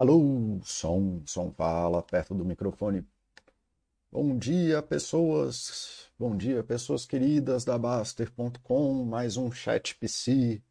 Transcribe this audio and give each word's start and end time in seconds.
Alô, 0.00 0.58
som, 0.64 1.20
som 1.26 1.52
fala 1.52 2.02
perto 2.02 2.34
do 2.34 2.42
microfone. 2.42 3.06
Bom 4.10 4.38
dia, 4.38 4.80
pessoas. 4.80 6.08
Bom 6.18 6.34
dia, 6.34 6.64
pessoas 6.64 7.04
queridas 7.04 7.66
da 7.66 7.76
Baster.com. 7.76 9.04
Mais 9.04 9.36
um 9.36 9.52
chat 9.52 9.94
PC. 9.96 10.62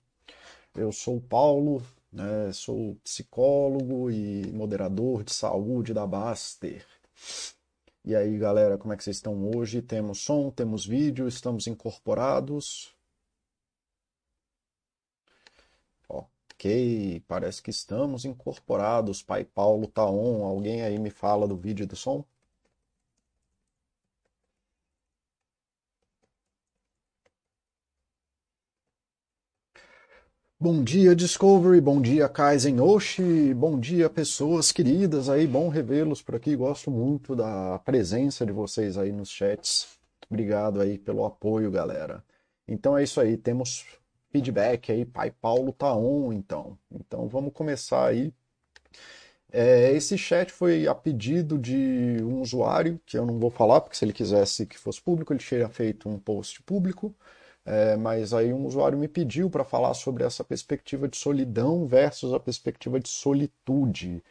Eu 0.73 0.91
sou 0.91 1.17
o 1.17 1.21
Paulo, 1.21 1.85
né, 2.11 2.51
sou 2.51 2.95
psicólogo 3.03 4.09
e 4.09 4.51
moderador 4.51 5.23
de 5.23 5.31
saúde 5.31 5.93
da 5.93 6.07
Baster. 6.07 6.83
E 8.03 8.15
aí, 8.15 8.35
galera, 8.35 8.79
como 8.79 8.93
é 8.93 8.97
que 8.97 9.03
vocês 9.03 9.17
estão 9.17 9.51
hoje? 9.55 9.79
Temos 9.83 10.23
som, 10.23 10.49
temos 10.49 10.87
vídeo, 10.87 11.27
estamos 11.27 11.67
incorporados. 11.67 12.95
Ok, 16.59 17.23
parece 17.25 17.61
que 17.63 17.69
estamos 17.69 18.25
incorporados. 18.25 19.23
Pai 19.23 19.45
Paulo 19.45 19.87
tá 19.87 20.05
on. 20.05 20.43
Alguém 20.43 20.81
aí 20.81 20.99
me 20.99 21.09
fala 21.09 21.47
do 21.47 21.55
vídeo 21.55 21.87
do 21.87 21.95
som? 21.95 22.25
Bom 30.59 30.83
dia, 30.83 31.15
Discovery. 31.15 31.79
Bom 31.79 32.01
dia, 32.01 32.27
Kaizen 32.27 32.81
Oshi. 32.81 33.53
Bom 33.53 33.79
dia, 33.79 34.09
pessoas 34.09 34.71
queridas 34.73 35.29
aí. 35.29 35.47
Bom 35.47 35.69
revê-los 35.69 36.21
por 36.21 36.35
aqui. 36.35 36.55
Gosto 36.57 36.91
muito 36.91 37.35
da 37.37 37.79
presença 37.79 38.45
de 38.45 38.51
vocês 38.51 38.97
aí 38.97 39.13
nos 39.13 39.29
chats. 39.29 39.97
Obrigado 40.29 40.81
aí 40.81 40.97
pelo 40.97 41.23
apoio, 41.25 41.71
galera. 41.71 42.21
Então 42.67 42.97
é 42.97 43.03
isso 43.03 43.21
aí. 43.21 43.37
Temos 43.37 43.85
feedback 44.31 44.91
aí. 44.91 45.05
Pai 45.05 45.31
Paulo 45.31 45.73
tá 45.73 45.93
on, 45.95 46.33
então. 46.33 46.77
Então 46.91 47.27
vamos 47.27 47.53
começar 47.53 48.07
aí. 48.07 48.33
É, 49.51 49.91
esse 49.93 50.17
chat 50.17 50.51
foi 50.51 50.87
a 50.87 50.93
pedido 50.93 51.57
de 51.57 52.17
um 52.21 52.39
usuário, 52.41 52.99
que 53.05 53.17
eu 53.17 53.25
não 53.25 53.39
vou 53.39 53.49
falar, 53.49 53.81
porque 53.81 53.97
se 53.97 54.05
ele 54.05 54.13
quisesse 54.13 54.65
que 54.65 54.77
fosse 54.77 55.01
público, 55.01 55.33
ele 55.33 55.43
teria 55.43 55.67
feito 55.69 56.07
um 56.07 56.19
post 56.19 56.61
público. 56.63 57.15
É, 57.65 57.95
mas 57.97 58.33
aí 58.33 58.53
um 58.53 58.65
usuário 58.65 58.97
me 58.97 59.07
pediu 59.07 59.49
para 59.49 59.63
falar 59.63 59.93
sobre 59.93 60.23
essa 60.23 60.43
perspectiva 60.43 61.07
de 61.07 61.17
solidão 61.17 61.85
versus 61.87 62.33
a 62.33 62.39
perspectiva 62.39 62.99
de 62.99 63.09
solitude, 63.09 64.23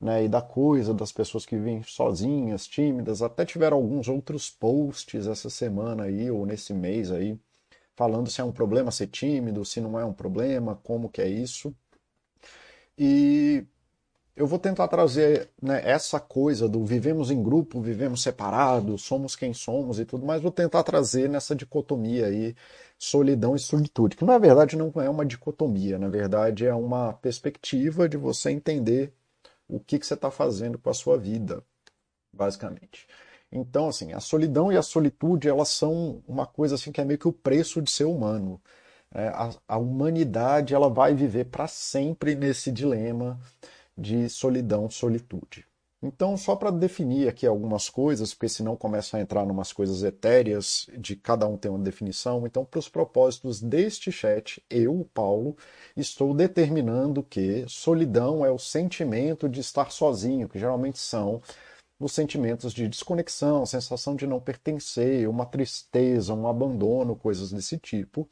né, 0.00 0.24
e 0.24 0.28
da 0.28 0.42
coisa 0.42 0.94
das 0.94 1.12
pessoas 1.12 1.46
que 1.46 1.56
vivem 1.56 1.82
sozinhas, 1.82 2.66
tímidas. 2.66 3.22
Até 3.22 3.44
tiveram 3.44 3.78
alguns 3.78 4.08
outros 4.08 4.50
posts 4.50 5.26
essa 5.26 5.50
semana 5.50 6.04
aí 6.04 6.30
ou 6.30 6.46
nesse 6.46 6.72
mês 6.74 7.10
aí 7.10 7.38
falando 7.96 8.30
se 8.30 8.40
é 8.40 8.44
um 8.44 8.52
problema 8.52 8.90
ser 8.92 9.08
tímido, 9.08 9.64
se 9.64 9.80
não 9.80 9.98
é 9.98 10.04
um 10.04 10.12
problema, 10.12 10.78
como 10.84 11.08
que 11.08 11.20
é 11.22 11.28
isso. 11.28 11.74
E 12.98 13.64
eu 14.36 14.46
vou 14.46 14.58
tentar 14.58 14.86
trazer 14.88 15.50
né, 15.60 15.80
essa 15.84 16.20
coisa 16.20 16.68
do 16.68 16.84
vivemos 16.84 17.30
em 17.30 17.42
grupo, 17.42 17.80
vivemos 17.80 18.22
separados, 18.22 19.02
somos 19.02 19.34
quem 19.34 19.54
somos 19.54 19.98
e 19.98 20.04
tudo 20.04 20.26
mais, 20.26 20.42
vou 20.42 20.52
tentar 20.52 20.82
trazer 20.82 21.28
nessa 21.28 21.54
dicotomia 21.56 22.26
aí, 22.26 22.54
solidão 22.98 23.56
e 23.56 23.58
solitude, 23.58 24.16
que 24.16 24.24
na 24.24 24.38
verdade 24.38 24.76
não 24.76 24.92
é 24.96 25.08
uma 25.08 25.24
dicotomia, 25.24 25.98
na 25.98 26.08
verdade 26.08 26.66
é 26.66 26.74
uma 26.74 27.14
perspectiva 27.14 28.08
de 28.08 28.18
você 28.18 28.50
entender 28.50 29.12
o 29.68 29.80
que, 29.80 29.98
que 29.98 30.06
você 30.06 30.14
está 30.14 30.30
fazendo 30.30 30.78
com 30.78 30.90
a 30.90 30.94
sua 30.94 31.18
vida, 31.18 31.62
basicamente. 32.32 33.06
Então, 33.50 33.88
assim, 33.88 34.12
a 34.12 34.20
solidão 34.20 34.72
e 34.72 34.76
a 34.76 34.82
solitude, 34.82 35.48
elas 35.48 35.68
são 35.68 36.22
uma 36.26 36.46
coisa 36.46 36.74
assim 36.74 36.92
que 36.92 37.00
é 37.00 37.04
meio 37.04 37.18
que 37.18 37.28
o 37.28 37.32
preço 37.32 37.80
de 37.80 37.90
ser 37.90 38.04
humano. 38.04 38.60
É, 39.14 39.28
a, 39.28 39.50
a, 39.68 39.78
humanidade, 39.78 40.74
ela 40.74 40.90
vai 40.90 41.14
viver 41.14 41.46
para 41.46 41.66
sempre 41.68 42.34
nesse 42.34 42.72
dilema 42.72 43.38
de 43.96 44.28
solidão, 44.28 44.90
solitude. 44.90 45.64
Então, 46.02 46.36
só 46.36 46.54
para 46.54 46.70
definir 46.70 47.28
aqui 47.28 47.46
algumas 47.46 47.88
coisas, 47.88 48.34
porque 48.34 48.48
senão 48.48 48.76
começa 48.76 49.16
a 49.16 49.20
entrar 49.20 49.44
em 49.46 49.50
umas 49.50 49.72
coisas 49.72 50.02
etéreas, 50.02 50.86
de 50.98 51.16
cada 51.16 51.46
um 51.46 51.56
ter 51.56 51.70
uma 51.70 51.78
definição. 51.78 52.46
Então, 52.46 52.64
para 52.64 52.78
os 52.78 52.88
propósitos 52.88 53.62
deste 53.62 54.12
chat, 54.12 54.62
eu, 54.68 55.08
Paulo, 55.14 55.56
estou 55.96 56.34
determinando 56.34 57.22
que 57.22 57.64
solidão 57.66 58.44
é 58.44 58.50
o 58.50 58.58
sentimento 58.58 59.48
de 59.48 59.60
estar 59.60 59.90
sozinho, 59.90 60.48
que 60.48 60.58
geralmente 60.58 60.98
são 60.98 61.40
os 61.98 62.12
sentimentos 62.12 62.72
de 62.74 62.88
desconexão, 62.88 63.64
sensação 63.64 64.14
de 64.14 64.26
não 64.26 64.38
pertencer, 64.38 65.28
uma 65.28 65.46
tristeza, 65.46 66.34
um 66.34 66.46
abandono, 66.46 67.16
coisas 67.16 67.50
desse 67.50 67.78
tipo. 67.78 68.28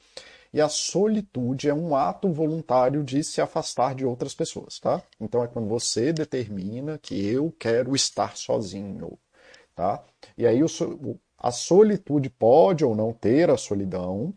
E 0.53 0.61
a 0.61 0.69
solitude 0.69 1.69
é 1.69 1.75
um 1.75 1.97
ato 1.97 2.31
voluntário 2.31 3.03
de 3.03 3.25
se 3.25 3.41
afastar 3.41 3.95
de 3.95 4.05
outras 4.07 4.35
pessoas, 4.35 4.79
tá? 4.79 5.03
Então 5.21 5.43
é 5.43 5.49
quando 5.49 5.67
você 5.67 6.13
determina 6.13 6.99
que 6.99 7.27
eu 7.27 7.53
quero 7.59 7.95
estar 7.97 8.37
sozinho, 8.37 9.19
tá? 9.75 10.05
E 10.39 10.47
aí 10.47 10.61
a 11.39 11.51
solitude 11.51 12.31
pode 12.31 12.85
ou 12.85 12.95
não 12.95 13.13
ter 13.13 13.51
a 13.51 13.57
solidão, 13.57 14.33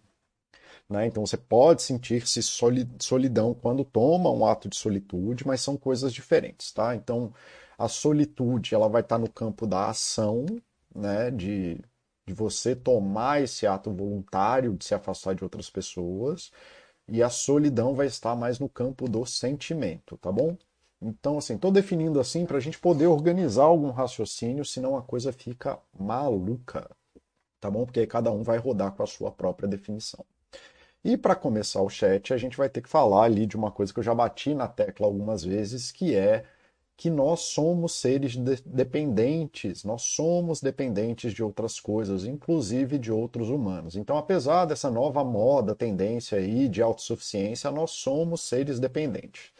né? 0.89 1.05
Então 1.05 1.25
você 1.25 1.37
pode 1.37 1.83
sentir-se 1.83 2.41
solidão 2.41 3.53
quando 3.53 3.83
toma 3.83 4.31
um 4.31 4.45
ato 4.45 4.69
de 4.69 4.77
solitude, 4.77 5.45
mas 5.45 5.61
são 5.61 5.77
coisas 5.77 6.13
diferentes, 6.13 6.71
tá? 6.71 6.95
Então 6.95 7.33
a 7.77 7.87
solitude 7.87 8.73
ela 8.73 8.89
vai 8.89 9.01
estar 9.01 9.17
no 9.17 9.29
campo 9.29 9.67
da 9.67 9.89
ação, 9.89 10.45
né, 10.95 11.29
de, 11.31 11.79
de 12.25 12.33
você 12.33 12.75
tomar 12.75 13.41
esse 13.41 13.67
ato 13.67 13.91
voluntário 13.91 14.73
de 14.75 14.85
se 14.85 14.95
afastar 14.95 15.35
de 15.35 15.43
outras 15.43 15.69
pessoas, 15.69 16.51
e 17.07 17.23
a 17.23 17.29
solidão 17.29 17.93
vai 17.93 18.07
estar 18.07 18.35
mais 18.35 18.59
no 18.59 18.67
campo 18.67 19.07
do 19.07 19.25
sentimento, 19.25 20.17
tá 20.17 20.31
bom? 20.31 20.57
Então, 21.01 21.37
assim, 21.37 21.55
estou 21.55 21.71
definindo 21.71 22.19
assim 22.19 22.45
para 22.45 22.57
a 22.57 22.59
gente 22.59 22.79
poder 22.79 23.07
organizar 23.07 23.63
algum 23.65 23.91
raciocínio, 23.91 24.65
senão 24.65 24.97
a 24.97 25.01
coisa 25.01 25.31
fica 25.31 25.79
maluca, 25.97 26.89
tá 27.59 27.69
bom? 27.69 27.85
Porque 27.85 27.99
aí 27.99 28.07
cada 28.07 28.31
um 28.31 28.43
vai 28.43 28.57
rodar 28.57 28.91
com 28.93 29.03
a 29.03 29.07
sua 29.07 29.31
própria 29.31 29.69
definição. 29.69 30.25
E 31.03 31.15
para 31.15 31.35
começar 31.35 31.81
o 31.81 31.89
chat, 31.89 32.33
a 32.33 32.37
gente 32.37 32.57
vai 32.57 32.69
ter 32.69 32.81
que 32.81 32.89
falar 32.89 33.23
ali 33.25 33.45
de 33.45 33.55
uma 33.55 33.71
coisa 33.71 33.93
que 33.93 33.99
eu 33.99 34.03
já 34.03 34.13
bati 34.15 34.53
na 34.53 34.67
tecla 34.67 35.05
algumas 35.05 35.43
vezes, 35.43 35.91
que 35.91 36.15
é 36.15 36.43
que 36.97 37.11
nós 37.11 37.41
somos 37.41 37.93
seres 37.93 38.35
de 38.35 38.55
dependentes, 38.65 39.83
nós 39.83 40.01
somos 40.01 40.59
dependentes 40.59 41.31
de 41.31 41.43
outras 41.43 41.79
coisas, 41.79 42.25
inclusive 42.25 42.97
de 42.97 43.11
outros 43.11 43.49
humanos. 43.49 43.95
Então, 43.95 44.17
apesar 44.17 44.65
dessa 44.65 44.89
nova 44.89 45.23
moda, 45.23 45.75
tendência 45.75 46.39
aí 46.39 46.67
de 46.67 46.81
autossuficiência, 46.81 47.69
nós 47.69 47.91
somos 47.91 48.41
seres 48.41 48.79
dependentes. 48.79 49.51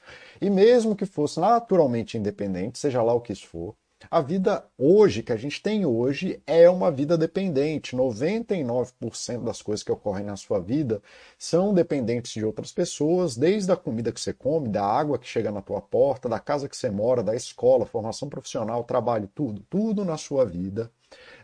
E 0.42 0.50
mesmo 0.50 0.96
que 0.96 1.06
fosse 1.06 1.40
naturalmente 1.40 2.18
independente, 2.18 2.80
seja 2.80 3.04
lá 3.04 3.14
o 3.14 3.22
que 3.22 3.34
isso 3.34 3.46
for, 3.46 3.76
a 4.12 4.22
vida 4.22 4.64
hoje, 4.78 5.24
que 5.24 5.34
a 5.34 5.36
gente 5.36 5.62
tem 5.62 5.86
hoje, 5.86 6.42
é 6.46 6.70
uma 6.70 6.92
vida 6.92 7.18
dependente. 7.18 7.96
99% 7.96 9.44
das 9.44 9.62
coisas 9.62 9.84
que 9.84 9.92
ocorrem 9.92 10.26
na 10.26 10.36
sua 10.36 10.60
vida 10.60 11.02
são 11.38 11.74
dependentes 11.74 12.32
de 12.32 12.46
outras 12.46 12.72
pessoas, 12.72 13.36
desde 13.36 13.72
a 13.72 13.76
comida 13.76 14.12
que 14.12 14.22
você 14.22 14.34
come, 14.34 14.70
da 14.70 14.86
água 14.86 15.18
que 15.18 15.28
chega 15.28 15.52
na 15.52 15.62
tua 15.62 15.82
porta, 15.82 16.30
da 16.30 16.40
casa 16.40 16.70
que 16.70 16.78
você 16.78 16.92
mora, 16.92 17.24
da 17.24 17.36
escola, 17.36 17.86
formação 17.86 18.30
profissional, 18.30 18.84
trabalho, 18.84 19.30
tudo. 19.34 19.64
Tudo 19.70 20.06
na 20.06 20.18
sua 20.18 20.46
vida 20.46 20.92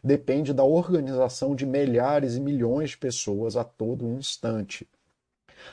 depende 0.04 0.54
da 0.54 0.64
organização 0.64 1.56
de 1.56 1.66
milhares 1.66 2.36
e 2.36 2.40
milhões 2.40 2.92
de 2.92 2.98
pessoas 2.98 3.56
a 3.56 3.64
todo 3.64 4.08
instante. 4.08 4.88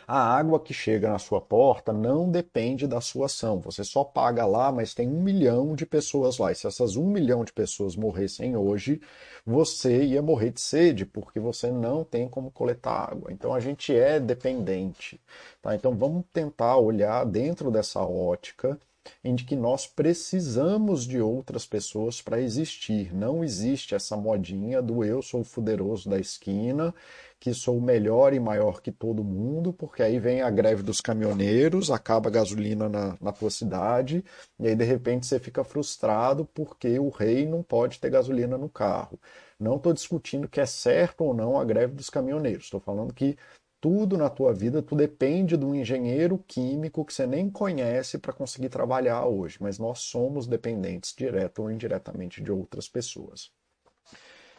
A 0.06 0.18
água 0.18 0.60
que 0.60 0.74
chega 0.74 1.10
na 1.10 1.18
sua 1.18 1.40
porta 1.40 1.92
não 1.92 2.30
depende 2.30 2.86
da 2.86 3.00
sua 3.00 3.26
ação. 3.26 3.60
Você 3.60 3.84
só 3.84 4.04
paga 4.04 4.46
lá, 4.46 4.70
mas 4.72 4.94
tem 4.94 5.08
um 5.08 5.22
milhão 5.22 5.74
de 5.74 5.86
pessoas 5.86 6.38
lá. 6.38 6.52
E 6.52 6.54
se 6.54 6.66
essas 6.66 6.96
um 6.96 7.06
milhão 7.06 7.44
de 7.44 7.52
pessoas 7.52 7.96
morressem 7.96 8.56
hoje, 8.56 9.00
você 9.44 10.04
ia 10.04 10.22
morrer 10.22 10.50
de 10.50 10.60
sede, 10.60 11.04
porque 11.06 11.40
você 11.40 11.70
não 11.70 12.04
tem 12.04 12.28
como 12.28 12.50
coletar 12.50 13.10
água. 13.10 13.32
Então 13.32 13.54
a 13.54 13.60
gente 13.60 13.94
é 13.94 14.20
dependente. 14.20 15.20
Tá? 15.62 15.74
Então 15.74 15.94
vamos 15.96 16.24
tentar 16.32 16.76
olhar 16.76 17.24
dentro 17.24 17.70
dessa 17.70 18.00
ótica 18.00 18.78
em 19.22 19.36
que 19.36 19.56
nós 19.56 19.86
precisamos 19.86 21.04
de 21.06 21.20
outras 21.20 21.66
pessoas 21.66 22.20
para 22.20 22.40
existir. 22.40 23.14
Não 23.14 23.42
existe 23.42 23.94
essa 23.94 24.16
modinha 24.16 24.82
do 24.82 25.04
eu 25.04 25.22
sou 25.22 25.40
o 25.40 25.44
fuderoso 25.44 26.08
da 26.08 26.18
esquina 26.18 26.94
que 27.40 27.54
sou 27.54 27.80
melhor 27.80 28.34
e 28.34 28.38
maior 28.38 28.82
que 28.82 28.92
todo 28.92 29.24
mundo, 29.24 29.72
porque 29.72 30.02
aí 30.02 30.18
vem 30.18 30.42
a 30.42 30.50
greve 30.50 30.82
dos 30.82 31.00
caminhoneiros, 31.00 31.90
acaba 31.90 32.28
a 32.28 32.32
gasolina 32.32 32.86
na, 32.86 33.16
na 33.18 33.32
tua 33.32 33.50
cidade, 33.50 34.22
e 34.58 34.68
aí 34.68 34.76
de 34.76 34.84
repente 34.84 35.26
você 35.26 35.38
fica 35.38 35.64
frustrado 35.64 36.44
porque 36.54 36.98
o 36.98 37.08
rei 37.08 37.46
não 37.46 37.62
pode 37.62 37.98
ter 37.98 38.10
gasolina 38.10 38.58
no 38.58 38.68
carro. 38.68 39.18
Não 39.58 39.76
estou 39.76 39.94
discutindo 39.94 40.48
que 40.48 40.60
é 40.60 40.66
certo 40.66 41.24
ou 41.24 41.32
não 41.32 41.58
a 41.58 41.64
greve 41.64 41.94
dos 41.94 42.10
caminhoneiros, 42.10 42.64
estou 42.64 42.80
falando 42.80 43.14
que 43.14 43.38
tudo 43.80 44.18
na 44.18 44.28
tua 44.28 44.52
vida, 44.52 44.82
tu 44.82 44.94
depende 44.94 45.56
do 45.56 45.74
engenheiro 45.74 46.38
químico 46.46 47.04
que 47.04 47.14
você 47.14 47.26
nem 47.26 47.48
conhece 47.48 48.18
para 48.18 48.32
conseguir 48.32 48.68
trabalhar 48.68 49.24
hoje, 49.24 49.56
mas 49.60 49.78
nós 49.78 50.00
somos 50.00 50.46
dependentes 50.46 51.14
direto 51.16 51.62
ou 51.62 51.70
indiretamente 51.70 52.42
de 52.42 52.52
outras 52.52 52.88
pessoas. 52.88 53.50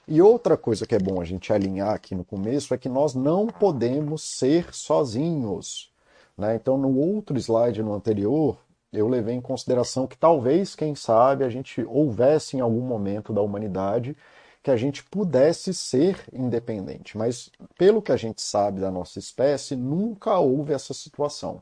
E 0.07 0.21
outra 0.21 0.57
coisa 0.57 0.88
que 0.88 0.95
é 0.95 1.00
bom 1.00 1.21
a 1.21 1.23
gente 1.23 1.53
alinhar 1.53 1.94
aqui 1.94 2.15
no 2.15 2.25
começo 2.25 2.73
é 2.73 2.77
que 2.77 2.89
nós 2.89 3.13
não 3.13 3.47
podemos 3.47 4.23
ser 4.23 4.73
sozinhos. 4.73 5.91
Né? 6.35 6.56
Então, 6.56 6.77
no 6.77 6.97
outro 6.97 7.38
slide, 7.38 7.83
no 7.83 7.94
anterior, 7.94 8.57
eu 8.91 9.07
levei 9.07 9.35
em 9.35 9.41
consideração 9.41 10.07
que 10.07 10.18
talvez, 10.18 10.75
quem 10.75 10.95
sabe, 10.95 11.44
a 11.44 11.50
gente 11.50 11.81
houvesse 11.83 12.57
em 12.57 12.59
algum 12.59 12.81
momento 12.81 13.31
da 13.31 13.41
humanidade 13.41 14.18
que 14.63 14.69
a 14.69 14.78
gente 14.78 15.04
pudesse 15.04 15.74
ser 15.74 16.24
independente. 16.31 17.18
Mas, 17.18 17.50
pelo 17.78 18.02
que 18.02 18.12
a 18.12 18.18
gente 18.18 18.42
sabe 18.42 18.80
da 18.80 18.92
nossa 18.92 19.18
espécie, 19.18 19.75
nunca 19.75 20.38
houve 20.38 20.74
essa 20.74 20.94
situação. 20.94 21.62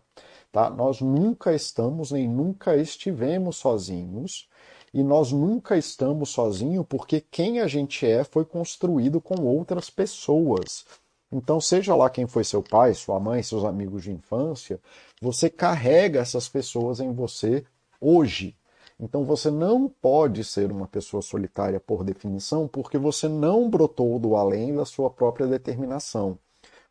Tá? 0.52 0.70
Nós 0.70 1.00
nunca 1.00 1.54
estamos 1.54 2.12
nem 2.12 2.28
nunca 2.28 2.76
estivemos 2.76 3.58
sozinhos. 3.58 4.48
E 4.94 5.04
nós 5.04 5.32
nunca 5.32 5.78
estamos 5.78 6.30
sozinhos 6.30 6.86
porque 6.90 7.22
quem 7.22 7.60
a 7.60 7.68
gente 7.68 8.08
é 8.08 8.24
foi 8.24 8.44
construído 8.44 9.22
com 9.22 9.44
outras 9.44 9.90
pessoas. 9.90 10.84
Então, 11.32 11.62
seja 11.62 11.96
lá 11.96 12.10
quem 12.10 12.26
foi 12.26 12.44
seu 12.44 12.64
pai, 12.64 12.96
sua 12.96 13.20
mãe, 13.20 13.44
seus 13.44 13.64
amigos 13.64 14.04
de 14.04 14.12
infância, 14.12 14.80
você 15.22 15.48
carrega 15.48 16.20
essas 16.20 16.50
pessoas 16.50 17.00
em 17.00 17.14
você 17.14 17.64
hoje. 18.02 18.56
Então, 19.00 19.24
você 19.24 19.50
não 19.50 19.88
pode 19.88 20.44
ser 20.44 20.72
uma 20.72 20.88
pessoa 20.88 21.22
solitária 21.22 21.80
por 21.80 22.04
definição, 22.04 22.68
porque 22.68 22.98
você 22.98 23.30
não 23.30 23.70
brotou 23.70 24.20
do 24.20 24.36
além 24.36 24.76
da 24.76 24.86
sua 24.86 25.10
própria 25.10 25.48
determinação. 25.48 26.38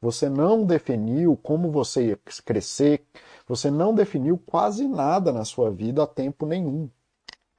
Você 0.00 0.28
não 0.28 0.64
definiu 0.64 1.36
como 1.36 1.70
você 1.70 2.08
ia 2.08 2.18
crescer, 2.44 3.04
você 3.46 3.70
não 3.70 3.94
definiu 3.94 4.38
quase 4.38 4.86
nada 4.86 5.32
na 5.32 5.44
sua 5.44 5.70
vida 5.70 6.02
a 6.02 6.06
tempo 6.06 6.46
nenhum. 6.46 6.88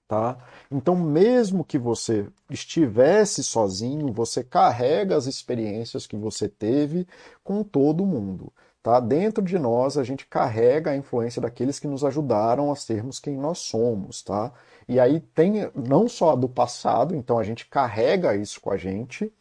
Tá? 0.07 0.37
Então, 0.71 0.95
mesmo 0.95 1.63
que 1.63 1.77
você 1.77 2.27
estivesse 2.49 3.43
sozinho, 3.43 4.11
você 4.11 4.43
carrega 4.43 5.15
as 5.15 5.27
experiências 5.27 6.07
que 6.07 6.15
você 6.15 6.49
teve 6.49 7.07
com 7.43 7.63
todo 7.63 8.05
mundo. 8.05 8.51
Tá? 8.81 8.99
Dentro 8.99 9.43
de 9.43 9.59
nós, 9.59 9.97
a 9.97 10.03
gente 10.03 10.25
carrega 10.25 10.91
a 10.91 10.95
influência 10.95 11.41
daqueles 11.41 11.79
que 11.79 11.87
nos 11.87 12.03
ajudaram 12.05 12.71
a 12.71 12.75
sermos 12.75 13.19
quem 13.19 13.35
nós 13.35 13.59
somos. 13.59 14.21
Tá? 14.21 14.51
E 14.87 14.99
aí 14.99 15.19
tem 15.19 15.69
não 15.75 16.07
só 16.07 16.35
do 16.35 16.47
passado, 16.47 17.15
então 17.15 17.37
a 17.37 17.43
gente 17.43 17.65
carrega 17.67 18.35
isso 18.35 18.61
com 18.61 18.71
a 18.71 18.77
gente, 18.77 19.31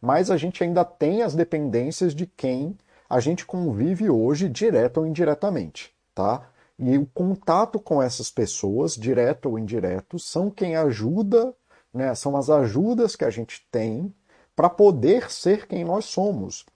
mas 0.00 0.30
a 0.30 0.36
gente 0.36 0.62
ainda 0.62 0.84
tem 0.84 1.22
as 1.22 1.34
dependências 1.34 2.14
de 2.14 2.26
quem 2.26 2.76
a 3.08 3.20
gente 3.20 3.46
convive 3.46 4.10
hoje, 4.10 4.48
direto 4.48 4.98
ou 4.98 5.06
indiretamente. 5.06 5.92
Tá? 6.14 6.48
E 6.78 6.96
o 6.98 7.06
contato 7.06 7.80
com 7.80 8.02
essas 8.02 8.30
pessoas, 8.30 8.94
direto 8.94 9.48
ou 9.48 9.58
indireto, 9.58 10.18
são 10.18 10.50
quem 10.50 10.76
ajuda, 10.76 11.54
né, 11.92 12.14
são 12.14 12.36
as 12.36 12.50
ajudas 12.50 13.16
que 13.16 13.24
a 13.24 13.30
gente 13.30 13.66
tem 13.70 14.14
para 14.54 14.68
poder 14.68 15.30
ser 15.30 15.66
quem 15.66 15.84
nós 15.84 16.04
somos. 16.04 16.66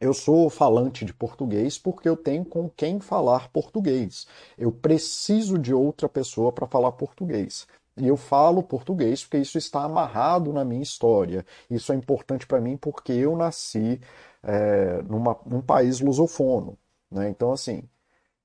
Eu 0.00 0.14
sou 0.14 0.48
falante 0.48 1.04
de 1.04 1.12
português 1.12 1.76
porque 1.78 2.08
eu 2.08 2.16
tenho 2.16 2.44
com 2.44 2.70
quem 2.70 2.98
falar 3.00 3.50
português. 3.50 4.26
Eu 4.56 4.72
preciso 4.72 5.58
de 5.58 5.74
outra 5.74 6.08
pessoa 6.08 6.50
para 6.50 6.66
falar 6.66 6.92
português. 6.92 7.66
E 7.96 8.06
eu 8.08 8.16
falo 8.16 8.62
português 8.62 9.22
porque 9.22 9.38
isso 9.38 9.58
está 9.58 9.82
amarrado 9.84 10.52
na 10.54 10.64
minha 10.64 10.82
história. 10.82 11.44
Isso 11.68 11.92
é 11.92 11.96
importante 11.96 12.46
para 12.46 12.60
mim 12.60 12.78
porque 12.78 13.12
eu 13.12 13.36
nasci 13.36 14.00
é, 14.42 15.02
numa, 15.02 15.38
num 15.44 15.60
país 15.60 16.00
lusofono. 16.00 16.78
Né? 17.10 17.28
Então, 17.28 17.52
assim, 17.52 17.82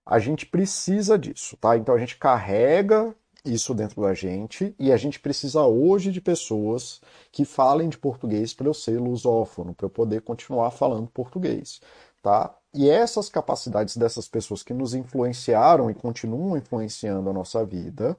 a 0.06 0.20
gente 0.20 0.46
precisa 0.46 1.18
disso, 1.18 1.58
tá? 1.58 1.78
Então 1.78 1.96
a 1.96 1.98
gente 1.98 2.18
carrega 2.18 3.16
isso 3.46 3.74
dentro 3.74 4.02
da 4.02 4.14
gente 4.14 4.76
e 4.80 4.92
a 4.92 4.98
gente 4.98 5.20
precisa 5.20 5.64
hoje 5.64 6.12
de 6.12 6.22
pessoas 6.22 7.02
que 7.32 7.46
falem 7.46 7.90
de 7.90 7.98
português 7.98 8.54
para 8.54 8.68
eu 8.68 8.74
ser 8.74 9.00
lusófono, 9.00 9.74
para 9.74 9.86
eu 9.86 9.90
poder 9.90 10.22
continuar 10.22 10.72
falando 10.72 11.08
português, 11.08 11.80
tá? 12.22 12.56
E 12.74 12.90
essas 12.90 13.30
capacidades 13.30 13.96
dessas 13.96 14.28
pessoas 14.28 14.62
que 14.64 14.74
nos 14.74 14.94
influenciaram 14.94 15.90
e 15.90 15.94
continuam 15.94 16.58
influenciando 16.58 17.30
a 17.30 17.34
nossa 17.34 17.66
vida, 17.66 18.18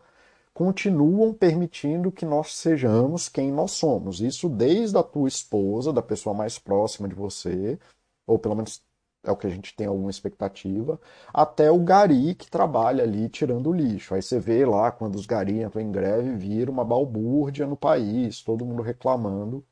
continuam 0.55 1.35
permitindo 1.35 2.11
que 2.11 2.25
nós 2.25 2.55
sejamos 2.57 3.29
quem 3.29 3.53
nós 3.53 3.73
somos. 3.73 4.21
Isso 4.21 4.49
desde 4.49 4.97
a 4.97 5.03
tua 5.03 5.29
esposa, 5.29 5.93
da 5.93 6.01
pessoa 6.01 6.35
mais 6.35 6.59
próxima 6.59 7.07
de 7.07 7.15
você, 7.15 7.79
ou 8.27 8.39
pelo 8.39 8.55
menos 8.55 8.83
é 9.31 9.33
o 9.33 9.37
que 9.37 9.47
a 9.47 9.51
gente 9.51 9.75
tem 9.75 9.87
alguma 9.87 10.11
expectativa, 10.11 11.01
até 11.33 11.71
o 11.71 11.79
gari 11.81 12.35
que 12.35 12.51
trabalha 12.51 13.03
ali 13.05 13.29
tirando 13.29 13.71
o 13.71 13.73
lixo. 13.73 14.15
Aí 14.15 14.23
você 14.23 14.39
vê 14.39 14.65
lá, 14.65 14.91
quando 14.91 15.17
os 15.17 15.27
gari 15.27 15.63
entram 15.63 15.83
em 15.83 15.91
greve, 15.91 16.37
vira 16.37 16.71
uma 16.71 16.85
balbúrdia 16.85 17.67
no 17.67 17.77
país, 17.77 18.43
todo 18.43 18.65
mundo 18.65 18.83
reclamando, 18.83 19.65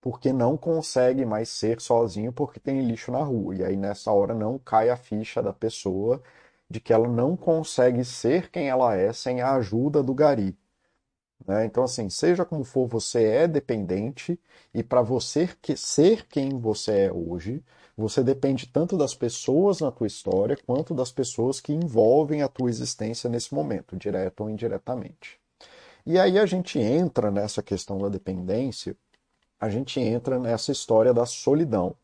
porque 0.00 0.32
não 0.32 0.56
consegue 0.56 1.24
mais 1.24 1.48
ser 1.48 1.80
sozinho 1.80 2.32
porque 2.32 2.60
tem 2.60 2.80
lixo 2.82 3.10
na 3.12 3.22
rua. 3.22 3.56
E 3.56 3.64
aí 3.64 3.76
nessa 3.76 4.12
hora 4.12 4.34
não 4.34 4.58
cai 4.58 4.90
a 4.90 4.96
ficha 4.96 5.42
da 5.42 5.52
pessoa 5.52 6.22
de 6.68 6.80
que 6.80 6.92
ela 6.92 7.08
não 7.08 7.36
consegue 7.36 8.04
ser 8.04 8.50
quem 8.50 8.68
ela 8.68 8.96
é 8.96 9.12
sem 9.12 9.40
a 9.40 9.54
ajuda 9.54 10.02
do 10.02 10.14
gari. 10.14 10.56
Né? 11.46 11.64
Então, 11.66 11.84
assim, 11.84 12.08
seja 12.10 12.44
como 12.44 12.64
for, 12.64 12.86
você 12.86 13.24
é 13.24 13.48
dependente 13.48 14.38
e 14.74 14.82
para 14.82 15.02
você 15.02 15.48
que 15.60 15.76
ser 15.76 16.26
quem 16.28 16.58
você 16.58 17.06
é 17.06 17.12
hoje, 17.12 17.62
você 17.96 18.22
depende 18.22 18.66
tanto 18.66 18.96
das 18.96 19.14
pessoas 19.14 19.80
na 19.80 19.90
tua 19.90 20.06
história 20.06 20.56
quanto 20.66 20.94
das 20.94 21.10
pessoas 21.10 21.60
que 21.60 21.72
envolvem 21.72 22.42
a 22.42 22.48
tua 22.48 22.68
existência 22.68 23.30
nesse 23.30 23.54
momento, 23.54 23.96
direto 23.96 24.42
ou 24.42 24.50
indiretamente. 24.50 25.40
E 26.04 26.18
aí 26.18 26.38
a 26.38 26.44
gente 26.44 26.78
entra 26.78 27.30
nessa 27.30 27.62
questão 27.62 27.98
da 27.98 28.08
dependência, 28.08 28.96
a 29.58 29.70
gente 29.70 29.98
entra 29.98 30.38
nessa 30.38 30.70
história 30.70 31.14
da 31.14 31.24
solidão, 31.24 31.96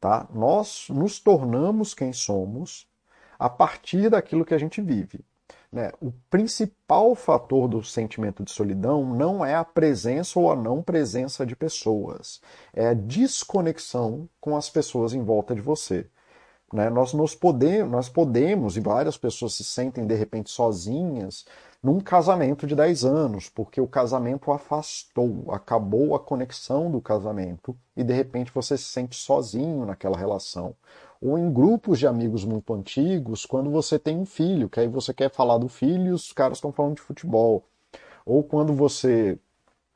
tá? 0.00 0.28
Nós 0.34 0.88
nos 0.90 1.20
tornamos 1.20 1.94
quem 1.94 2.12
somos 2.12 2.86
a 3.38 3.48
partir 3.48 4.10
daquilo 4.10 4.44
que 4.44 4.54
a 4.54 4.58
gente 4.58 4.82
vive. 4.82 5.24
Né? 5.70 5.92
O 6.00 6.10
principal 6.30 7.14
fator 7.14 7.68
do 7.68 7.82
sentimento 7.84 8.42
de 8.42 8.50
solidão 8.50 9.04
não 9.14 9.44
é 9.44 9.54
a 9.54 9.64
presença 9.64 10.38
ou 10.38 10.50
a 10.50 10.56
não 10.56 10.82
presença 10.82 11.44
de 11.44 11.54
pessoas, 11.54 12.40
é 12.72 12.88
a 12.88 12.94
desconexão 12.94 14.28
com 14.40 14.56
as 14.56 14.70
pessoas 14.70 15.12
em 15.12 15.22
volta 15.22 15.54
de 15.54 15.60
você. 15.60 16.06
Né? 16.72 16.88
Nós, 16.88 17.12
nos 17.12 17.34
podemos, 17.34 17.90
nós 17.90 18.08
podemos, 18.08 18.76
e 18.76 18.80
várias 18.80 19.16
pessoas 19.16 19.54
se 19.54 19.64
sentem 19.64 20.06
de 20.06 20.14
repente 20.14 20.50
sozinhas, 20.50 21.44
num 21.82 22.00
casamento 22.00 22.66
de 22.66 22.74
10 22.74 23.04
anos, 23.04 23.48
porque 23.48 23.80
o 23.80 23.86
casamento 23.86 24.50
afastou, 24.50 25.44
acabou 25.50 26.14
a 26.14 26.20
conexão 26.20 26.90
do 26.90 27.00
casamento 27.00 27.76
e 27.96 28.02
de 28.02 28.12
repente 28.12 28.50
você 28.52 28.76
se 28.76 28.84
sente 28.84 29.16
sozinho 29.16 29.86
naquela 29.86 30.16
relação 30.16 30.74
ou 31.20 31.36
em 31.38 31.52
grupos 31.52 31.98
de 31.98 32.06
amigos 32.06 32.44
muito 32.44 32.72
antigos, 32.72 33.44
quando 33.44 33.70
você 33.70 33.98
tem 33.98 34.16
um 34.16 34.24
filho, 34.24 34.68
que 34.68 34.80
aí 34.80 34.88
você 34.88 35.12
quer 35.12 35.30
falar 35.30 35.58
do 35.58 35.68
filho 35.68 36.06
e 36.06 36.10
os 36.12 36.32
caras 36.32 36.58
estão 36.58 36.72
falando 36.72 36.96
de 36.96 37.02
futebol. 37.02 37.64
Ou 38.24 38.42
quando 38.42 38.72
você. 38.72 39.38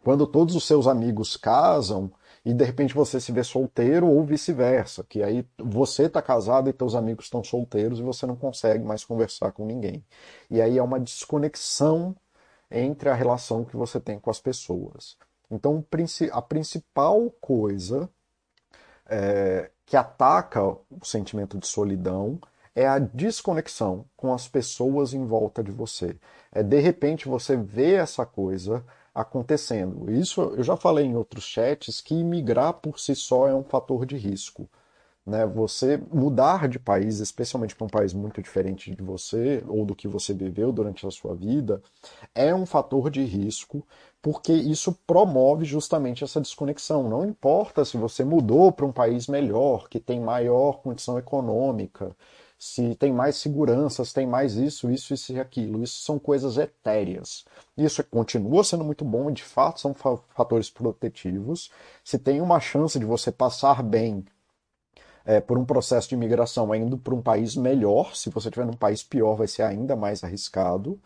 Quando 0.02 0.26
todos 0.26 0.56
os 0.56 0.66
seus 0.66 0.88
amigos 0.88 1.36
casam 1.36 2.10
e 2.44 2.52
de 2.52 2.64
repente 2.64 2.92
você 2.92 3.20
se 3.20 3.30
vê 3.30 3.44
solteiro 3.44 4.08
ou 4.08 4.24
vice-versa, 4.24 5.04
que 5.08 5.22
aí 5.22 5.46
você 5.56 6.04
está 6.06 6.20
casado 6.20 6.68
e 6.68 6.72
teus 6.72 6.96
amigos 6.96 7.26
estão 7.26 7.44
solteiros 7.44 8.00
e 8.00 8.02
você 8.02 8.26
não 8.26 8.34
consegue 8.34 8.84
mais 8.84 9.04
conversar 9.04 9.52
com 9.52 9.64
ninguém. 9.64 10.04
E 10.50 10.60
aí 10.60 10.76
é 10.76 10.82
uma 10.82 10.98
desconexão 10.98 12.16
entre 12.68 13.08
a 13.08 13.14
relação 13.14 13.64
que 13.64 13.76
você 13.76 14.00
tem 14.00 14.18
com 14.18 14.30
as 14.30 14.40
pessoas. 14.40 15.16
Então, 15.48 15.84
a 16.32 16.42
principal 16.42 17.30
coisa 17.40 18.10
é, 19.06 19.70
que 19.92 19.96
ataca 19.98 20.64
o 20.64 20.80
sentimento 21.02 21.58
de 21.58 21.66
solidão 21.66 22.40
é 22.74 22.86
a 22.86 22.98
desconexão 22.98 24.06
com 24.16 24.32
as 24.32 24.48
pessoas 24.48 25.12
em 25.12 25.26
volta 25.26 25.62
de 25.62 25.70
você. 25.70 26.16
É 26.50 26.62
de 26.62 26.80
repente 26.80 27.28
você 27.28 27.58
vê 27.58 27.96
essa 27.96 28.24
coisa 28.24 28.82
acontecendo. 29.14 30.10
Isso 30.10 30.40
eu 30.40 30.62
já 30.62 30.78
falei 30.78 31.04
em 31.04 31.14
outros 31.14 31.44
chats 31.44 32.00
que 32.00 32.14
imigrar 32.14 32.72
por 32.72 32.98
si 32.98 33.14
só 33.14 33.46
é 33.46 33.54
um 33.54 33.62
fator 33.62 34.06
de 34.06 34.16
risco. 34.16 34.66
Né? 35.24 35.46
Você 35.46 36.00
mudar 36.12 36.68
de 36.68 36.78
país, 36.78 37.20
especialmente 37.20 37.76
para 37.76 37.84
um 37.84 37.90
país 37.90 38.12
muito 38.12 38.42
diferente 38.42 38.94
de 38.94 39.02
você 39.02 39.62
ou 39.68 39.84
do 39.84 39.94
que 39.94 40.08
você 40.08 40.34
viveu 40.34 40.72
durante 40.72 41.06
a 41.06 41.10
sua 41.10 41.34
vida, 41.34 41.80
é 42.34 42.54
um 42.54 42.66
fator 42.66 43.08
de 43.08 43.22
risco, 43.24 43.86
porque 44.20 44.52
isso 44.52 44.92
promove 45.06 45.64
justamente 45.64 46.24
essa 46.24 46.40
desconexão. 46.40 47.08
Não 47.08 47.24
importa 47.24 47.84
se 47.84 47.96
você 47.96 48.24
mudou 48.24 48.72
para 48.72 48.86
um 48.86 48.92
país 48.92 49.28
melhor, 49.28 49.88
que 49.88 50.00
tem 50.00 50.20
maior 50.20 50.80
condição 50.82 51.18
econômica, 51.18 52.16
se 52.58 52.94
tem 52.94 53.12
mais 53.12 53.36
segurança, 53.36 54.04
se 54.04 54.14
tem 54.14 54.24
mais 54.24 54.54
isso, 54.54 54.88
isso, 54.90 55.12
isso 55.12 55.32
e 55.32 55.40
aquilo. 55.40 55.82
Isso 55.82 56.00
são 56.00 56.16
coisas 56.18 56.56
etéreas. 56.56 57.44
Isso 57.76 58.04
continua 58.04 58.62
sendo 58.62 58.84
muito 58.84 59.04
bom 59.04 59.30
e 59.30 59.32
de 59.32 59.42
fato 59.42 59.80
são 59.80 59.92
fatores 59.94 60.70
protetivos. 60.70 61.70
Se 62.04 62.18
tem 62.18 62.40
uma 62.40 62.60
chance 62.60 62.98
de 63.00 63.04
você 63.04 63.32
passar 63.32 63.82
bem 63.82 64.24
é, 65.24 65.40
por 65.40 65.58
um 65.58 65.64
processo 65.64 66.08
de 66.08 66.14
imigração 66.14 66.74
indo 66.74 66.98
para 66.98 67.14
um 67.14 67.22
país 67.22 67.56
melhor. 67.56 68.14
Se 68.16 68.30
você 68.30 68.48
estiver 68.48 68.66
num 68.66 68.72
país 68.72 69.02
pior, 69.02 69.36
vai 69.36 69.48
ser 69.48 69.62
ainda 69.62 69.96
mais 69.96 70.24
arriscado. 70.24 71.00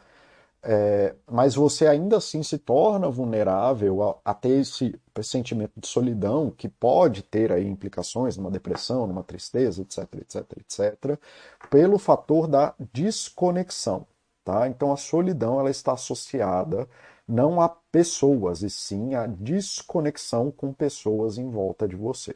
É, 0.62 1.14
mas 1.30 1.54
você 1.54 1.86
ainda 1.86 2.16
assim 2.16 2.42
se 2.42 2.58
torna 2.58 3.08
vulnerável 3.08 4.02
a, 4.02 4.32
a, 4.32 4.34
ter 4.34 4.60
esse 4.60 4.98
sentimento 5.22 5.72
de 5.76 5.86
solidão 5.86 6.50
que 6.50 6.68
pode 6.68 7.22
ter 7.22 7.52
aí 7.52 7.64
implicações 7.68 8.36
numa 8.36 8.50
depressão, 8.50 9.06
numa 9.06 9.22
tristeza, 9.22 9.82
etc, 9.82 9.98
etc, 10.16 10.52
etc, 10.58 11.20
pelo 11.70 11.98
fator 11.98 12.48
da 12.48 12.74
desconexão. 12.92 14.06
tá? 14.44 14.66
Então 14.68 14.92
a 14.92 14.96
solidão 14.96 15.60
ela 15.60 15.70
está 15.70 15.92
associada 15.92 16.88
não 17.28 17.60
a 17.60 17.68
pessoas, 17.68 18.62
e 18.62 18.70
sim 18.70 19.14
a 19.14 19.26
desconexão 19.26 20.50
com 20.50 20.72
pessoas 20.72 21.38
em 21.38 21.50
volta 21.50 21.86
de 21.88 21.96
você. 21.96 22.34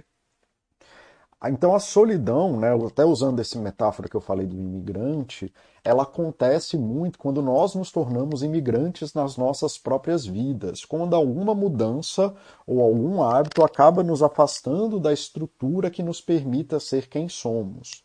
Então 1.49 1.75
a 1.75 1.79
solidão, 1.79 2.59
né, 2.61 2.69
até 2.87 3.03
usando 3.03 3.41
essa 3.41 3.59
metáfora 3.59 4.09
que 4.09 4.15
eu 4.15 4.21
falei 4.21 4.47
do 4.47 4.55
imigrante, 4.55 5.51
ela 5.83 6.03
acontece 6.03 6.77
muito 6.77 7.19
quando 7.19 7.41
nós 7.41 7.75
nos 7.75 7.91
tornamos 7.91 8.43
imigrantes 8.43 9.15
nas 9.15 9.39
nossas 9.39 9.79
próprias 9.79 10.27
vidas, 10.27 10.85
quando 10.85 11.17
alguma 11.17 11.55
mudança 11.55 12.35
ou 12.67 12.83
algum 12.83 13.23
hábito 13.23 13.65
acaba 13.65 14.03
nos 14.03 14.23
afastando 14.23 15.01
da 15.01 15.15
estrutura 15.15 15.91
que 15.91 16.03
nos 16.03 16.21
permita 16.21 16.79
ser 16.79 17.09
quem 17.09 17.27
somos. 17.27 18.05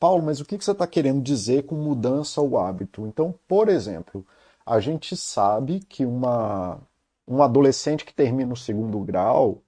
Paulo, 0.00 0.24
mas 0.24 0.40
o 0.40 0.44
que 0.44 0.56
você 0.56 0.72
está 0.72 0.86
querendo 0.86 1.22
dizer 1.22 1.64
com 1.64 1.76
mudança 1.76 2.40
ou 2.40 2.58
hábito? 2.58 3.06
Então, 3.06 3.32
por 3.46 3.68
exemplo, 3.68 4.26
a 4.66 4.80
gente 4.80 5.16
sabe 5.16 5.80
que 5.80 6.04
uma, 6.04 6.80
um 7.28 7.42
adolescente 7.42 8.04
que 8.04 8.14
termina 8.14 8.52
o 8.52 8.56
segundo 8.56 8.98
grau, 9.00 9.62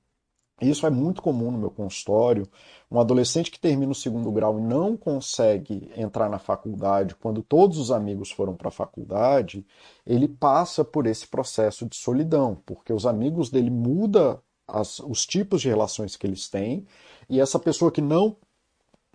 isso 0.61 0.87
é 0.87 0.91
muito 0.91 1.21
comum 1.21 1.51
no 1.51 1.59
meu 1.59 1.71
consultório. 1.71 2.47
Um 2.91 3.01
adolescente 3.01 3.51
que 3.51 3.59
termina 3.59 3.91
o 3.91 3.95
segundo 3.95 4.31
grau 4.31 4.59
e 4.59 4.63
não 4.63 4.97
consegue 4.97 5.91
entrar 5.97 6.29
na 6.29 6.39
faculdade, 6.39 7.17
quando 7.17 7.43
todos 7.43 7.79
os 7.79 7.91
amigos 7.91 8.31
foram 8.31 8.55
para 8.55 8.69
a 8.69 8.73
faculdade, 8.73 9.67
ele 10.07 10.29
passa 10.29 10.85
por 10.85 11.07
esse 11.07 11.27
processo 11.27 11.87
de 11.87 11.97
solidão, 11.97 12.57
porque 12.65 12.93
os 12.93 13.05
amigos 13.05 13.51
dele 13.51 13.71
mudam 13.71 14.39
as, 14.67 15.01
os 15.01 15.27
tipos 15.27 15.61
de 15.61 15.69
relações 15.69 16.17
que 16.17 16.27
eles 16.27 16.49
têm, 16.49 16.87
e 17.29 17.41
essa 17.41 17.59
pessoa 17.59 17.91
que 17.91 18.01
não, 18.01 18.37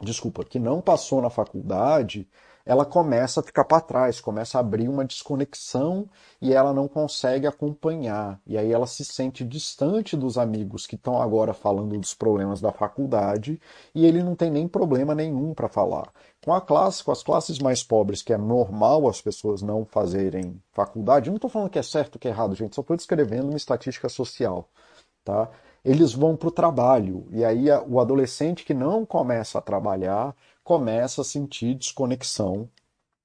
desculpa, 0.02 0.44
que 0.44 0.60
não 0.60 0.82
passou 0.82 1.22
na 1.22 1.30
faculdade, 1.30 2.28
ela 2.66 2.86
começa 2.86 3.40
a 3.40 3.44
ficar 3.44 3.66
para 3.66 3.82
trás, 3.82 4.22
começa 4.22 4.58
a 4.58 4.62
abrir 4.62 4.88
uma 4.88 5.06
desconexão 5.06 6.08
e 6.42 6.54
ela 6.54 6.74
não 6.74 6.88
consegue 6.88 7.48
acompanhar. 7.48 8.40
E 8.46 8.58
aí 8.58 8.72
ela 8.72 8.88
se 8.88 9.04
sente 9.04 9.44
distante 9.44 10.16
dos 10.16 10.38
amigos 10.38 10.86
que 10.86 10.96
estão 10.96 11.22
agora 11.22 11.54
falando 11.54 11.98
dos 11.98 12.14
problemas 12.14 12.62
da 12.62 12.72
faculdade 12.72 13.60
e 13.94 14.06
ele 14.06 14.22
não 14.22 14.36
tem 14.36 14.52
nem 14.52 14.68
problema 14.68 15.16
nenhum 15.16 15.54
para 15.54 15.68
falar. 15.68 16.12
Com 16.44 16.54
a 16.54 16.62
classe, 16.62 17.04
com 17.04 17.12
as 17.12 17.24
classes 17.24 17.60
mais 17.60 17.84
pobres, 17.84 18.22
que 18.22 18.34
é 18.34 18.38
normal 18.38 19.08
as 19.08 19.22
pessoas 19.22 19.62
não 19.62 19.86
fazerem 19.86 20.62
faculdade, 20.72 21.28
eu 21.28 21.32
não 21.32 21.38
estou 21.38 21.50
falando 21.50 21.70
que 21.70 21.80
é 21.80 21.84
certo 21.84 22.16
ou 22.16 22.20
que 22.20 22.28
é 22.28 22.32
errado, 22.32 22.56
gente, 22.56 22.76
só 22.76 22.82
estou 22.82 22.96
descrevendo 22.96 23.50
uma 23.50 23.58
estatística 23.58 24.08
social, 24.08 24.70
tá? 25.24 25.50
Eles 25.84 26.14
vão 26.14 26.36
para 26.36 26.50
o 26.50 26.52
trabalho 26.52 27.26
e 27.32 27.44
aí 27.44 27.66
o 27.88 28.00
adolescente 28.00 28.66
que 28.66 28.74
não 28.74 29.06
começa 29.06 29.58
a 29.60 29.62
trabalhar 29.62 30.36
começa 30.64 31.22
a 31.22 31.26
sentir 31.26 31.76
desconexão 31.76 32.70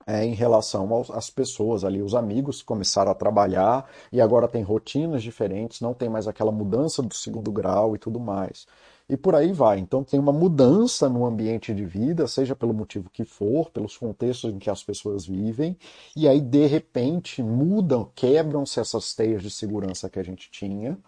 é, 0.06 0.24
em 0.24 0.34
relação 0.34 1.02
às 1.12 1.30
pessoas 1.30 1.82
ali, 1.84 2.02
os 2.02 2.14
amigos 2.14 2.62
começaram 2.62 3.10
a 3.10 3.14
trabalhar 3.14 3.88
e 4.12 4.20
agora 4.20 4.46
tem 4.46 4.62
rotinas 4.62 5.22
diferentes, 5.22 5.80
não 5.80 5.94
tem 5.94 6.08
mais 6.08 6.28
aquela 6.28 6.52
mudança 6.52 7.02
do 7.02 7.14
segundo 7.14 7.50
grau 7.50 7.94
e 7.94 7.98
tudo 7.98 8.20
mais. 8.20 8.66
E 9.08 9.16
por 9.16 9.34
aí 9.34 9.52
vai. 9.52 9.78
Então 9.78 10.02
tem 10.02 10.18
uma 10.18 10.32
mudança 10.32 11.08
no 11.08 11.26
ambiente 11.26 11.74
de 11.74 11.84
vida, 11.84 12.26
seja 12.26 12.54
pelo 12.54 12.72
motivo 12.74 13.10
que 13.10 13.24
for, 13.24 13.70
pelos 13.70 13.96
contextos 13.96 14.52
em 14.52 14.58
que 14.58 14.70
as 14.70 14.82
pessoas 14.82 15.26
vivem, 15.26 15.76
e 16.16 16.28
aí 16.28 16.40
de 16.40 16.66
repente 16.66 17.42
mudam, 17.42 18.10
quebram-se 18.14 18.80
essas 18.80 19.14
teias 19.14 19.42
de 19.42 19.50
segurança 19.50 20.08
que 20.08 20.18
a 20.18 20.22
gente 20.22 20.50
tinha, 20.50 20.98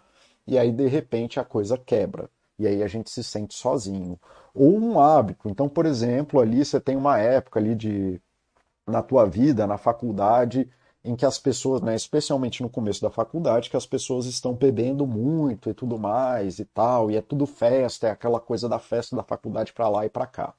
e 0.46 0.58
aí 0.58 0.72
de 0.72 0.86
repente 0.86 1.40
a 1.40 1.44
coisa 1.44 1.76
quebra. 1.78 2.30
E 2.58 2.66
aí 2.66 2.82
a 2.82 2.86
gente 2.86 3.10
se 3.10 3.22
sente 3.22 3.54
sozinho 3.54 4.18
ou 4.54 4.78
um 4.78 4.98
hábito. 4.98 5.48
Então, 5.48 5.68
por 5.68 5.84
exemplo, 5.86 6.40
ali 6.40 6.64
você 6.64 6.80
tem 6.80 6.96
uma 6.96 7.18
época 7.18 7.60
ali 7.60 7.74
de 7.74 8.20
na 8.86 9.02
tua 9.02 9.26
vida, 9.26 9.66
na 9.66 9.76
faculdade, 9.78 10.70
em 11.04 11.16
que 11.16 11.26
as 11.26 11.38
pessoas, 11.38 11.82
né, 11.82 11.94
especialmente 11.94 12.62
no 12.62 12.70
começo 12.70 13.00
da 13.02 13.10
faculdade, 13.10 13.70
que 13.70 13.76
as 13.76 13.86
pessoas 13.86 14.26
estão 14.26 14.54
bebendo 14.54 15.06
muito 15.06 15.70
e 15.70 15.74
tudo 15.74 15.98
mais 15.98 16.58
e 16.58 16.64
tal, 16.64 17.10
e 17.10 17.16
é 17.16 17.22
tudo 17.22 17.46
festa, 17.46 18.08
é 18.08 18.10
aquela 18.10 18.40
coisa 18.40 18.68
da 18.68 18.78
festa 18.78 19.14
da 19.16 19.22
faculdade 19.22 19.72
para 19.72 19.88
lá 19.88 20.06
e 20.06 20.08
para 20.08 20.26
cá. 20.26 20.54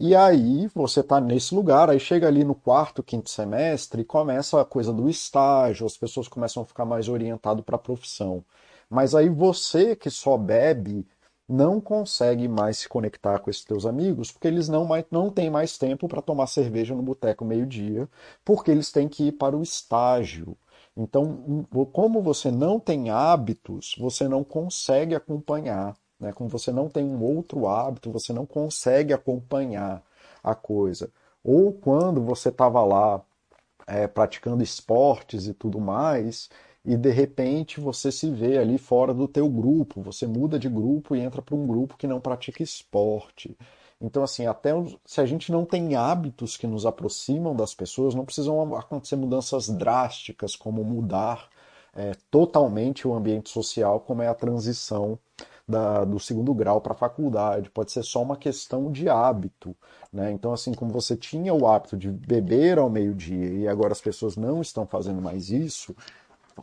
E 0.00 0.14
aí 0.14 0.68
você 0.68 1.00
está 1.00 1.20
nesse 1.20 1.54
lugar, 1.54 1.90
aí 1.90 1.98
chega 1.98 2.28
ali 2.28 2.44
no 2.44 2.54
quarto, 2.54 3.02
quinto 3.02 3.28
semestre 3.30 4.02
e 4.02 4.04
começa 4.04 4.60
a 4.60 4.64
coisa 4.64 4.92
do 4.92 5.08
estágio, 5.08 5.86
as 5.86 5.96
pessoas 5.96 6.28
começam 6.28 6.62
a 6.62 6.66
ficar 6.66 6.84
mais 6.84 7.08
orientado 7.08 7.62
para 7.64 7.76
a 7.76 7.78
profissão. 7.78 8.44
Mas 8.90 9.14
aí 9.14 9.28
você 9.28 9.94
que 9.96 10.10
só 10.10 10.36
bebe 10.36 11.06
não 11.48 11.80
consegue 11.80 12.46
mais 12.46 12.78
se 12.78 12.88
conectar 12.88 13.38
com 13.38 13.48
esses 13.50 13.64
teus 13.64 13.86
amigos, 13.86 14.30
porque 14.30 14.46
eles 14.48 14.68
não, 14.68 14.84
mais, 14.84 15.04
não 15.10 15.30
têm 15.30 15.50
mais 15.50 15.78
tempo 15.78 16.06
para 16.06 16.20
tomar 16.20 16.46
cerveja 16.46 16.94
no 16.94 17.02
boteco 17.02 17.44
meio-dia, 17.44 18.08
porque 18.44 18.70
eles 18.70 18.92
têm 18.92 19.08
que 19.08 19.28
ir 19.28 19.32
para 19.32 19.56
o 19.56 19.62
estágio. 19.62 20.56
Então, 20.96 21.66
como 21.92 22.20
você 22.22 22.50
não 22.50 22.78
tem 22.78 23.08
hábitos, 23.10 23.94
você 23.98 24.28
não 24.28 24.44
consegue 24.44 25.14
acompanhar. 25.14 25.96
Né? 26.20 26.32
Como 26.32 26.50
você 26.50 26.72
não 26.72 26.88
tem 26.88 27.04
um 27.04 27.22
outro 27.22 27.66
hábito, 27.66 28.10
você 28.10 28.32
não 28.32 28.44
consegue 28.44 29.12
acompanhar 29.14 30.02
a 30.42 30.54
coisa. 30.54 31.10
Ou 31.42 31.72
quando 31.72 32.22
você 32.22 32.48
estava 32.50 32.84
lá 32.84 33.22
é, 33.86 34.06
praticando 34.06 34.62
esportes 34.62 35.46
e 35.46 35.54
tudo 35.54 35.80
mais, 35.80 36.50
e 36.88 36.96
de 36.96 37.10
repente 37.10 37.82
você 37.82 38.10
se 38.10 38.30
vê 38.30 38.56
ali 38.56 38.78
fora 38.78 39.12
do 39.12 39.28
teu 39.28 39.46
grupo, 39.46 40.00
você 40.00 40.26
muda 40.26 40.58
de 40.58 40.70
grupo 40.70 41.14
e 41.14 41.20
entra 41.20 41.42
para 41.42 41.54
um 41.54 41.66
grupo 41.66 41.98
que 41.98 42.06
não 42.06 42.18
pratica 42.18 42.62
esporte. 42.62 43.54
Então, 44.00 44.22
assim, 44.22 44.46
até 44.46 44.70
se 45.04 45.20
a 45.20 45.26
gente 45.26 45.52
não 45.52 45.66
tem 45.66 45.96
hábitos 45.96 46.56
que 46.56 46.66
nos 46.66 46.86
aproximam 46.86 47.54
das 47.54 47.74
pessoas, 47.74 48.14
não 48.14 48.24
precisam 48.24 48.74
acontecer 48.74 49.16
mudanças 49.16 49.68
drásticas, 49.68 50.56
como 50.56 50.82
mudar 50.82 51.50
é, 51.94 52.12
totalmente 52.30 53.06
o 53.06 53.12
ambiente 53.12 53.50
social, 53.50 54.00
como 54.00 54.22
é 54.22 54.28
a 54.28 54.34
transição 54.34 55.18
da, 55.68 56.06
do 56.06 56.18
segundo 56.18 56.54
grau 56.54 56.80
para 56.80 56.94
a 56.94 56.96
faculdade. 56.96 57.68
Pode 57.68 57.92
ser 57.92 58.02
só 58.02 58.22
uma 58.22 58.36
questão 58.36 58.90
de 58.90 59.10
hábito. 59.10 59.76
Né? 60.10 60.32
Então, 60.32 60.54
assim, 60.54 60.72
como 60.72 60.90
você 60.90 61.14
tinha 61.14 61.52
o 61.52 61.66
hábito 61.66 61.98
de 61.98 62.10
beber 62.10 62.78
ao 62.78 62.88
meio-dia 62.88 63.52
e 63.52 63.68
agora 63.68 63.92
as 63.92 64.00
pessoas 64.00 64.38
não 64.38 64.62
estão 64.62 64.86
fazendo 64.86 65.20
mais 65.20 65.50
isso, 65.50 65.94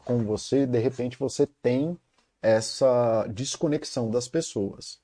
com 0.03 0.23
você, 0.23 0.65
de 0.65 0.79
repente 0.79 1.17
você 1.17 1.47
tem 1.61 1.97
essa 2.41 3.25
desconexão 3.27 4.09
das 4.09 4.27
pessoas. 4.27 4.99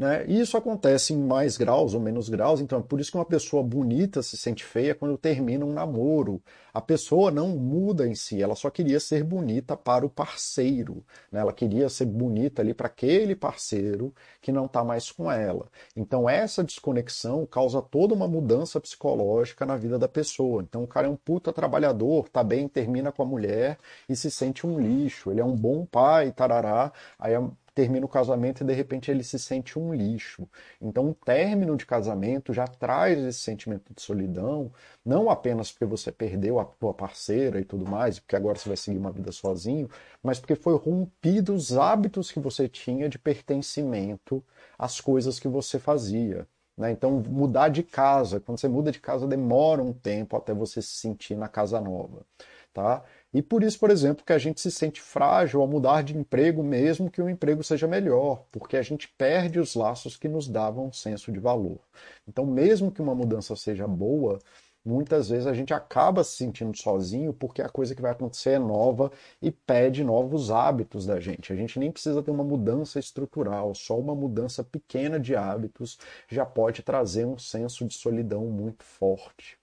Né? 0.00 0.24
E 0.26 0.40
isso 0.40 0.56
acontece 0.56 1.12
em 1.12 1.18
mais 1.18 1.58
graus 1.58 1.92
ou 1.92 2.00
menos 2.00 2.30
graus, 2.30 2.58
então 2.58 2.78
é 2.78 2.82
por 2.82 2.98
isso 2.98 3.10
que 3.10 3.18
uma 3.18 3.24
pessoa 3.26 3.62
bonita 3.62 4.22
se 4.22 4.34
sente 4.34 4.64
feia 4.64 4.94
quando 4.94 5.18
termina 5.18 5.62
um 5.62 5.74
namoro. 5.74 6.42
A 6.72 6.80
pessoa 6.80 7.30
não 7.30 7.48
muda 7.48 8.08
em 8.08 8.14
si, 8.14 8.42
ela 8.42 8.54
só 8.54 8.70
queria 8.70 8.98
ser 8.98 9.22
bonita 9.22 9.76
para 9.76 10.06
o 10.06 10.08
parceiro. 10.08 11.04
Né? 11.30 11.40
Ela 11.40 11.52
queria 11.52 11.86
ser 11.90 12.06
bonita 12.06 12.62
ali 12.62 12.72
para 12.72 12.86
aquele 12.86 13.36
parceiro 13.36 14.14
que 14.40 14.50
não 14.50 14.64
está 14.64 14.82
mais 14.82 15.12
com 15.12 15.30
ela. 15.30 15.68
Então 15.94 16.26
essa 16.26 16.64
desconexão 16.64 17.44
causa 17.44 17.82
toda 17.82 18.14
uma 18.14 18.26
mudança 18.26 18.80
psicológica 18.80 19.66
na 19.66 19.76
vida 19.76 19.98
da 19.98 20.08
pessoa. 20.08 20.62
Então 20.62 20.82
o 20.84 20.86
cara 20.86 21.08
é 21.08 21.10
um 21.10 21.16
puta 21.16 21.52
trabalhador, 21.52 22.26
tá 22.30 22.42
bem, 22.42 22.68
termina 22.68 23.12
com 23.12 23.22
a 23.22 23.26
mulher 23.26 23.76
e 24.08 24.16
se 24.16 24.30
sente 24.30 24.66
um 24.66 24.80
lixo. 24.80 25.30
Ele 25.30 25.42
é 25.42 25.44
um 25.44 25.54
bom 25.54 25.84
pai, 25.84 26.32
tarará. 26.32 26.90
Aí 27.18 27.34
a 27.34 27.46
termina 27.74 28.04
o 28.06 28.08
casamento 28.08 28.62
e 28.62 28.66
de 28.66 28.72
repente 28.72 29.10
ele 29.10 29.22
se 29.24 29.38
sente 29.38 29.78
um 29.78 29.94
lixo. 29.94 30.48
Então, 30.80 31.08
um 31.08 31.12
término 31.12 31.76
de 31.76 31.86
casamento 31.86 32.52
já 32.52 32.66
traz 32.66 33.18
esse 33.18 33.40
sentimento 33.40 33.92
de 33.94 34.02
solidão, 34.02 34.72
não 35.04 35.30
apenas 35.30 35.70
porque 35.70 35.84
você 35.84 36.12
perdeu 36.12 36.58
a 36.58 36.64
tua 36.64 36.94
parceira 36.94 37.60
e 37.60 37.64
tudo 37.64 37.88
mais, 37.88 38.18
porque 38.18 38.36
agora 38.36 38.58
você 38.58 38.68
vai 38.68 38.76
seguir 38.76 38.98
uma 38.98 39.12
vida 39.12 39.32
sozinho, 39.32 39.88
mas 40.22 40.38
porque 40.38 40.54
foi 40.54 40.76
rompido 40.76 41.54
os 41.54 41.76
hábitos 41.76 42.30
que 42.30 42.40
você 42.40 42.68
tinha 42.68 43.08
de 43.08 43.18
pertencimento 43.18 44.44
às 44.78 45.00
coisas 45.00 45.38
que 45.38 45.48
você 45.48 45.78
fazia. 45.78 46.46
Né? 46.76 46.90
Então, 46.92 47.22
mudar 47.28 47.68
de 47.68 47.82
casa, 47.82 48.40
quando 48.40 48.58
você 48.58 48.68
muda 48.68 48.90
de 48.90 49.00
casa, 49.00 49.26
demora 49.26 49.82
um 49.82 49.92
tempo 49.92 50.36
até 50.36 50.54
você 50.54 50.80
se 50.80 50.94
sentir 50.96 51.36
na 51.36 51.48
casa 51.48 51.80
nova. 51.80 52.24
Tá? 52.72 53.02
E 53.32 53.40
por 53.42 53.62
isso, 53.62 53.78
por 53.78 53.90
exemplo, 53.90 54.24
que 54.24 54.32
a 54.32 54.38
gente 54.38 54.60
se 54.60 54.70
sente 54.70 55.00
frágil 55.00 55.60
ao 55.60 55.68
mudar 55.68 56.02
de 56.02 56.16
emprego, 56.16 56.62
mesmo 56.64 57.10
que 57.10 57.22
o 57.22 57.28
emprego 57.28 57.62
seja 57.62 57.86
melhor, 57.86 58.44
porque 58.50 58.76
a 58.76 58.82
gente 58.82 59.08
perde 59.16 59.60
os 59.60 59.74
laços 59.76 60.16
que 60.16 60.28
nos 60.28 60.48
davam 60.48 60.86
um 60.86 60.92
senso 60.92 61.30
de 61.30 61.38
valor. 61.38 61.78
Então, 62.26 62.44
mesmo 62.44 62.90
que 62.90 63.00
uma 63.00 63.14
mudança 63.14 63.54
seja 63.54 63.86
boa, 63.86 64.40
muitas 64.84 65.28
vezes 65.28 65.46
a 65.46 65.54
gente 65.54 65.72
acaba 65.72 66.24
se 66.24 66.36
sentindo 66.36 66.76
sozinho 66.76 67.32
porque 67.32 67.62
a 67.62 67.68
coisa 67.68 67.94
que 67.94 68.02
vai 68.02 68.10
acontecer 68.12 68.50
é 68.50 68.58
nova 68.58 69.12
e 69.40 69.50
pede 69.52 70.02
novos 70.02 70.50
hábitos 70.50 71.06
da 71.06 71.20
gente. 71.20 71.52
A 71.52 71.56
gente 71.56 71.78
nem 71.78 71.92
precisa 71.92 72.22
ter 72.22 72.30
uma 72.30 72.44
mudança 72.44 72.98
estrutural, 72.98 73.74
só 73.74 73.98
uma 73.98 74.14
mudança 74.14 74.64
pequena 74.64 75.20
de 75.20 75.36
hábitos 75.36 75.98
já 76.28 76.44
pode 76.44 76.82
trazer 76.82 77.26
um 77.26 77.38
senso 77.38 77.86
de 77.86 77.94
solidão 77.94 78.46
muito 78.46 78.82
forte, 78.84 79.58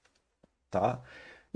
tá? 0.70 1.02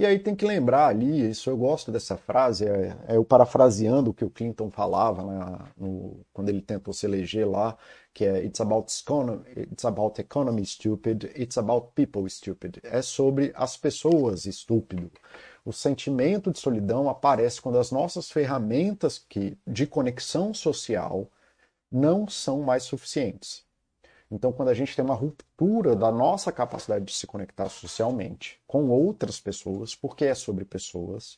E 0.01 0.05
aí 0.05 0.17
tem 0.17 0.35
que 0.35 0.43
lembrar 0.43 0.87
ali, 0.87 1.29
isso 1.29 1.47
eu 1.47 1.55
gosto 1.55 1.91
dessa 1.91 2.17
frase, 2.17 2.65
é, 2.65 2.97
é 3.07 3.17
eu 3.17 3.23
parafraseando 3.23 4.09
o 4.09 4.13
que 4.15 4.25
o 4.25 4.31
Clinton 4.31 4.71
falava 4.71 5.21
na, 5.23 5.71
no, 5.77 6.25
quando 6.33 6.49
ele 6.49 6.59
tentou 6.59 6.91
se 6.91 7.05
eleger 7.05 7.47
lá, 7.47 7.77
que 8.11 8.25
é 8.25 8.43
it's 8.43 8.59
about, 8.59 8.91
economy, 8.91 9.43
it's 9.55 9.85
about 9.85 10.19
economy 10.19 10.65
stupid, 10.65 11.25
it's 11.39 11.55
about 11.55 11.89
people 11.93 12.27
stupid. 12.27 12.79
É 12.83 13.03
sobre 13.03 13.51
as 13.53 13.77
pessoas 13.77 14.47
estúpido. 14.47 15.11
O 15.63 15.71
sentimento 15.71 16.51
de 16.51 16.57
solidão 16.57 17.07
aparece 17.07 17.61
quando 17.61 17.77
as 17.77 17.91
nossas 17.91 18.31
ferramentas 18.31 19.19
que, 19.19 19.55
de 19.67 19.85
conexão 19.85 20.51
social 20.51 21.27
não 21.91 22.27
são 22.27 22.63
mais 22.63 22.81
suficientes. 22.81 23.63
Então, 24.31 24.53
quando 24.53 24.69
a 24.69 24.73
gente 24.73 24.95
tem 24.95 25.03
uma 25.03 25.13
ruptura 25.13 25.93
da 25.93 26.09
nossa 26.09 26.51
capacidade 26.53 27.03
de 27.03 27.13
se 27.13 27.27
conectar 27.27 27.67
socialmente 27.67 28.61
com 28.65 28.89
outras 28.89 29.41
pessoas, 29.41 29.93
porque 29.93 30.23
é 30.23 30.33
sobre 30.33 30.63
pessoas, 30.63 31.37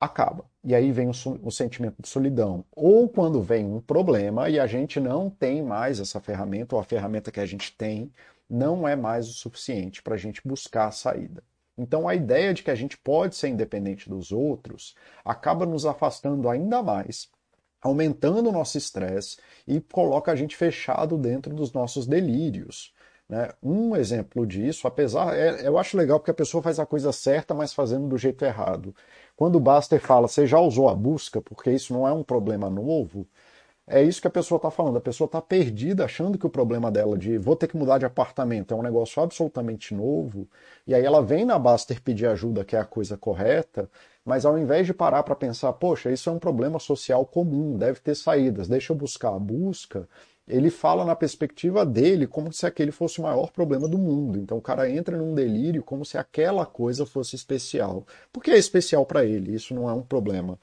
acaba. 0.00 0.44
E 0.62 0.74
aí 0.74 0.92
vem 0.92 1.08
o, 1.08 1.12
o, 1.42 1.50
sentimento 1.50 2.00
de 2.00 2.08
solidão. 2.08 2.64
Ou 2.70 3.08
quando 3.08 3.42
vem 3.42 3.64
um 3.64 3.80
problema 3.80 4.48
e 4.48 4.60
a 4.60 4.66
gente 4.68 5.00
não 5.00 5.28
tem 5.28 5.62
mais 5.62 5.98
essa 5.98 6.20
ferramenta, 6.20 6.76
ou 6.76 6.80
a 6.80 6.84
ferramenta 6.84 7.32
que 7.32 7.40
a 7.40 7.46
gente 7.46 7.76
tem 7.76 8.12
não 8.48 8.86
é 8.86 8.94
mais 8.94 9.28
o 9.28 9.32
suficiente 9.32 10.02
para 10.02 10.14
a 10.14 10.18
gente 10.18 10.40
buscar 10.46 10.86
a 10.88 10.92
saída. 10.92 11.42
Então, 11.76 12.06
a 12.06 12.14
ideia 12.14 12.54
de 12.54 12.62
que 12.62 12.70
a 12.70 12.74
gente 12.74 12.96
pode 12.98 13.34
ser 13.34 13.48
independente 13.48 14.08
dos 14.08 14.30
outros 14.30 14.94
acaba 15.24 15.66
nos 15.66 15.86
afastando 15.86 16.48
ainda 16.48 16.82
mais 16.82 17.30
aumentando 17.82 18.48
o 18.48 18.52
nosso 18.52 18.78
estresse 18.78 19.36
e 19.66 19.80
coloca 19.80 20.30
a 20.30 20.36
gente 20.36 20.56
fechado 20.56 21.18
dentro 21.18 21.54
dos 21.54 21.72
nossos 21.72 22.06
delírios. 22.06 22.94
Né? 23.28 23.48
Um 23.62 23.96
exemplo 23.96 24.46
disso, 24.46 24.86
apesar, 24.86 25.34
é, 25.36 25.66
eu 25.66 25.78
acho 25.78 25.96
legal 25.96 26.20
porque 26.20 26.30
a 26.30 26.34
pessoa 26.34 26.62
faz 26.62 26.78
a 26.78 26.86
coisa 26.86 27.12
certa, 27.12 27.54
mas 27.54 27.72
fazendo 27.72 28.06
do 28.06 28.18
jeito 28.18 28.44
errado. 28.44 28.94
Quando 29.36 29.56
o 29.56 29.60
Baster 29.60 30.00
fala, 30.00 30.28
você 30.28 30.46
já 30.46 30.60
usou 30.60 30.88
a 30.88 30.94
busca, 30.94 31.40
porque 31.40 31.70
isso 31.70 31.92
não 31.92 32.06
é 32.06 32.12
um 32.12 32.22
problema 32.22 32.68
novo, 32.70 33.26
é 33.86 34.02
isso 34.02 34.20
que 34.20 34.28
a 34.28 34.30
pessoa 34.30 34.56
está 34.56 34.70
falando. 34.70 34.96
A 34.96 35.00
pessoa 35.00 35.26
está 35.26 35.40
perdida, 35.40 36.04
achando 36.04 36.38
que 36.38 36.46
o 36.46 36.50
problema 36.50 36.90
dela 36.90 37.18
de 37.18 37.36
vou 37.36 37.56
ter 37.56 37.66
que 37.66 37.76
mudar 37.76 37.98
de 37.98 38.04
apartamento 38.06 38.72
é 38.72 38.76
um 38.76 38.82
negócio 38.82 39.22
absolutamente 39.22 39.94
novo. 39.94 40.48
E 40.86 40.94
aí 40.94 41.04
ela 41.04 41.22
vem 41.22 41.44
na 41.44 41.58
Baster 41.58 42.00
pedir 42.00 42.26
ajuda, 42.26 42.64
que 42.64 42.76
é 42.76 42.78
a 42.78 42.84
coisa 42.84 43.16
correta, 43.16 43.90
mas 44.24 44.44
ao 44.44 44.56
invés 44.58 44.86
de 44.86 44.94
parar 44.94 45.22
para 45.24 45.34
pensar, 45.34 45.72
poxa, 45.74 46.10
isso 46.12 46.30
é 46.30 46.32
um 46.32 46.38
problema 46.38 46.78
social 46.78 47.26
comum, 47.26 47.76
deve 47.76 48.00
ter 48.00 48.14
saídas, 48.14 48.68
deixa 48.68 48.92
eu 48.92 48.96
buscar 48.96 49.34
a 49.34 49.38
busca, 49.38 50.08
ele 50.46 50.70
fala 50.70 51.04
na 51.04 51.16
perspectiva 51.16 51.84
dele 51.86 52.26
como 52.26 52.52
se 52.52 52.66
aquele 52.66 52.92
fosse 52.92 53.20
o 53.20 53.22
maior 53.22 53.50
problema 53.50 53.88
do 53.88 53.98
mundo. 53.98 54.38
Então 54.38 54.58
o 54.58 54.62
cara 54.62 54.90
entra 54.90 55.16
num 55.16 55.34
delírio 55.34 55.82
como 55.82 56.04
se 56.04 56.18
aquela 56.18 56.66
coisa 56.66 57.06
fosse 57.06 57.36
especial. 57.36 58.06
Porque 58.32 58.50
é 58.50 58.58
especial 58.58 59.04
para 59.06 59.24
ele, 59.24 59.54
isso 59.54 59.74
não 59.74 59.88
é 59.88 59.92
um 59.92 60.02
problema, 60.02 60.58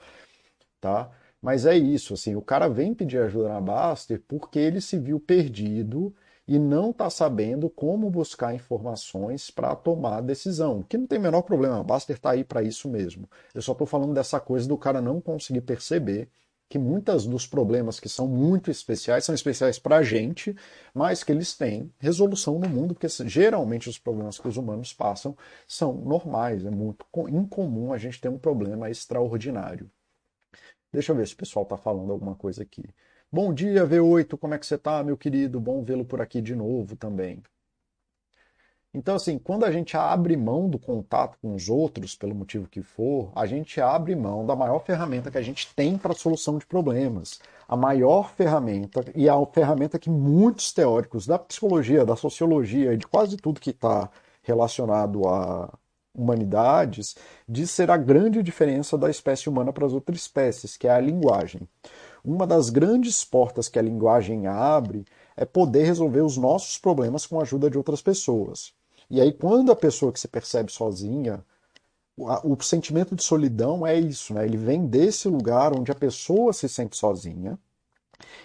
tá? 0.80 1.10
Mas 1.42 1.64
é 1.64 1.76
isso, 1.76 2.14
assim, 2.14 2.36
o 2.36 2.42
cara 2.42 2.68
vem 2.68 2.94
pedir 2.94 3.18
ajuda 3.18 3.48
na 3.48 3.60
Baster 3.60 4.22
porque 4.28 4.58
ele 4.58 4.80
se 4.80 4.98
viu 4.98 5.18
perdido 5.18 6.14
e 6.46 6.58
não 6.58 6.90
está 6.90 7.08
sabendo 7.08 7.70
como 7.70 8.10
buscar 8.10 8.54
informações 8.54 9.50
para 9.50 9.74
tomar 9.76 10.20
decisão, 10.20 10.82
que 10.82 10.98
não 10.98 11.06
tem 11.06 11.18
o 11.18 11.22
menor 11.22 11.42
problema, 11.42 11.80
a 11.80 11.84
Baster 11.84 12.16
está 12.16 12.30
aí 12.32 12.44
para 12.44 12.62
isso 12.62 12.88
mesmo. 12.88 13.28
Eu 13.54 13.62
só 13.62 13.72
estou 13.72 13.86
falando 13.86 14.12
dessa 14.12 14.40
coisa 14.40 14.68
do 14.68 14.76
cara 14.76 15.00
não 15.00 15.20
conseguir 15.20 15.62
perceber 15.62 16.28
que 16.68 16.78
muitos 16.78 17.26
dos 17.26 17.46
problemas 17.46 17.98
que 17.98 18.08
são 18.08 18.28
muito 18.28 18.70
especiais 18.70 19.24
são 19.24 19.34
especiais 19.34 19.78
para 19.78 19.96
a 19.96 20.02
gente, 20.02 20.54
mas 20.94 21.24
que 21.24 21.32
eles 21.32 21.56
têm 21.56 21.92
resolução 21.98 22.58
no 22.58 22.68
mundo, 22.68 22.94
porque 22.94 23.08
geralmente 23.28 23.88
os 23.88 23.98
problemas 23.98 24.38
que 24.38 24.46
os 24.46 24.56
humanos 24.56 24.92
passam 24.92 25.36
são 25.66 25.92
normais, 25.94 26.64
é 26.64 26.70
muito 26.70 27.04
incomum 27.28 27.92
a 27.92 27.98
gente 27.98 28.20
ter 28.20 28.28
um 28.28 28.38
problema 28.38 28.90
extraordinário. 28.90 29.90
Deixa 30.92 31.12
eu 31.12 31.16
ver 31.16 31.26
se 31.26 31.34
o 31.34 31.36
pessoal 31.36 31.62
está 31.62 31.76
falando 31.76 32.12
alguma 32.12 32.34
coisa 32.34 32.62
aqui. 32.62 32.84
Bom 33.32 33.54
dia, 33.54 33.86
V8, 33.86 34.36
como 34.36 34.54
é 34.54 34.58
que 34.58 34.66
você 34.66 34.74
está, 34.74 35.04
meu 35.04 35.16
querido? 35.16 35.60
Bom 35.60 35.84
vê-lo 35.84 36.04
por 36.04 36.20
aqui 36.20 36.40
de 36.40 36.54
novo 36.54 36.96
também. 36.96 37.42
Então, 38.92 39.14
assim, 39.14 39.38
quando 39.38 39.64
a 39.64 39.70
gente 39.70 39.96
abre 39.96 40.36
mão 40.36 40.68
do 40.68 40.76
contato 40.76 41.38
com 41.40 41.54
os 41.54 41.68
outros, 41.68 42.16
pelo 42.16 42.34
motivo 42.34 42.66
que 42.68 42.82
for, 42.82 43.30
a 43.36 43.46
gente 43.46 43.80
abre 43.80 44.16
mão 44.16 44.44
da 44.44 44.56
maior 44.56 44.80
ferramenta 44.80 45.30
que 45.30 45.38
a 45.38 45.42
gente 45.42 45.72
tem 45.76 45.96
para 45.96 46.10
a 46.10 46.16
solução 46.16 46.58
de 46.58 46.66
problemas. 46.66 47.38
A 47.68 47.76
maior 47.76 48.32
ferramenta, 48.32 49.04
e 49.14 49.28
a 49.28 49.34
ferramenta 49.46 49.96
que 49.96 50.10
muitos 50.10 50.72
teóricos 50.72 51.24
da 51.24 51.38
psicologia, 51.38 52.04
da 52.04 52.16
sociologia 52.16 52.92
e 52.92 52.96
de 52.96 53.06
quase 53.06 53.36
tudo 53.36 53.60
que 53.60 53.70
está 53.70 54.10
relacionado 54.42 55.28
a 55.28 55.72
humanidades, 56.20 57.16
diz 57.48 57.70
ser 57.70 57.90
a 57.90 57.96
grande 57.96 58.42
diferença 58.42 58.98
da 58.98 59.08
espécie 59.10 59.48
humana 59.48 59.72
para 59.72 59.86
as 59.86 59.92
outras 59.92 60.20
espécies, 60.20 60.76
que 60.76 60.86
é 60.86 60.90
a 60.90 61.00
linguagem. 61.00 61.62
Uma 62.24 62.46
das 62.46 62.68
grandes 62.70 63.24
portas 63.24 63.68
que 63.68 63.78
a 63.78 63.82
linguagem 63.82 64.46
abre 64.46 65.04
é 65.36 65.44
poder 65.44 65.84
resolver 65.84 66.20
os 66.20 66.36
nossos 66.36 66.76
problemas 66.78 67.24
com 67.26 67.38
a 67.38 67.42
ajuda 67.42 67.70
de 67.70 67.78
outras 67.78 68.02
pessoas. 68.02 68.72
E 69.08 69.20
aí, 69.20 69.32
quando 69.32 69.72
a 69.72 69.76
pessoa 69.76 70.12
que 70.12 70.20
se 70.20 70.28
percebe 70.28 70.70
sozinha, 70.70 71.42
o 72.16 72.62
sentimento 72.62 73.16
de 73.16 73.24
solidão 73.24 73.86
é 73.86 73.98
isso, 73.98 74.34
né? 74.34 74.44
Ele 74.44 74.58
vem 74.58 74.86
desse 74.86 75.26
lugar 75.26 75.76
onde 75.76 75.90
a 75.90 75.94
pessoa 75.94 76.52
se 76.52 76.68
sente 76.68 76.96
sozinha 76.96 77.58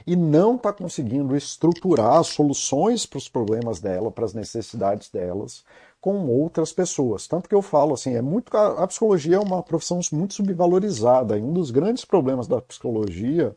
e 0.07 0.15
não 0.15 0.55
está 0.55 0.71
conseguindo 0.71 1.35
estruturar 1.35 2.23
soluções 2.23 3.05
para 3.05 3.17
os 3.17 3.27
problemas 3.27 3.79
dela, 3.81 4.09
para 4.09 4.25
as 4.25 4.33
necessidades 4.33 5.09
delas, 5.09 5.65
com 6.05 6.27
outras 6.27 6.71
pessoas. 6.71 7.25
Tanto 7.25 7.49
que 7.49 7.55
eu 7.55 7.63
falo 7.63 7.95
assim, 7.95 8.13
é 8.13 8.21
muito 8.21 8.55
a 8.55 8.85
psicologia 8.85 9.37
é 9.37 9.39
uma 9.39 9.63
profissão 9.63 9.99
muito 10.11 10.35
subvalorizada. 10.35 11.35
E 11.35 11.41
um 11.41 11.51
dos 11.51 11.71
grandes 11.71 12.05
problemas 12.05 12.47
da 12.47 12.61
psicologia 12.61 13.55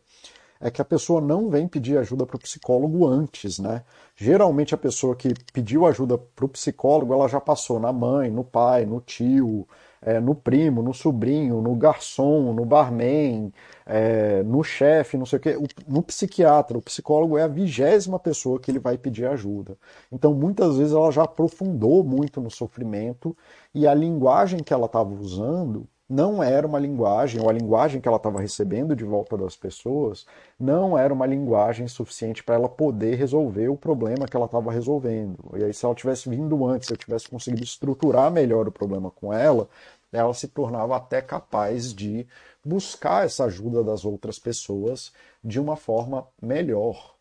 é 0.58 0.70
que 0.70 0.80
a 0.80 0.84
pessoa 0.84 1.20
não 1.20 1.50
vem 1.50 1.68
pedir 1.68 1.98
ajuda 1.98 2.24
para 2.24 2.36
o 2.36 2.40
psicólogo 2.40 3.06
antes, 3.06 3.58
né? 3.58 3.84
Geralmente 4.16 4.74
a 4.74 4.78
pessoa 4.78 5.14
que 5.14 5.34
pediu 5.52 5.84
ajuda 5.84 6.16
para 6.16 6.46
o 6.46 6.48
psicólogo, 6.48 7.12
ela 7.12 7.28
já 7.28 7.38
passou 7.38 7.78
na 7.78 7.92
mãe, 7.92 8.30
no 8.30 8.42
pai, 8.42 8.86
no 8.86 8.98
tio, 9.02 9.68
é, 10.02 10.20
no 10.20 10.34
primo, 10.34 10.82
no 10.82 10.94
sobrinho, 10.94 11.60
no 11.60 11.74
garçom, 11.74 12.52
no 12.52 12.64
barman, 12.64 13.52
é, 13.86 14.42
no 14.42 14.62
chefe, 14.62 15.16
não 15.16 15.26
sei 15.26 15.38
o 15.38 15.42
quê, 15.42 15.58
no 15.86 16.02
psiquiatra. 16.02 16.78
O 16.78 16.82
psicólogo 16.82 17.38
é 17.38 17.42
a 17.42 17.48
vigésima 17.48 18.18
pessoa 18.18 18.60
que 18.60 18.70
ele 18.70 18.78
vai 18.78 18.96
pedir 18.98 19.26
ajuda. 19.26 19.76
Então, 20.12 20.34
muitas 20.34 20.76
vezes 20.76 20.92
ela 20.94 21.10
já 21.10 21.24
aprofundou 21.24 22.04
muito 22.04 22.40
no 22.40 22.50
sofrimento 22.50 23.36
e 23.74 23.86
a 23.86 23.94
linguagem 23.94 24.60
que 24.62 24.72
ela 24.72 24.86
estava 24.86 25.12
usando 25.12 25.88
não 26.08 26.42
era 26.42 26.66
uma 26.66 26.78
linguagem, 26.78 27.40
ou 27.40 27.50
a 27.50 27.52
linguagem 27.52 28.00
que 28.00 28.08
ela 28.08 28.16
estava 28.16 28.40
recebendo 28.40 28.96
de 28.96 29.04
volta 29.04 29.36
das 29.36 29.56
pessoas, 29.56 30.26
não 30.58 30.96
era 30.96 31.12
uma 31.12 31.26
linguagem 31.26 31.86
suficiente 31.86 32.42
para 32.42 32.54
ela 32.54 32.68
poder 32.68 33.16
resolver 33.16 33.68
o 33.68 33.76
problema 33.76 34.26
que 34.26 34.36
ela 34.36 34.46
estava 34.46 34.72
resolvendo. 34.72 35.38
E 35.56 35.64
aí, 35.64 35.74
se 35.74 35.84
ela 35.84 35.94
tivesse 35.94 36.28
vindo 36.28 36.64
antes, 36.66 36.88
se 36.88 36.94
eu 36.94 36.96
tivesse 36.96 37.28
conseguido 37.28 37.62
estruturar 37.62 38.30
melhor 38.30 38.66
o 38.66 38.72
problema 38.72 39.10
com 39.10 39.32
ela, 39.32 39.68
ela 40.12 40.32
se 40.32 40.48
tornava 40.48 40.96
até 40.96 41.20
capaz 41.20 41.92
de 41.94 42.26
buscar 42.64 43.26
essa 43.26 43.44
ajuda 43.44 43.84
das 43.84 44.04
outras 44.04 44.38
pessoas 44.38 45.12
de 45.44 45.60
uma 45.60 45.76
forma 45.76 46.26
melhor. 46.40 47.16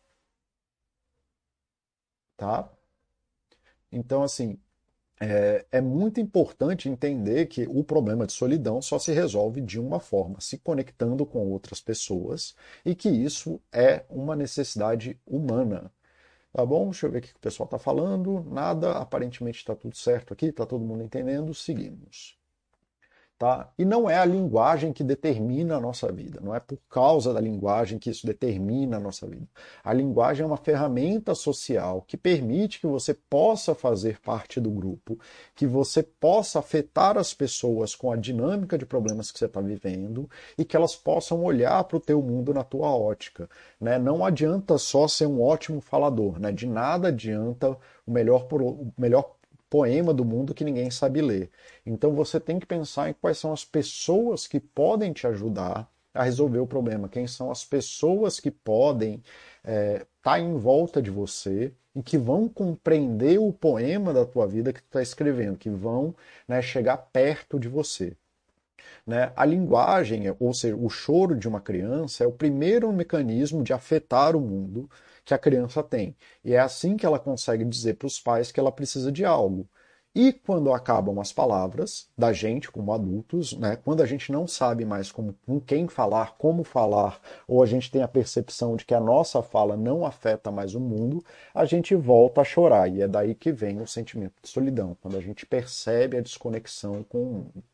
Tá? 2.36 2.70
Então, 3.92 4.22
assim, 4.22 4.58
é, 5.20 5.66
é, 5.72 5.80
muito 5.80 6.20
importante 6.20 6.88
entender 6.88 7.46
que 7.46 7.66
o 7.68 7.82
problema 7.82 8.26
de 8.26 8.32
solidão 8.32 8.80
só 8.80 8.98
se 8.98 9.12
resolve 9.12 9.60
de 9.60 9.78
uma 9.80 10.00
forma, 10.00 10.40
se 10.40 10.58
conectando 10.58 11.26
com 11.26 11.46
outras 11.50 11.80
pessoas, 11.80 12.54
e 12.84 12.94
que 12.94 13.08
isso 13.08 13.60
é 13.72 14.04
uma 14.08 14.36
necessidade 14.36 15.18
humana. 15.26 15.92
Tá 16.52 16.64
bom? 16.64 16.86
Deixa 16.86 17.06
eu 17.06 17.10
ver 17.10 17.18
o 17.18 17.22
que 17.22 17.36
o 17.36 17.38
pessoal 17.40 17.66
está 17.66 17.78
falando. 17.78 18.44
Nada, 18.50 18.92
aparentemente 18.92 19.58
está 19.58 19.74
tudo 19.76 19.96
certo 19.96 20.32
aqui, 20.32 20.46
está 20.46 20.66
todo 20.66 20.84
mundo 20.84 21.02
entendendo. 21.04 21.54
Seguimos. 21.54 22.38
Tá? 23.38 23.70
E 23.78 23.84
não 23.84 24.10
é 24.10 24.18
a 24.18 24.24
linguagem 24.24 24.92
que 24.92 25.04
determina 25.04 25.76
a 25.76 25.80
nossa 25.80 26.10
vida, 26.10 26.40
não 26.42 26.52
é 26.52 26.58
por 26.58 26.76
causa 26.90 27.32
da 27.32 27.40
linguagem 27.40 27.96
que 27.96 28.10
isso 28.10 28.26
determina 28.26 28.96
a 28.96 29.00
nossa 29.00 29.28
vida. 29.28 29.46
A 29.84 29.92
linguagem 29.92 30.42
é 30.42 30.46
uma 30.46 30.56
ferramenta 30.56 31.36
social 31.36 32.02
que 32.04 32.16
permite 32.16 32.80
que 32.80 32.86
você 32.88 33.14
possa 33.14 33.76
fazer 33.76 34.18
parte 34.18 34.60
do 34.60 34.68
grupo, 34.68 35.16
que 35.54 35.68
você 35.68 36.02
possa 36.02 36.58
afetar 36.58 37.16
as 37.16 37.32
pessoas 37.32 37.94
com 37.94 38.10
a 38.10 38.16
dinâmica 38.16 38.76
de 38.76 38.84
problemas 38.84 39.30
que 39.30 39.38
você 39.38 39.44
está 39.44 39.60
vivendo 39.60 40.28
e 40.58 40.64
que 40.64 40.74
elas 40.74 40.96
possam 40.96 41.44
olhar 41.44 41.84
para 41.84 41.96
o 41.96 42.00
teu 42.00 42.20
mundo 42.20 42.52
na 42.52 42.64
tua 42.64 42.88
ótica. 42.88 43.48
Né? 43.80 44.00
Não 44.00 44.24
adianta 44.24 44.76
só 44.78 45.06
ser 45.06 45.26
um 45.26 45.40
ótimo 45.40 45.80
falador, 45.80 46.40
né? 46.40 46.50
de 46.50 46.66
nada 46.66 47.06
adianta 47.06 47.78
o 48.04 48.10
melhor, 48.10 48.48
o 48.50 48.92
melhor 48.98 49.37
poema 49.70 50.12
do 50.14 50.24
mundo 50.24 50.54
que 50.54 50.64
ninguém 50.64 50.90
sabe 50.90 51.20
ler. 51.20 51.50
Então 51.84 52.12
você 52.14 52.40
tem 52.40 52.58
que 52.58 52.66
pensar 52.66 53.10
em 53.10 53.14
quais 53.14 53.38
são 53.38 53.52
as 53.52 53.64
pessoas 53.64 54.46
que 54.46 54.60
podem 54.60 55.12
te 55.12 55.26
ajudar 55.26 55.88
a 56.14 56.24
resolver 56.24 56.58
o 56.58 56.66
problema, 56.66 57.08
quem 57.08 57.26
são 57.26 57.50
as 57.50 57.64
pessoas 57.64 58.40
que 58.40 58.50
podem 58.50 59.22
estar 59.62 59.72
é, 59.72 60.06
tá 60.22 60.40
em 60.40 60.56
volta 60.56 61.00
de 61.00 61.10
você 61.10 61.72
e 61.94 62.02
que 62.02 62.18
vão 62.18 62.48
compreender 62.48 63.38
o 63.38 63.52
poema 63.52 64.12
da 64.12 64.24
tua 64.24 64.46
vida 64.46 64.72
que 64.72 64.80
tu 64.80 64.86
está 64.86 65.02
escrevendo, 65.02 65.58
que 65.58 65.70
vão 65.70 66.14
né, 66.46 66.62
chegar 66.62 66.96
perto 66.96 67.58
de 67.58 67.68
você. 67.68 68.16
Né? 69.06 69.32
A 69.34 69.44
linguagem, 69.44 70.24
ou 70.38 70.52
seja, 70.52 70.76
o 70.76 70.88
choro 70.88 71.34
de 71.34 71.48
uma 71.48 71.60
criança, 71.60 72.24
é 72.24 72.26
o 72.26 72.32
primeiro 72.32 72.92
mecanismo 72.92 73.62
de 73.62 73.72
afetar 73.72 74.36
o 74.36 74.40
mundo 74.40 74.88
que 75.28 75.34
a 75.34 75.38
criança 75.38 75.82
tem. 75.82 76.16
E 76.42 76.54
é 76.54 76.58
assim 76.58 76.96
que 76.96 77.04
ela 77.04 77.18
consegue 77.18 77.62
dizer 77.62 77.98
para 77.98 78.06
os 78.06 78.18
pais 78.18 78.50
que 78.50 78.58
ela 78.58 78.72
precisa 78.72 79.12
de 79.12 79.26
algo. 79.26 79.68
E 80.14 80.32
quando 80.32 80.72
acabam 80.72 81.20
as 81.20 81.34
palavras 81.34 82.08
da 82.16 82.32
gente 82.32 82.70
como 82.72 82.94
adultos, 82.94 83.52
né, 83.52 83.76
quando 83.76 84.02
a 84.02 84.06
gente 84.06 84.32
não 84.32 84.46
sabe 84.46 84.86
mais 84.86 85.12
como, 85.12 85.34
com 85.44 85.60
quem 85.60 85.86
falar, 85.86 86.34
como 86.38 86.64
falar, 86.64 87.20
ou 87.46 87.62
a 87.62 87.66
gente 87.66 87.90
tem 87.90 88.02
a 88.02 88.08
percepção 88.08 88.74
de 88.74 88.86
que 88.86 88.94
a 88.94 89.00
nossa 89.00 89.42
fala 89.42 89.76
não 89.76 90.06
afeta 90.06 90.50
mais 90.50 90.74
o 90.74 90.80
mundo, 90.80 91.22
a 91.54 91.66
gente 91.66 91.94
volta 91.94 92.40
a 92.40 92.44
chorar. 92.44 92.88
E 92.88 93.02
é 93.02 93.06
daí 93.06 93.34
que 93.34 93.52
vem 93.52 93.82
o 93.82 93.86
sentimento 93.86 94.32
de 94.42 94.48
solidão, 94.48 94.96
quando 95.02 95.18
a 95.18 95.20
gente 95.20 95.44
percebe 95.44 96.16
a 96.16 96.22
desconexão 96.22 97.02
com 97.02 97.22
o 97.22 97.32
mundo. 97.34 97.64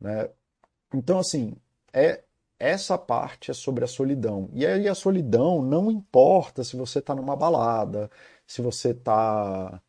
Né? 0.00 0.30
Então, 0.94 1.18
assim, 1.18 1.56
é 1.92 2.22
essa 2.58 2.96
parte 2.96 3.50
é 3.50 3.54
sobre 3.54 3.84
a 3.84 3.88
solidão. 3.88 4.48
E 4.52 4.66
aí 4.66 4.88
a 4.88 4.94
solidão 4.94 5.62
não 5.62 5.90
importa 5.90 6.64
se 6.64 6.76
você 6.76 6.98
está 7.00 7.14
numa 7.14 7.36
balada, 7.36 8.10
se 8.46 8.62
você 8.62 8.90
está 8.90 9.80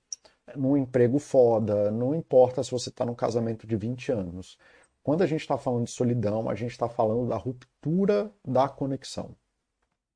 num 0.55 0.77
emprego 0.77 1.19
foda, 1.19 1.91
não 1.91 2.15
importa 2.15 2.63
se 2.63 2.71
você 2.71 2.89
está 2.89 3.05
num 3.05 3.15
casamento 3.15 3.67
de 3.67 3.75
20 3.75 4.11
anos. 4.11 4.57
Quando 5.03 5.21
a 5.21 5.25
gente 5.25 5.41
está 5.41 5.57
falando 5.57 5.85
de 5.85 5.91
solidão, 5.91 6.49
a 6.49 6.55
gente 6.55 6.71
está 6.71 6.89
falando 6.89 7.29
da 7.29 7.37
ruptura 7.37 8.31
da 8.45 8.67
conexão. 8.67 9.35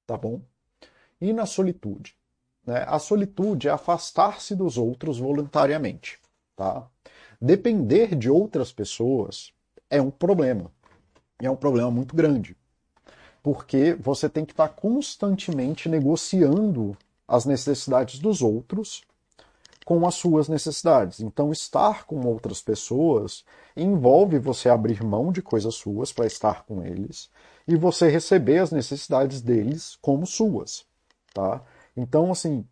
Tá 0.06 0.18
bom? 0.18 0.42
E 1.20 1.32
na 1.32 1.46
solitude? 1.46 2.18
Né? 2.66 2.84
A 2.88 3.00
solitude 3.00 3.68
é 3.68 3.72
afastar-se 3.72 4.56
dos 4.56 4.78
outros 4.78 5.18
voluntariamente. 5.20 6.20
Tá? 6.56 6.88
Depender 7.40 8.16
de 8.16 8.30
outras 8.30 8.74
pessoas 8.74 9.54
é 9.90 10.02
um 10.02 10.12
problema. 10.12 10.72
E 11.41 11.45
é 11.45 11.51
um 11.51 11.56
problema 11.56 11.89
muito 11.89 12.15
grande. 12.15 12.56
Porque 13.41 13.95
você 13.95 14.30
tem 14.30 14.45
que 14.45 14.54
estar 14.54 14.69
constantemente 14.69 15.89
negociando 15.89 16.95
as 17.27 17.45
necessidades 17.45 18.19
dos 18.19 18.41
outros 18.41 19.01
com 19.84 20.08
as 20.08 20.15
suas 20.15 20.47
necessidades. 20.47 21.19
Então, 21.19 21.51
estar 21.51 22.06
com 22.06 22.21
outras 22.27 22.62
pessoas 22.62 23.43
envolve 23.75 24.38
você 24.38 24.69
abrir 24.69 25.04
mão 25.04 25.32
de 25.32 25.41
coisas 25.41 25.73
suas 25.73 26.13
para 26.13 26.27
estar 26.27 26.63
com 26.65 26.84
eles 26.84 27.30
e 27.67 27.75
você 27.75 28.08
receber 28.08 28.60
as 28.60 28.71
necessidades 28.71 29.41
deles 29.41 29.97
como 30.01 30.27
suas, 30.27 30.86
tá? 31.34 31.63
Então, 31.97 32.32
assim, 32.32 32.65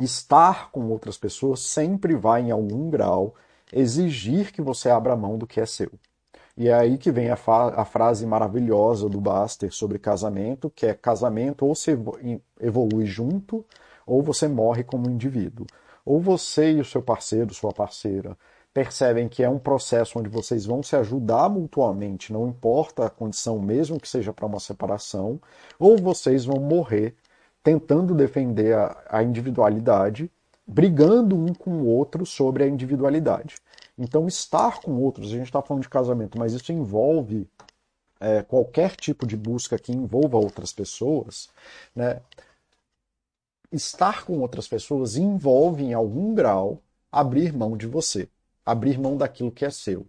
estar 0.00 0.70
com 0.72 0.88
outras 0.88 1.16
pessoas 1.16 1.60
sempre 1.60 2.16
vai, 2.16 2.42
em 2.42 2.50
algum 2.50 2.90
grau, 2.90 3.34
exigir 3.72 4.52
que 4.52 4.60
você 4.60 4.90
abra 4.90 5.16
mão 5.16 5.38
do 5.38 5.46
que 5.46 5.60
é 5.60 5.66
seu. 5.66 5.92
E 6.56 6.68
é 6.68 6.74
aí 6.74 6.98
que 6.98 7.10
vem 7.10 7.30
a, 7.30 7.34
a 7.34 7.84
frase 7.84 8.26
maravilhosa 8.26 9.08
do 9.08 9.20
Baster 9.20 9.72
sobre 9.72 9.98
casamento, 9.98 10.70
que 10.70 10.86
é 10.86 10.94
casamento 10.94 11.66
ou 11.66 11.74
se 11.74 11.96
evolui 12.60 13.06
junto, 13.06 13.64
ou 14.06 14.22
você 14.22 14.48
morre 14.48 14.82
como 14.82 15.08
indivíduo 15.08 15.66
ou 16.04 16.20
você 16.20 16.72
e 16.72 16.80
o 16.80 16.84
seu 16.84 17.02
parceiro, 17.02 17.54
sua 17.54 17.72
parceira, 17.72 18.36
percebem 18.72 19.28
que 19.28 19.42
é 19.42 19.48
um 19.48 19.58
processo 19.58 20.18
onde 20.18 20.28
vocês 20.28 20.66
vão 20.66 20.82
se 20.82 20.96
ajudar 20.96 21.48
mutuamente, 21.48 22.32
não 22.32 22.48
importa 22.48 23.06
a 23.06 23.10
condição, 23.10 23.60
mesmo 23.60 23.98
que 23.98 24.08
seja 24.08 24.32
para 24.32 24.46
uma 24.46 24.60
separação, 24.60 25.40
ou 25.78 25.96
vocês 25.96 26.44
vão 26.44 26.60
morrer 26.60 27.14
tentando 27.62 28.14
defender 28.14 28.74
a, 28.74 28.96
a 29.08 29.22
individualidade, 29.22 30.30
brigando 30.66 31.36
um 31.36 31.52
com 31.52 31.70
o 31.82 31.86
outro 31.86 32.24
sobre 32.24 32.64
a 32.64 32.66
individualidade. 32.66 33.56
Então, 34.00 34.26
estar 34.26 34.80
com 34.80 34.92
outros, 34.96 35.28
a 35.28 35.36
gente 35.36 35.44
está 35.44 35.60
falando 35.60 35.82
de 35.82 35.88
casamento, 35.88 36.38
mas 36.38 36.54
isso 36.54 36.72
envolve 36.72 37.46
é, 38.18 38.42
qualquer 38.42 38.96
tipo 38.96 39.26
de 39.26 39.36
busca 39.36 39.78
que 39.78 39.92
envolva 39.92 40.38
outras 40.38 40.72
pessoas, 40.72 41.50
né? 41.94 42.22
estar 43.70 44.24
com 44.24 44.40
outras 44.40 44.66
pessoas 44.66 45.16
envolve, 45.16 45.84
em 45.84 45.92
algum 45.92 46.34
grau, 46.34 46.82
abrir 47.12 47.52
mão 47.52 47.76
de 47.76 47.86
você, 47.86 48.26
abrir 48.64 48.98
mão 48.98 49.18
daquilo 49.18 49.52
que 49.52 49.66
é 49.66 49.70
seu. 49.70 50.06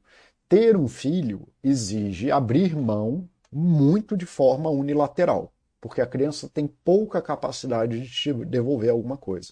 Ter 0.47 0.77
um 0.77 0.87
filho 0.87 1.45
exige 1.61 2.31
abrir 2.31 2.75
mão 2.75 3.29
muito 3.51 4.15
de 4.15 4.25
forma 4.25 4.69
unilateral, 4.69 5.51
porque 5.81 5.99
a 5.99 6.07
criança 6.07 6.49
tem 6.49 6.65
pouca 6.65 7.21
capacidade 7.21 7.99
de 8.01 8.09
te 8.09 8.33
devolver 8.45 8.89
alguma 8.89 9.17
coisa. 9.17 9.51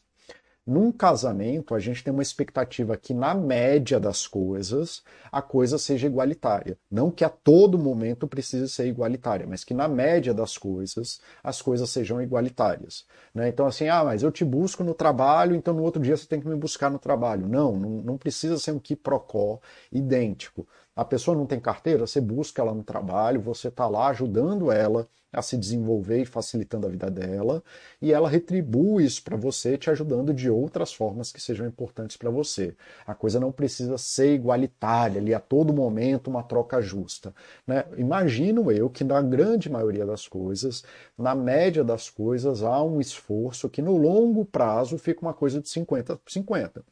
Num 0.69 0.91
casamento, 0.91 1.73
a 1.73 1.79
gente 1.79 2.03
tem 2.03 2.13
uma 2.13 2.21
expectativa 2.21 2.95
que, 2.95 3.11
na 3.11 3.33
média 3.33 3.99
das 3.99 4.27
coisas, 4.27 5.01
a 5.31 5.41
coisa 5.41 5.79
seja 5.79 6.05
igualitária. 6.05 6.77
Não 6.91 7.09
que 7.09 7.25
a 7.25 7.29
todo 7.29 7.79
momento 7.79 8.27
precise 8.27 8.69
ser 8.69 8.85
igualitária, 8.85 9.47
mas 9.47 9.63
que, 9.63 9.73
na 9.73 9.87
média 9.87 10.31
das 10.31 10.59
coisas, 10.59 11.19
as 11.43 11.59
coisas 11.59 11.89
sejam 11.89 12.21
igualitárias. 12.21 13.07
Né? 13.33 13.49
Então, 13.49 13.65
assim, 13.65 13.87
ah, 13.87 14.03
mas 14.03 14.21
eu 14.21 14.31
te 14.31 14.45
busco 14.45 14.83
no 14.83 14.93
trabalho, 14.93 15.55
então 15.55 15.73
no 15.73 15.81
outro 15.81 16.03
dia 16.03 16.15
você 16.15 16.27
tem 16.27 16.39
que 16.39 16.47
me 16.47 16.55
buscar 16.55 16.91
no 16.91 16.99
trabalho. 16.99 17.47
Não, 17.47 17.75
não, 17.75 17.89
não 18.03 18.17
precisa 18.19 18.59
ser 18.59 18.71
um 18.71 18.79
quiprocó 18.79 19.59
idêntico. 19.91 20.67
A 20.99 21.05
pessoa 21.05 21.37
não 21.37 21.45
tem 21.45 21.61
carteira, 21.61 22.05
você 22.05 22.19
busca 22.19 22.61
ela 22.61 22.73
no 22.73 22.83
trabalho, 22.83 23.39
você 23.39 23.69
está 23.69 23.87
lá 23.87 24.09
ajudando 24.09 24.69
ela 24.69 25.07
a 25.31 25.41
se 25.41 25.55
desenvolver 25.55 26.23
e 26.23 26.25
facilitando 26.25 26.87
a 26.87 26.89
vida 26.89 27.09
dela, 27.09 27.63
e 28.01 28.11
ela 28.11 28.27
retribui 28.27 29.05
isso 29.05 29.23
para 29.23 29.37
você, 29.37 29.77
te 29.77 29.89
ajudando 29.89 30.33
de 30.33 30.49
outras 30.49 30.91
formas 30.91 31.31
que 31.31 31.39
sejam 31.39 31.65
importantes 31.65 32.17
para 32.17 32.29
você. 32.29 32.75
A 33.07 33.15
coisa 33.15 33.39
não 33.39 33.49
precisa 33.49 33.97
ser 33.97 34.33
igualitária, 34.33 35.21
ali 35.21 35.33
a 35.33 35.39
todo 35.39 35.73
momento 35.73 36.27
uma 36.27 36.43
troca 36.43 36.81
justa. 36.81 37.33
Né? 37.65 37.85
Imagino 37.95 38.69
eu 38.69 38.89
que 38.89 39.05
na 39.05 39.21
grande 39.21 39.69
maioria 39.69 40.05
das 40.05 40.27
coisas, 40.27 40.83
na 41.17 41.33
média 41.33 41.81
das 41.81 42.09
coisas, 42.09 42.61
há 42.61 42.83
um 42.83 42.99
esforço 42.99 43.69
que 43.69 43.81
no 43.81 43.95
longo 43.95 44.43
prazo 44.43 44.97
fica 44.97 45.21
uma 45.21 45.33
coisa 45.33 45.61
de 45.61 45.69
50 45.69 46.17
por 46.17 46.29
50. 46.29 46.83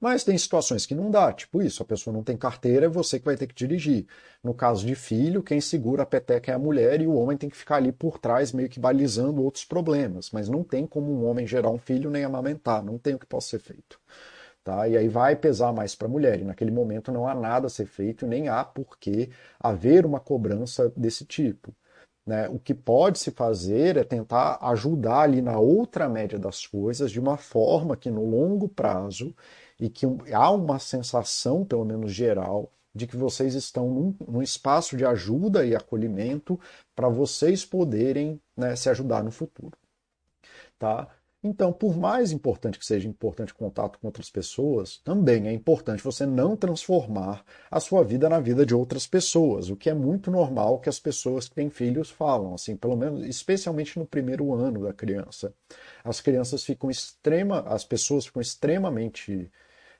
Mas 0.00 0.24
tem 0.24 0.36
situações 0.36 0.86
que 0.86 0.94
não 0.94 1.10
dá, 1.10 1.32
tipo 1.32 1.62
isso, 1.62 1.82
a 1.82 1.86
pessoa 1.86 2.12
não 2.14 2.22
tem 2.22 2.36
carteira, 2.36 2.86
é 2.86 2.88
você 2.88 3.18
que 3.18 3.24
vai 3.24 3.36
ter 3.36 3.46
que 3.46 3.54
dirigir. 3.54 4.06
No 4.42 4.54
caso 4.54 4.86
de 4.86 4.94
filho, 4.94 5.42
quem 5.42 5.60
segura 5.60 6.02
a 6.02 6.06
peteca 6.06 6.52
é 6.52 6.54
a 6.54 6.58
mulher 6.58 7.00
e 7.00 7.06
o 7.06 7.14
homem 7.14 7.36
tem 7.36 7.48
que 7.48 7.56
ficar 7.56 7.76
ali 7.76 7.92
por 7.92 8.18
trás, 8.18 8.52
meio 8.52 8.68
que 8.68 8.80
balizando 8.80 9.42
outros 9.42 9.64
problemas. 9.64 10.30
Mas 10.30 10.48
não 10.48 10.62
tem 10.62 10.86
como 10.86 11.12
um 11.12 11.26
homem 11.26 11.46
gerar 11.46 11.70
um 11.70 11.78
filho 11.78 12.10
nem 12.10 12.24
amamentar, 12.24 12.82
não 12.84 12.98
tem 12.98 13.14
o 13.14 13.18
que 13.18 13.26
possa 13.26 13.50
ser 13.50 13.60
feito. 13.60 13.98
Tá? 14.62 14.88
E 14.88 14.96
aí 14.96 15.08
vai 15.08 15.36
pesar 15.36 15.72
mais 15.72 15.94
para 15.94 16.08
a 16.08 16.10
mulher. 16.10 16.40
E 16.40 16.44
naquele 16.44 16.70
momento 16.70 17.12
não 17.12 17.28
há 17.28 17.34
nada 17.34 17.66
a 17.66 17.70
ser 17.70 17.86
feito, 17.86 18.26
nem 18.26 18.48
há 18.48 18.64
por 18.64 18.98
que 18.98 19.30
haver 19.60 20.06
uma 20.06 20.20
cobrança 20.20 20.90
desse 20.96 21.24
tipo. 21.24 21.74
Né? 22.26 22.48
O 22.48 22.58
que 22.58 22.72
pode 22.72 23.18
se 23.18 23.30
fazer 23.30 23.96
é 23.98 24.04
tentar 24.04 24.58
ajudar 24.62 25.20
ali 25.20 25.42
na 25.42 25.58
outra 25.58 26.08
média 26.08 26.38
das 26.38 26.66
coisas 26.66 27.10
de 27.10 27.20
uma 27.20 27.36
forma 27.36 27.96
que 27.96 28.10
no 28.10 28.24
longo 28.24 28.68
prazo 28.68 29.34
e 29.78 29.88
que 29.88 30.06
há 30.32 30.50
uma 30.50 30.78
sensação, 30.78 31.64
pelo 31.64 31.84
menos 31.84 32.12
geral, 32.12 32.70
de 32.94 33.06
que 33.06 33.16
vocês 33.16 33.54
estão 33.54 33.88
num, 33.88 34.16
num 34.26 34.42
espaço 34.42 34.96
de 34.96 35.04
ajuda 35.04 35.66
e 35.66 35.74
acolhimento 35.74 36.58
para 36.94 37.08
vocês 37.08 37.64
poderem 37.64 38.40
né, 38.56 38.76
se 38.76 38.88
ajudar 38.88 39.24
no 39.24 39.32
futuro. 39.32 39.76
Tá? 40.78 41.08
Então, 41.46 41.70
por 41.74 41.94
mais 41.94 42.32
importante 42.32 42.78
que 42.78 42.86
seja 42.86 43.06
importante 43.06 43.52
contato 43.52 43.98
com 43.98 44.06
outras 44.06 44.30
pessoas, 44.30 44.96
também 45.04 45.46
é 45.46 45.52
importante 45.52 46.02
você 46.02 46.24
não 46.24 46.56
transformar 46.56 47.44
a 47.70 47.78
sua 47.80 48.02
vida 48.02 48.30
na 48.30 48.40
vida 48.40 48.64
de 48.64 48.74
outras 48.74 49.06
pessoas, 49.06 49.68
o 49.68 49.76
que 49.76 49.90
é 49.90 49.94
muito 49.94 50.30
normal 50.30 50.78
que 50.78 50.88
as 50.88 50.98
pessoas 50.98 51.46
que 51.46 51.54
têm 51.54 51.68
filhos 51.68 52.08
falam, 52.08 52.54
assim, 52.54 52.74
pelo 52.76 52.96
menos, 52.96 53.26
especialmente 53.26 53.98
no 53.98 54.06
primeiro 54.06 54.54
ano 54.54 54.84
da 54.84 54.94
criança. 54.94 55.52
As 56.02 56.18
crianças 56.18 56.64
ficam 56.64 56.90
extrema, 56.90 57.60
as 57.66 57.84
pessoas 57.84 58.24
ficam 58.24 58.40
extremamente 58.40 59.50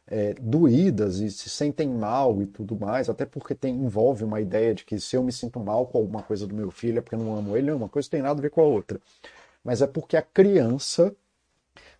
é, 0.06 0.34
doídas 0.34 1.18
e 1.20 1.30
se 1.30 1.48
sentem 1.48 1.88
mal 1.88 2.40
e 2.42 2.46
tudo 2.46 2.76
mais, 2.76 3.08
até 3.08 3.24
porque 3.24 3.54
tem, 3.54 3.74
envolve 3.74 4.24
uma 4.24 4.40
ideia 4.40 4.74
de 4.74 4.84
que 4.84 4.98
se 5.00 5.16
eu 5.16 5.22
me 5.22 5.32
sinto 5.32 5.58
mal 5.60 5.86
com 5.86 5.98
alguma 5.98 6.22
coisa 6.22 6.46
do 6.46 6.54
meu 6.54 6.70
filho 6.70 6.98
é 6.98 7.00
porque 7.00 7.14
eu 7.14 7.20
não 7.20 7.36
amo 7.36 7.56
ele, 7.56 7.70
não, 7.70 7.78
uma 7.78 7.88
coisa 7.88 8.08
tem 8.10 8.22
nada 8.22 8.38
a 8.38 8.42
ver 8.42 8.50
com 8.50 8.60
a 8.60 8.64
outra. 8.64 9.00
Mas 9.64 9.82
é 9.82 9.86
porque 9.86 10.16
a 10.16 10.22
criança 10.22 11.14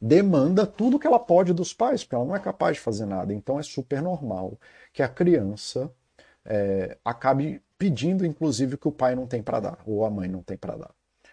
demanda 0.01 0.67
tudo 0.67 0.99
que 0.99 1.07
ela 1.07 1.19
pode 1.19 1.53
dos 1.53 1.73
pais, 1.73 2.05
porque 2.05 2.15
ela 2.15 2.25
não 2.25 2.37
é 2.37 2.41
capaz 2.41 2.77
de 2.77 2.83
fazer 2.83 3.07
nada. 3.07 3.33
Então 3.33 3.59
é 3.59 3.63
super 3.63 4.03
normal 4.03 4.59
que 4.93 5.03
a 5.03 5.09
criança 5.09 5.91
é, 6.45 6.97
acabe 7.05 7.63
pedindo, 7.79 8.25
inclusive, 8.25 8.75
o 8.75 8.79
que 8.79 8.89
o 8.89 8.93
pai 8.93 9.15
não 9.15 9.27
tem 9.27 9.43
para 9.43 9.61
dar, 9.61 9.79
ou 9.87 10.05
a 10.05 10.11
mãe 10.11 10.29
não 10.29 10.43
tem 10.43 10.57
para 10.57 10.77
dar. 10.77 10.91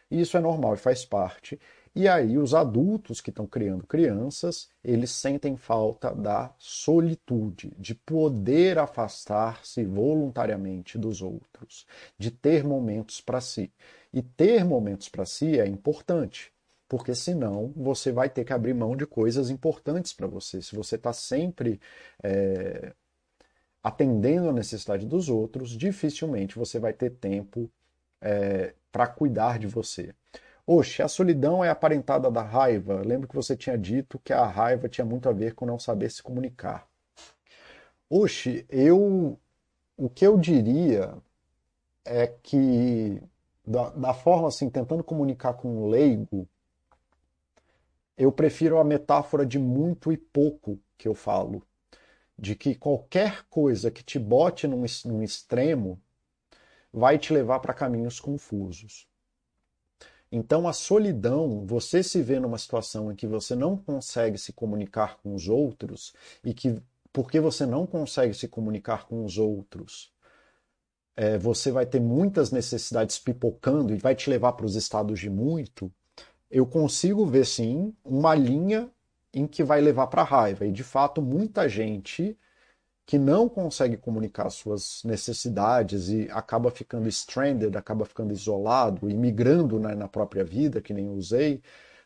E 0.09 0.21
isso 0.21 0.37
é 0.37 0.39
normal 0.41 0.73
e 0.75 0.77
faz 0.77 1.05
parte. 1.05 1.59
E 1.93 2.07
aí 2.07 2.37
os 2.37 2.53
adultos 2.53 3.19
que 3.19 3.29
estão 3.31 3.45
criando 3.45 3.85
crianças, 3.85 4.69
eles 4.81 5.11
sentem 5.11 5.57
falta 5.57 6.15
da 6.15 6.53
solitude, 6.57 7.73
de 7.77 7.93
poder 7.93 8.79
afastar-se 8.79 9.83
voluntariamente 9.83 10.97
dos 10.97 11.21
outros, 11.21 11.85
de 12.17 12.31
ter 12.31 12.63
momentos 12.63 13.19
para 13.19 13.41
si. 13.41 13.71
E 14.13 14.21
ter 14.21 14.63
momentos 14.63 15.09
para 15.09 15.25
si 15.25 15.59
é 15.59 15.67
importante, 15.67 16.53
porque 16.87 17.13
senão 17.13 17.73
você 17.75 18.11
vai 18.11 18.29
ter 18.29 18.45
que 18.45 18.53
abrir 18.53 18.73
mão 18.73 18.95
de 18.95 19.05
coisas 19.05 19.49
importantes 19.49 20.13
para 20.13 20.27
você. 20.27 20.61
Se 20.61 20.75
você 20.75 20.95
está 20.95 21.11
sempre 21.11 21.79
é, 22.23 22.93
atendendo 23.83 24.49
a 24.49 24.53
necessidade 24.53 25.05
dos 25.05 25.27
outros, 25.29 25.71
dificilmente 25.71 26.57
você 26.57 26.79
vai 26.79 26.93
ter 26.93 27.11
tempo 27.11 27.69
é, 28.21 28.73
para 28.91 29.07
cuidar 29.07 29.59
de 29.59 29.67
você. 29.67 30.13
Oxe, 30.73 31.03
a 31.03 31.07
solidão 31.09 31.61
é 31.61 31.69
aparentada 31.69 32.31
da 32.31 32.41
raiva. 32.41 33.01
Lembro 33.01 33.27
que 33.27 33.35
você 33.35 33.57
tinha 33.57 33.77
dito 33.77 34.17
que 34.19 34.31
a 34.31 34.45
raiva 34.45 34.87
tinha 34.87 35.03
muito 35.03 35.27
a 35.27 35.33
ver 35.33 35.53
com 35.53 35.65
não 35.65 35.77
saber 35.77 36.09
se 36.09 36.23
comunicar. 36.23 36.87
Oxe, 38.09 38.65
eu. 38.69 39.37
O 39.97 40.09
que 40.09 40.25
eu 40.25 40.37
diria 40.37 41.13
é 42.05 42.25
que, 42.25 43.21
da, 43.67 43.89
da 43.89 44.13
forma 44.13 44.47
assim, 44.47 44.69
tentando 44.69 45.03
comunicar 45.03 45.55
com 45.55 45.67
um 45.67 45.89
leigo, 45.89 46.47
eu 48.17 48.31
prefiro 48.31 48.79
a 48.79 48.83
metáfora 48.85 49.45
de 49.45 49.59
muito 49.59 50.09
e 50.09 50.15
pouco 50.15 50.79
que 50.97 51.05
eu 51.05 51.13
falo. 51.13 51.67
De 52.39 52.55
que 52.55 52.75
qualquer 52.75 53.43
coisa 53.49 53.91
que 53.91 54.05
te 54.05 54.17
bote 54.17 54.69
num, 54.69 54.85
num 55.03 55.21
extremo 55.21 56.01
vai 56.93 57.19
te 57.19 57.33
levar 57.33 57.59
para 57.59 57.73
caminhos 57.73 58.21
confusos. 58.21 59.10
Então, 60.31 60.67
a 60.67 60.71
solidão, 60.71 61.65
você 61.65 62.01
se 62.01 62.21
vê 62.21 62.39
numa 62.39 62.57
situação 62.57 63.11
em 63.11 63.15
que 63.15 63.27
você 63.27 63.53
não 63.53 63.75
consegue 63.75 64.37
se 64.37 64.53
comunicar 64.53 65.17
com 65.17 65.35
os 65.35 65.49
outros 65.49 66.13
e 66.43 66.53
que, 66.53 66.81
porque 67.11 67.39
você 67.39 67.65
não 67.65 67.85
consegue 67.85 68.33
se 68.33 68.47
comunicar 68.47 69.05
com 69.07 69.25
os 69.25 69.37
outros, 69.37 70.13
é, 71.17 71.37
você 71.37 71.69
vai 71.69 71.85
ter 71.85 71.99
muitas 71.99 72.49
necessidades 72.49 73.19
pipocando 73.19 73.93
e 73.93 73.97
vai 73.97 74.15
te 74.15 74.29
levar 74.29 74.53
para 74.53 74.65
os 74.65 74.75
estados 74.75 75.19
de 75.19 75.29
muito. 75.29 75.91
Eu 76.49 76.65
consigo 76.65 77.25
ver, 77.25 77.45
sim, 77.45 77.93
uma 78.03 78.33
linha 78.33 78.89
em 79.33 79.45
que 79.45 79.63
vai 79.63 79.81
levar 79.81 80.07
para 80.07 80.21
a 80.21 80.25
raiva. 80.25 80.65
E, 80.65 80.71
de 80.71 80.83
fato, 80.83 81.21
muita 81.21 81.67
gente 81.67 82.37
que 83.05 83.17
não 83.17 83.49
consegue 83.49 83.97
comunicar 83.97 84.49
suas 84.49 85.01
necessidades 85.03 86.09
e 86.09 86.29
acaba 86.31 86.71
ficando 86.71 87.09
stranded, 87.09 87.75
acaba 87.77 88.05
ficando 88.05 88.31
isolado 88.31 89.09
e 89.09 89.13
migrando 89.13 89.79
né, 89.79 89.95
na 89.95 90.07
própria 90.07 90.43
vida, 90.43 90.81
que 90.81 90.93
nem 90.93 91.09
usei, 91.09 91.61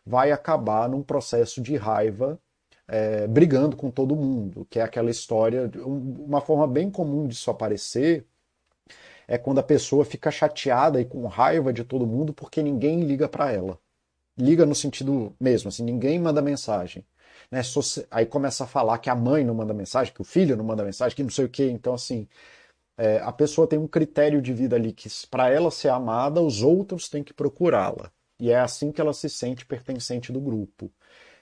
vai 0.06 0.32
acabar 0.32 0.90
num 0.90 1.04
processo 1.04 1.62
de 1.62 1.76
raiva, 1.76 2.40
é, 2.88 3.28
brigando 3.28 3.76
com 3.76 3.92
todo 3.92 4.16
mundo, 4.16 4.66
que 4.70 4.80
é 4.80 4.84
aquela 4.84 5.10
história, 5.10 5.70
uma 5.86 6.42
forma 6.42 6.68
bem 6.68 6.90
comum 6.90 7.28
disso 7.28 7.52
aparecer 7.52 8.26
é 9.28 9.38
quando 9.38 9.60
a 9.60 9.64
pessoa 9.64 10.06
fica 10.06 10.32
chateada 10.32 11.02
e 11.02 11.06
com 11.06 11.26
raiva 11.28 11.74
de 11.74 11.84
todo 11.84 12.06
mundo 12.06 12.34
porque 12.34 12.62
ninguém 12.62 13.02
liga 13.02 13.28
para 13.28 13.52
ela. 13.52 13.80
Liga 14.38 14.66
no 14.66 14.76
sentido 14.76 15.34
mesmo, 15.40 15.70
assim, 15.70 15.84
ninguém 15.84 16.20
manda 16.20 16.42
mensagem. 16.42 17.06
Né? 17.52 17.62
Aí 18.12 18.26
começa 18.26 18.64
a 18.64 18.68
falar 18.68 18.98
que 18.98 19.10
a 19.10 19.16
mãe 19.16 19.44
não 19.44 19.54
manda 19.54 19.74
mensagem, 19.74 20.14
que 20.14 20.22
o 20.22 20.26
filho 20.26 20.56
não 20.56 20.64
manda 20.66 20.84
mensagem, 20.84 21.16
que 21.16 21.24
não 21.24 21.30
sei 21.30 21.46
o 21.46 21.50
quê. 21.50 21.70
Então, 21.70 21.94
assim, 21.94 22.28
é, 22.98 23.20
a 23.20 23.32
pessoa 23.32 23.68
tem 23.68 23.80
um 23.80 23.88
critério 23.88 24.42
de 24.42 24.54
vida 24.54 24.76
ali 24.76 24.94
que, 24.94 25.10
para 25.30 25.50
ela 25.50 25.72
ser 25.72 25.90
amada, 25.90 26.42
os 26.42 26.62
outros 26.62 27.10
têm 27.10 27.24
que 27.24 27.34
procurá-la. 27.34 28.12
E 28.40 28.52
é 28.52 28.60
assim 28.60 28.92
que 28.92 29.02
ela 29.02 29.14
se 29.14 29.30
sente 29.30 29.66
pertencente 29.66 30.32
do 30.32 30.42
grupo. 30.42 30.92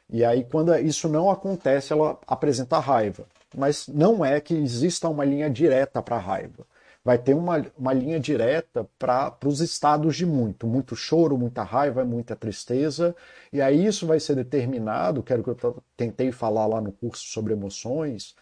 E 0.09 0.23
aí, 0.23 0.43
quando 0.43 0.75
isso 0.79 1.09
não 1.09 1.29
acontece, 1.31 1.93
ela 1.93 2.19
apresenta 2.27 2.79
raiva. 2.79 3.25
Mas 3.55 3.87
não 3.87 4.25
é 4.25 4.39
que 4.41 4.53
exista 4.53 5.09
uma 5.09 5.25
linha 5.25 5.49
direta 5.49 6.01
para 6.01 6.17
raiva 6.17 6.65
vai 7.03 7.17
ter 7.17 7.33
uma, 7.33 7.65
uma 7.77 7.93
linha 7.93 8.19
direta 8.19 8.87
para 8.97 9.37
os 9.45 9.59
estados 9.59 10.15
de 10.15 10.25
muito, 10.25 10.65
muito 10.65 10.95
choro, 10.95 11.37
muita 11.37 11.61
raiva, 11.63 12.05
muita 12.05 12.35
tristeza, 12.35 13.15
e 13.51 13.61
aí 13.61 13.85
isso 13.85 14.07
vai 14.07 14.19
ser 14.19 14.35
determinado, 14.35 15.21
quero 15.21 15.43
que 15.43 15.49
eu 15.49 15.83
tentei 15.97 16.31
falar 16.31 16.65
lá 16.65 16.79
no 16.79 16.91
curso 16.91 17.25
sobre 17.27 17.53
emoções, 17.53 18.35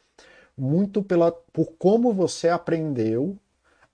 muito 0.56 1.02
pela, 1.02 1.32
por 1.32 1.74
como 1.78 2.14
você 2.14 2.50
aprendeu 2.50 3.38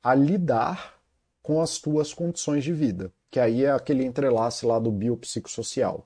a 0.03 0.13
lidar 0.13 0.97
com 1.41 1.61
as 1.61 1.77
tuas 1.79 2.13
condições 2.13 2.63
de 2.63 2.73
vida, 2.73 3.11
que 3.31 3.39
aí 3.39 3.63
é 3.63 3.71
aquele 3.71 4.03
entrelace 4.03 4.65
lá 4.65 4.79
do 4.79 4.91
biopsicossocial, 4.91 6.05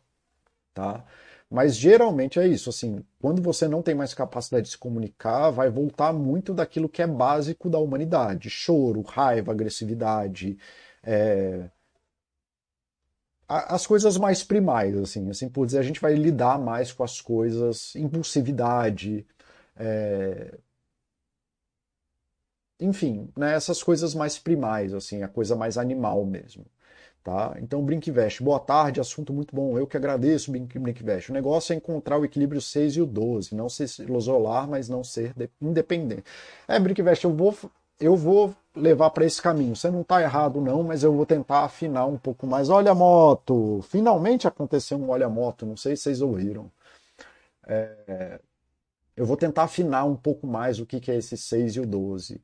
tá? 0.73 1.03
Mas 1.49 1.75
geralmente 1.75 2.39
é 2.39 2.47
isso, 2.47 2.69
assim, 2.69 3.03
quando 3.21 3.41
você 3.41 3.67
não 3.67 3.81
tem 3.81 3.95
mais 3.95 4.13
capacidade 4.13 4.65
de 4.65 4.71
se 4.71 4.77
comunicar, 4.77 5.51
vai 5.51 5.69
voltar 5.69 6.11
muito 6.13 6.53
daquilo 6.53 6.89
que 6.89 7.01
é 7.01 7.07
básico 7.07 7.69
da 7.69 7.79
humanidade: 7.79 8.49
choro, 8.49 9.01
raiva, 9.01 9.51
agressividade, 9.51 10.57
é... 11.03 11.69
as 13.47 13.85
coisas 13.85 14.17
mais 14.17 14.43
primais, 14.43 14.95
assim, 14.97 15.29
assim 15.29 15.49
por 15.49 15.65
dizer, 15.65 15.79
a 15.79 15.83
gente 15.83 15.99
vai 16.01 16.13
lidar 16.15 16.57
mais 16.59 16.91
com 16.91 17.03
as 17.03 17.19
coisas, 17.21 17.95
impulsividade, 17.95 19.25
é... 19.75 20.57
enfim, 22.79 23.31
né, 23.37 23.53
essas 23.55 23.81
coisas 23.83 24.13
mais 24.15 24.37
primais, 24.39 24.93
assim, 24.93 25.23
a 25.23 25.27
coisa 25.27 25.55
mais 25.55 25.77
animal 25.77 26.25
mesmo. 26.25 26.65
Tá? 27.23 27.55
Então, 27.61 27.83
Brinkvest, 27.83 28.41
boa 28.41 28.59
tarde, 28.59 28.99
assunto 28.99 29.31
muito 29.31 29.55
bom. 29.55 29.77
Eu 29.77 29.85
que 29.85 29.95
agradeço, 29.95 30.51
Brinkvest. 30.51 31.29
O 31.29 31.33
negócio 31.33 31.71
é 31.71 31.75
encontrar 31.75 32.17
o 32.17 32.25
equilíbrio 32.25 32.59
6 32.59 32.95
e 32.95 33.01
o 33.01 33.05
12, 33.05 33.53
não 33.53 33.69
ser 33.69 33.85
isolar, 34.09 34.67
mas 34.67 34.89
não 34.89 35.03
ser 35.03 35.35
independente. 35.61 36.23
É, 36.67 36.79
Brinkvest, 36.79 37.23
eu 37.23 37.31
vou, 37.31 37.55
eu 37.99 38.15
vou 38.15 38.55
levar 38.75 39.11
para 39.11 39.23
esse 39.23 39.39
caminho. 39.39 39.75
Você 39.75 39.91
não 39.91 40.01
está 40.01 40.19
errado, 40.19 40.59
não, 40.59 40.81
mas 40.81 41.03
eu 41.03 41.13
vou 41.13 41.25
tentar 41.25 41.63
afinar 41.63 42.07
um 42.07 42.17
pouco 42.17 42.47
mais. 42.47 42.69
Olha 42.69 42.91
a 42.91 42.95
moto! 42.95 43.81
Finalmente 43.83 44.47
aconteceu 44.47 44.97
um 44.97 45.11
olha 45.11 45.27
a 45.27 45.29
moto, 45.29 45.63
não 45.63 45.77
sei 45.77 45.95
se 45.95 46.03
vocês 46.03 46.21
ouviram. 46.21 46.71
É, 47.67 48.39
eu 49.15 49.25
vou 49.27 49.37
tentar 49.37 49.63
afinar 49.63 50.05
um 50.05 50.15
pouco 50.15 50.47
mais 50.47 50.79
o 50.79 50.85
que, 50.87 50.99
que 50.99 51.11
é 51.11 51.17
esse 51.17 51.37
6 51.37 51.75
e 51.75 51.79
o 51.81 51.85
12. 51.85 52.41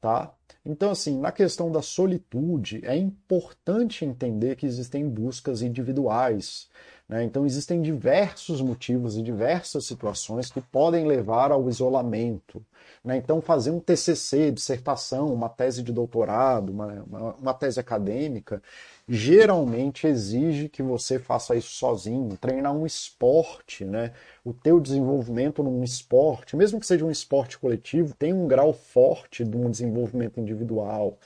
Tá? 0.00 0.32
Então, 0.66 0.90
assim, 0.90 1.18
na 1.18 1.30
questão 1.30 1.70
da 1.70 1.82
solitude, 1.82 2.80
é 2.84 2.96
importante 2.96 4.04
entender 4.04 4.56
que 4.56 4.64
existem 4.66 5.08
buscas 5.08 5.60
individuais. 5.60 6.70
Né? 7.08 7.24
Então, 7.24 7.44
existem 7.44 7.82
diversos 7.82 8.60
motivos 8.60 9.16
e 9.16 9.22
diversas 9.22 9.84
situações 9.84 10.50
que 10.50 10.60
podem 10.60 11.06
levar 11.06 11.52
ao 11.52 11.68
isolamento. 11.68 12.64
Né? 13.04 13.18
Então, 13.18 13.40
fazer 13.40 13.70
um 13.70 13.80
TCC, 13.80 14.50
dissertação, 14.50 15.32
uma 15.32 15.48
tese 15.48 15.82
de 15.82 15.92
doutorado, 15.92 16.70
uma, 16.70 16.86
uma, 17.06 17.34
uma 17.34 17.54
tese 17.54 17.78
acadêmica, 17.78 18.62
geralmente 19.06 20.06
exige 20.06 20.68
que 20.68 20.82
você 20.82 21.18
faça 21.18 21.54
isso 21.54 21.72
sozinho, 21.72 22.38
treinar 22.40 22.74
um 22.74 22.86
esporte, 22.86 23.84
né? 23.84 24.12
O 24.42 24.54
teu 24.54 24.80
desenvolvimento 24.80 25.62
num 25.62 25.84
esporte, 25.84 26.56
mesmo 26.56 26.80
que 26.80 26.86
seja 26.86 27.04
um 27.04 27.10
esporte 27.10 27.58
coletivo, 27.58 28.14
tem 28.14 28.32
um 28.32 28.48
grau 28.48 28.72
forte 28.72 29.44
de 29.44 29.56
um 29.56 29.70
desenvolvimento 29.70 30.40
individual. 30.40 31.18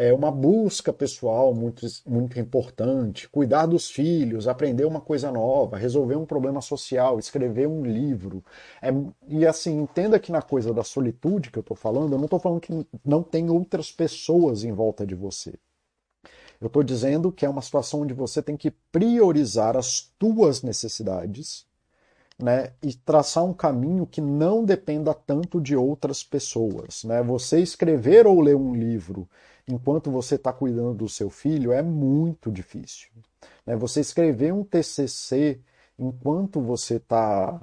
É 0.00 0.12
uma 0.12 0.30
busca 0.30 0.92
pessoal 0.92 1.52
muito, 1.52 1.84
muito 2.06 2.38
importante, 2.38 3.28
cuidar 3.28 3.66
dos 3.66 3.90
filhos, 3.90 4.46
aprender 4.46 4.84
uma 4.84 5.00
coisa 5.00 5.32
nova, 5.32 5.76
resolver 5.76 6.14
um 6.14 6.24
problema 6.24 6.60
social, 6.60 7.18
escrever 7.18 7.66
um 7.66 7.84
livro. 7.84 8.44
É, 8.80 8.90
e 9.26 9.44
assim, 9.44 9.76
entenda 9.76 10.20
que 10.20 10.30
na 10.30 10.40
coisa 10.40 10.72
da 10.72 10.84
solitude 10.84 11.50
que 11.50 11.58
eu 11.58 11.62
estou 11.62 11.76
falando, 11.76 12.12
eu 12.12 12.18
não 12.18 12.26
estou 12.26 12.38
falando 12.38 12.60
que 12.60 12.86
não 13.04 13.24
tem 13.24 13.50
outras 13.50 13.90
pessoas 13.90 14.62
em 14.62 14.70
volta 14.70 15.04
de 15.04 15.16
você. 15.16 15.58
Eu 16.60 16.68
estou 16.68 16.84
dizendo 16.84 17.32
que 17.32 17.44
é 17.44 17.48
uma 17.48 17.60
situação 17.60 18.02
onde 18.02 18.14
você 18.14 18.40
tem 18.40 18.56
que 18.56 18.70
priorizar 18.92 19.76
as 19.76 20.12
tuas 20.16 20.62
necessidades 20.62 21.66
né, 22.38 22.70
e 22.80 22.94
traçar 22.94 23.44
um 23.44 23.52
caminho 23.52 24.06
que 24.06 24.20
não 24.20 24.64
dependa 24.64 25.12
tanto 25.12 25.60
de 25.60 25.74
outras 25.74 26.22
pessoas. 26.22 27.02
Né? 27.02 27.20
Você 27.24 27.60
escrever 27.60 28.28
ou 28.28 28.40
ler 28.40 28.54
um 28.54 28.76
livro 28.76 29.28
enquanto 29.68 30.10
você 30.10 30.36
está 30.36 30.52
cuidando 30.52 30.94
do 30.94 31.08
seu 31.08 31.28
filho 31.28 31.72
é 31.72 31.82
muito 31.82 32.50
difícil. 32.50 33.08
Né? 33.66 33.76
Você 33.76 34.00
escrever 34.00 34.52
um 34.52 34.64
TCC 34.64 35.60
enquanto 35.98 36.60
você 36.60 36.96
está 36.96 37.60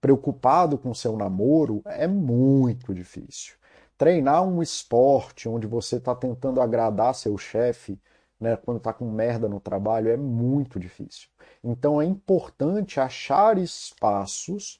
preocupado 0.00 0.78
com 0.78 0.94
seu 0.94 1.16
namoro 1.16 1.82
é 1.84 2.06
muito 2.06 2.94
difícil. 2.94 3.54
Treinar 3.98 4.44
um 4.44 4.62
esporte 4.62 5.48
onde 5.48 5.66
você 5.66 5.96
está 5.96 6.14
tentando 6.14 6.60
agradar 6.60 7.14
seu 7.14 7.36
chefe, 7.36 7.98
né, 8.38 8.56
quando 8.56 8.76
está 8.76 8.92
com 8.92 9.10
merda 9.10 9.48
no 9.48 9.58
trabalho, 9.58 10.10
é 10.10 10.16
muito 10.16 10.78
difícil. 10.78 11.28
Então 11.64 12.00
é 12.00 12.04
importante 12.04 13.00
achar 13.00 13.58
espaços 13.58 14.78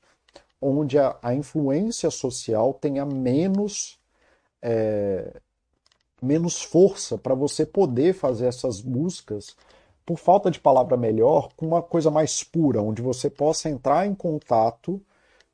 onde 0.61 0.99
a, 0.99 1.17
a 1.23 1.35
influência 1.35 2.11
social 2.11 2.75
tenha 2.75 3.05
menos, 3.05 3.99
é, 4.61 5.41
menos 6.23 6.63
força 6.63 7.19
para 7.19 7.35
você 7.35 7.67
poder 7.67 8.15
fazer 8.15 8.47
essas 8.47 8.81
buscas 8.81 9.57
por 10.05 10.19
falta 10.19 10.51
de 10.51 10.61
palavra 10.61 10.97
melhor, 10.97 11.51
com 11.57 11.67
uma 11.67 11.83
coisa 11.83 12.11
mais 12.11 12.45
pura, 12.45 12.81
onde 12.81 13.03
você 13.03 13.29
possa 13.29 13.69
entrar 13.69 14.07
em 14.07 14.15
contato 14.15 15.03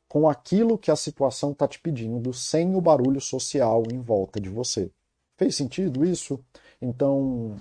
com 0.06 0.28
aquilo 0.28 0.76
que 0.76 0.90
a 0.90 0.96
situação 0.96 1.52
está 1.52 1.66
te 1.66 1.80
pedindo, 1.80 2.34
sem 2.34 2.76
o 2.76 2.80
barulho 2.82 3.20
social 3.20 3.82
em 3.90 3.98
volta 3.98 4.38
de 4.38 4.50
você. 4.50 4.90
Fez 5.38 5.56
sentido 5.56 6.04
isso? 6.04 6.38
Então, 6.82 7.56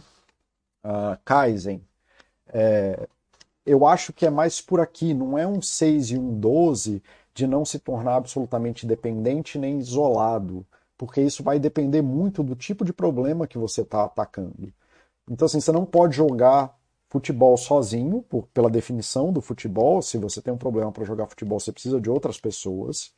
uh, 0.83 1.17
Kaizen, 1.23 1.81
é, 2.49 3.07
eu 3.65 3.85
acho 3.85 4.11
que 4.11 4.25
é 4.25 4.29
mais 4.29 4.59
por 4.59 4.81
aqui, 4.81 5.13
não 5.13 5.37
é 5.37 5.47
um 5.47 5.61
6 5.61 6.11
e 6.11 6.17
um 6.17 6.37
12 6.37 7.01
de 7.33 7.47
não 7.47 7.63
se 7.63 7.79
tornar 7.79 8.17
absolutamente 8.17 8.85
dependente 8.85 9.57
nem 9.57 9.79
isolado, 9.79 10.65
porque 11.01 11.19
isso 11.19 11.41
vai 11.41 11.57
depender 11.57 12.03
muito 12.03 12.43
do 12.43 12.55
tipo 12.55 12.85
de 12.85 12.93
problema 12.93 13.47
que 13.47 13.57
você 13.57 13.81
está 13.81 14.03
atacando. 14.03 14.71
Então, 15.27 15.47
assim, 15.47 15.59
você 15.59 15.71
não 15.71 15.83
pode 15.83 16.15
jogar 16.15 16.77
futebol 17.09 17.57
sozinho, 17.57 18.21
por, 18.21 18.45
pela 18.53 18.69
definição 18.69 19.33
do 19.33 19.41
futebol. 19.41 19.99
Se 20.03 20.19
você 20.19 20.39
tem 20.43 20.53
um 20.53 20.59
problema 20.59 20.91
para 20.91 21.03
jogar 21.03 21.25
futebol, 21.25 21.59
você 21.59 21.71
precisa 21.71 21.99
de 21.99 22.07
outras 22.07 22.39
pessoas. 22.39 23.11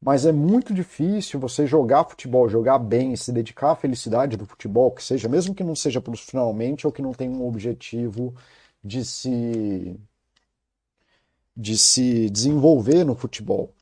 Mas 0.00 0.26
é 0.26 0.32
muito 0.32 0.74
difícil 0.74 1.38
você 1.38 1.68
jogar 1.68 2.02
futebol, 2.02 2.48
jogar 2.48 2.80
bem, 2.80 3.14
se 3.14 3.30
dedicar 3.30 3.70
à 3.70 3.76
felicidade 3.76 4.36
do 4.36 4.44
futebol, 4.44 4.90
que 4.90 5.04
seja, 5.04 5.28
mesmo 5.28 5.54
que 5.54 5.62
não 5.62 5.76
seja 5.76 6.00
profissionalmente 6.00 6.84
ou 6.84 6.92
que 6.92 7.00
não 7.00 7.12
tenha 7.12 7.30
um 7.30 7.46
objetivo 7.46 8.34
de 8.82 9.04
se 9.04 9.96
de 11.56 11.78
se 11.78 12.28
desenvolver 12.28 13.04
no 13.04 13.14
futebol 13.14 13.72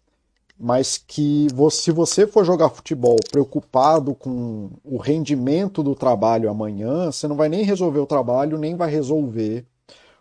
mas 0.60 0.98
que 0.98 1.48
você, 1.54 1.84
se 1.84 1.90
você 1.90 2.26
for 2.26 2.44
jogar 2.44 2.68
futebol 2.68 3.16
preocupado 3.32 4.14
com 4.14 4.70
o 4.84 4.98
rendimento 4.98 5.82
do 5.82 5.94
trabalho 5.94 6.50
amanhã, 6.50 7.06
você 7.10 7.26
não 7.26 7.34
vai 7.34 7.48
nem 7.48 7.64
resolver 7.64 8.00
o 8.00 8.06
trabalho, 8.06 8.58
nem 8.58 8.76
vai 8.76 8.90
resolver 8.90 9.64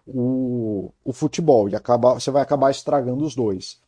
o, 0.08 0.91
o 1.04 1.12
futebol, 1.12 1.67
e 1.67 1.75
acaba, 1.75 2.13
você 2.13 2.32
vai 2.32 2.41
acabar 2.41 2.71
estragando 2.71 3.25
os 3.25 3.36
dois. 3.36 3.80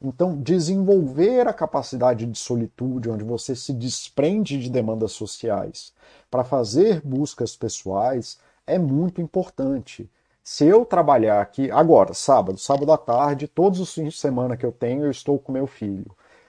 Então, 0.00 0.40
desenvolver 0.40 1.48
a 1.48 1.52
capacidade 1.52 2.24
de 2.24 2.38
solitude, 2.38 3.10
onde 3.10 3.24
você 3.24 3.56
se 3.56 3.72
desprende 3.72 4.60
de 4.60 4.70
demandas 4.70 5.10
sociais 5.10 5.92
para 6.30 6.44
fazer 6.44 7.00
buscas 7.00 7.56
pessoais, 7.56 8.38
é 8.64 8.78
muito 8.78 9.20
importante. 9.20 10.08
Se 10.48 10.64
eu 10.64 10.84
trabalhar 10.84 11.40
aqui, 11.40 11.72
agora, 11.72 12.14
sábado, 12.14 12.56
sábado 12.56 12.92
à 12.92 12.96
tarde, 12.96 13.48
todos 13.48 13.80
os 13.80 13.92
fins 13.92 14.14
de 14.14 14.20
semana 14.20 14.56
que 14.56 14.64
eu 14.64 14.70
tenho, 14.70 15.04
eu 15.04 15.10
estou 15.10 15.40
com 15.40 15.50
meu 15.50 15.66
filho. 15.66 16.06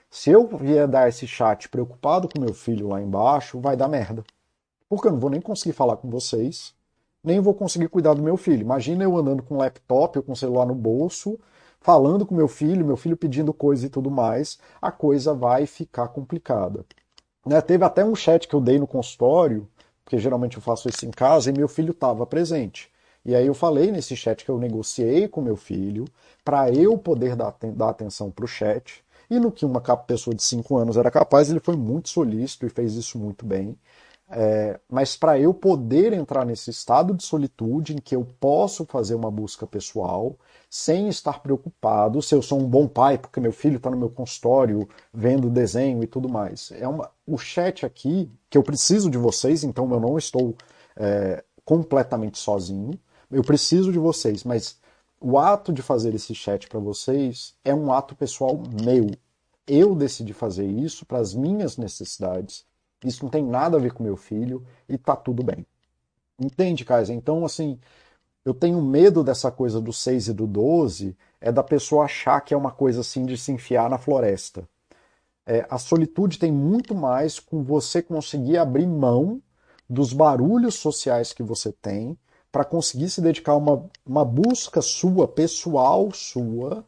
Se 0.08 0.30
eu 0.30 0.46
vier 0.46 0.86
dar 0.86 1.08
esse 1.08 1.26
chat 1.26 1.68
preocupado 1.68 2.28
com 2.28 2.40
meu 2.40 2.54
filho 2.54 2.90
lá 2.90 3.02
embaixo, 3.02 3.58
vai 3.58 3.76
dar 3.76 3.88
merda. 3.88 4.22
Porque 4.88 5.08
eu 5.08 5.12
não 5.12 5.18
vou 5.18 5.28
nem 5.28 5.40
conseguir 5.40 5.72
falar 5.72 5.96
com 5.96 6.08
vocês, 6.08 6.72
nem 7.24 7.40
vou 7.40 7.52
conseguir 7.52 7.88
cuidar 7.88 8.14
do 8.14 8.22
meu 8.22 8.36
filho. 8.36 8.60
Imagina 8.60 9.02
eu 9.02 9.16
andando 9.16 9.42
com 9.42 9.56
um 9.56 9.58
laptop 9.58 10.16
ou 10.16 10.22
com 10.22 10.30
o 10.30 10.36
celular 10.36 10.66
no 10.66 10.76
bolso, 10.76 11.36
falando 11.80 12.24
com 12.24 12.36
meu 12.36 12.46
filho, 12.46 12.86
meu 12.86 12.96
filho 12.96 13.16
pedindo 13.16 13.52
coisa 13.52 13.86
e 13.86 13.90
tudo 13.90 14.12
mais, 14.12 14.60
a 14.80 14.92
coisa 14.92 15.34
vai 15.34 15.66
ficar 15.66 16.06
complicada. 16.06 16.86
Né? 17.44 17.60
Teve 17.60 17.84
até 17.84 18.04
um 18.04 18.14
chat 18.14 18.46
que 18.46 18.54
eu 18.54 18.60
dei 18.60 18.78
no 18.78 18.86
consultório, 18.86 19.68
porque 20.04 20.18
geralmente 20.18 20.56
eu 20.56 20.62
faço 20.62 20.88
isso 20.88 21.04
em 21.04 21.10
casa, 21.10 21.50
e 21.50 21.52
meu 21.52 21.66
filho 21.66 21.90
estava 21.90 22.24
presente. 22.24 22.92
E 23.24 23.34
aí 23.34 23.46
eu 23.46 23.54
falei 23.54 23.90
nesse 23.92 24.16
chat 24.16 24.44
que 24.44 24.50
eu 24.50 24.58
negociei 24.58 25.28
com 25.28 25.40
meu 25.40 25.56
filho 25.56 26.04
para 26.44 26.70
eu 26.70 26.96
poder 26.96 27.36
dar, 27.36 27.54
dar 27.74 27.90
atenção 27.90 28.30
para 28.30 28.44
o 28.44 28.48
chat. 28.48 29.04
E 29.30 29.38
no 29.38 29.52
que 29.52 29.66
uma 29.66 29.80
pessoa 29.80 30.34
de 30.34 30.42
5 30.42 30.76
anos 30.78 30.96
era 30.96 31.10
capaz, 31.10 31.50
ele 31.50 31.60
foi 31.60 31.76
muito 31.76 32.08
solícito 32.08 32.66
e 32.66 32.70
fez 32.70 32.94
isso 32.94 33.18
muito 33.18 33.44
bem. 33.44 33.76
É, 34.30 34.78
mas 34.90 35.16
para 35.16 35.38
eu 35.38 35.54
poder 35.54 36.12
entrar 36.12 36.44
nesse 36.44 36.68
estado 36.70 37.14
de 37.14 37.24
solitude 37.24 37.94
em 37.94 37.96
que 37.96 38.14
eu 38.14 38.26
posso 38.38 38.84
fazer 38.84 39.14
uma 39.14 39.30
busca 39.30 39.66
pessoal 39.66 40.36
sem 40.68 41.08
estar 41.08 41.40
preocupado 41.40 42.20
se 42.20 42.34
eu 42.34 42.42
sou 42.42 42.60
um 42.60 42.68
bom 42.68 42.86
pai, 42.86 43.16
porque 43.16 43.40
meu 43.40 43.52
filho 43.52 43.78
está 43.78 43.90
no 43.90 43.96
meu 43.96 44.10
consultório 44.10 44.86
vendo 45.12 45.48
desenho 45.48 46.02
e 46.02 46.06
tudo 46.06 46.28
mais. 46.28 46.70
É 46.72 46.86
uma, 46.86 47.10
o 47.26 47.38
chat 47.38 47.86
aqui, 47.86 48.30
que 48.50 48.58
eu 48.58 48.62
preciso 48.62 49.10
de 49.10 49.16
vocês, 49.16 49.64
então 49.64 49.90
eu 49.90 50.00
não 50.00 50.18
estou 50.18 50.54
é, 50.94 51.42
completamente 51.64 52.38
sozinho. 52.38 52.90
Eu 53.30 53.42
preciso 53.42 53.92
de 53.92 53.98
vocês, 53.98 54.42
mas 54.44 54.78
o 55.20 55.38
ato 55.38 55.72
de 55.72 55.82
fazer 55.82 56.14
esse 56.14 56.34
chat 56.34 56.68
para 56.68 56.80
vocês 56.80 57.54
é 57.64 57.74
um 57.74 57.92
ato 57.92 58.14
pessoal 58.14 58.62
meu. 58.82 59.10
Eu 59.66 59.94
decidi 59.94 60.32
fazer 60.32 60.66
isso 60.66 61.04
para 61.04 61.18
as 61.18 61.34
minhas 61.34 61.76
necessidades. 61.76 62.64
Isso 63.04 63.24
não 63.24 63.30
tem 63.30 63.44
nada 63.44 63.76
a 63.76 63.80
ver 63.80 63.92
com 63.92 64.02
meu 64.02 64.16
filho 64.16 64.64
e 64.88 64.96
tá 64.96 65.14
tudo 65.14 65.42
bem. 65.42 65.66
Entende, 66.40 66.84
Kaiser? 66.84 67.14
Então, 67.14 67.44
assim, 67.44 67.78
eu 68.44 68.54
tenho 68.54 68.80
medo 68.80 69.22
dessa 69.22 69.50
coisa 69.50 69.80
do 69.80 69.92
6 69.92 70.28
e 70.28 70.32
do 70.32 70.46
12, 70.46 71.16
é 71.40 71.52
da 71.52 71.62
pessoa 71.62 72.04
achar 72.04 72.40
que 72.40 72.54
é 72.54 72.56
uma 72.56 72.70
coisa 72.70 73.00
assim 73.00 73.26
de 73.26 73.36
se 73.36 73.52
enfiar 73.52 73.90
na 73.90 73.98
floresta. 73.98 74.66
É, 75.44 75.66
a 75.68 75.78
solitude 75.78 76.38
tem 76.38 76.52
muito 76.52 76.94
mais 76.94 77.38
com 77.38 77.62
você 77.62 78.00
conseguir 78.00 78.56
abrir 78.56 78.86
mão 78.86 79.42
dos 79.88 80.12
barulhos 80.12 80.76
sociais 80.76 81.32
que 81.32 81.42
você 81.42 81.72
tem 81.72 82.16
para 82.50 82.64
conseguir 82.64 83.10
se 83.10 83.20
dedicar 83.20 83.52
a 83.52 83.56
uma, 83.56 83.84
uma 84.06 84.24
busca 84.24 84.80
sua, 84.80 85.28
pessoal 85.28 86.10
sua, 86.12 86.84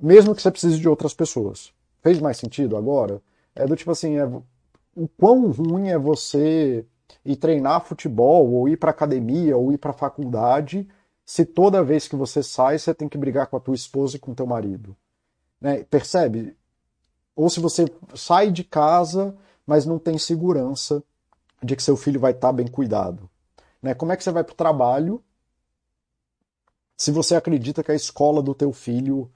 mesmo 0.00 0.34
que 0.34 0.42
você 0.42 0.50
precise 0.50 0.78
de 0.78 0.88
outras 0.88 1.14
pessoas. 1.14 1.72
Fez 2.02 2.20
mais 2.20 2.36
sentido 2.36 2.76
agora? 2.76 3.22
É 3.54 3.66
do 3.66 3.76
tipo 3.76 3.90
assim, 3.90 4.16
é, 4.16 4.26
o 4.26 5.08
quão 5.16 5.50
ruim 5.50 5.88
é 5.88 5.98
você 5.98 6.84
ir 7.24 7.36
treinar 7.36 7.84
futebol, 7.84 8.50
ou 8.52 8.68
ir 8.68 8.76
para 8.76 8.90
academia, 8.90 9.56
ou 9.56 9.72
ir 9.72 9.78
para 9.78 9.92
faculdade, 9.92 10.88
se 11.24 11.44
toda 11.44 11.82
vez 11.82 12.06
que 12.06 12.16
você 12.16 12.42
sai 12.42 12.78
você 12.78 12.92
tem 12.92 13.08
que 13.08 13.16
brigar 13.16 13.46
com 13.46 13.56
a 13.56 13.60
tua 13.60 13.74
esposa 13.74 14.16
e 14.16 14.20
com 14.20 14.34
teu 14.34 14.46
marido. 14.46 14.94
Né? 15.60 15.84
Percebe? 15.84 16.56
Ou 17.34 17.48
se 17.48 17.60
você 17.60 17.86
sai 18.14 18.50
de 18.50 18.62
casa, 18.62 19.34
mas 19.66 19.86
não 19.86 19.98
tem 19.98 20.18
segurança 20.18 21.02
de 21.62 21.74
que 21.74 21.82
seu 21.82 21.96
filho 21.96 22.20
vai 22.20 22.32
estar 22.32 22.48
tá 22.48 22.52
bem 22.52 22.66
cuidado. 22.66 23.28
Né? 23.84 23.92
Como 23.92 24.10
é 24.10 24.16
que 24.16 24.24
você 24.24 24.30
vai 24.30 24.42
para 24.42 24.54
o 24.54 24.56
trabalho 24.56 25.22
se 26.96 27.10
você 27.10 27.34
acredita 27.34 27.84
que 27.84 27.92
a 27.92 27.94
escola 27.94 28.42
do 28.42 28.54
teu 28.54 28.72
filho, 28.72 29.30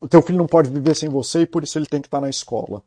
o 0.00 0.06
teu 0.06 0.22
filho 0.22 0.38
não 0.38 0.46
pode 0.46 0.70
viver 0.70 0.94
sem 0.94 1.08
você 1.08 1.40
e 1.40 1.46
por 1.46 1.64
isso 1.64 1.76
ele 1.78 1.86
tem 1.86 2.00
que 2.00 2.06
estar 2.06 2.20
na 2.20 2.30
escola. 2.30 2.84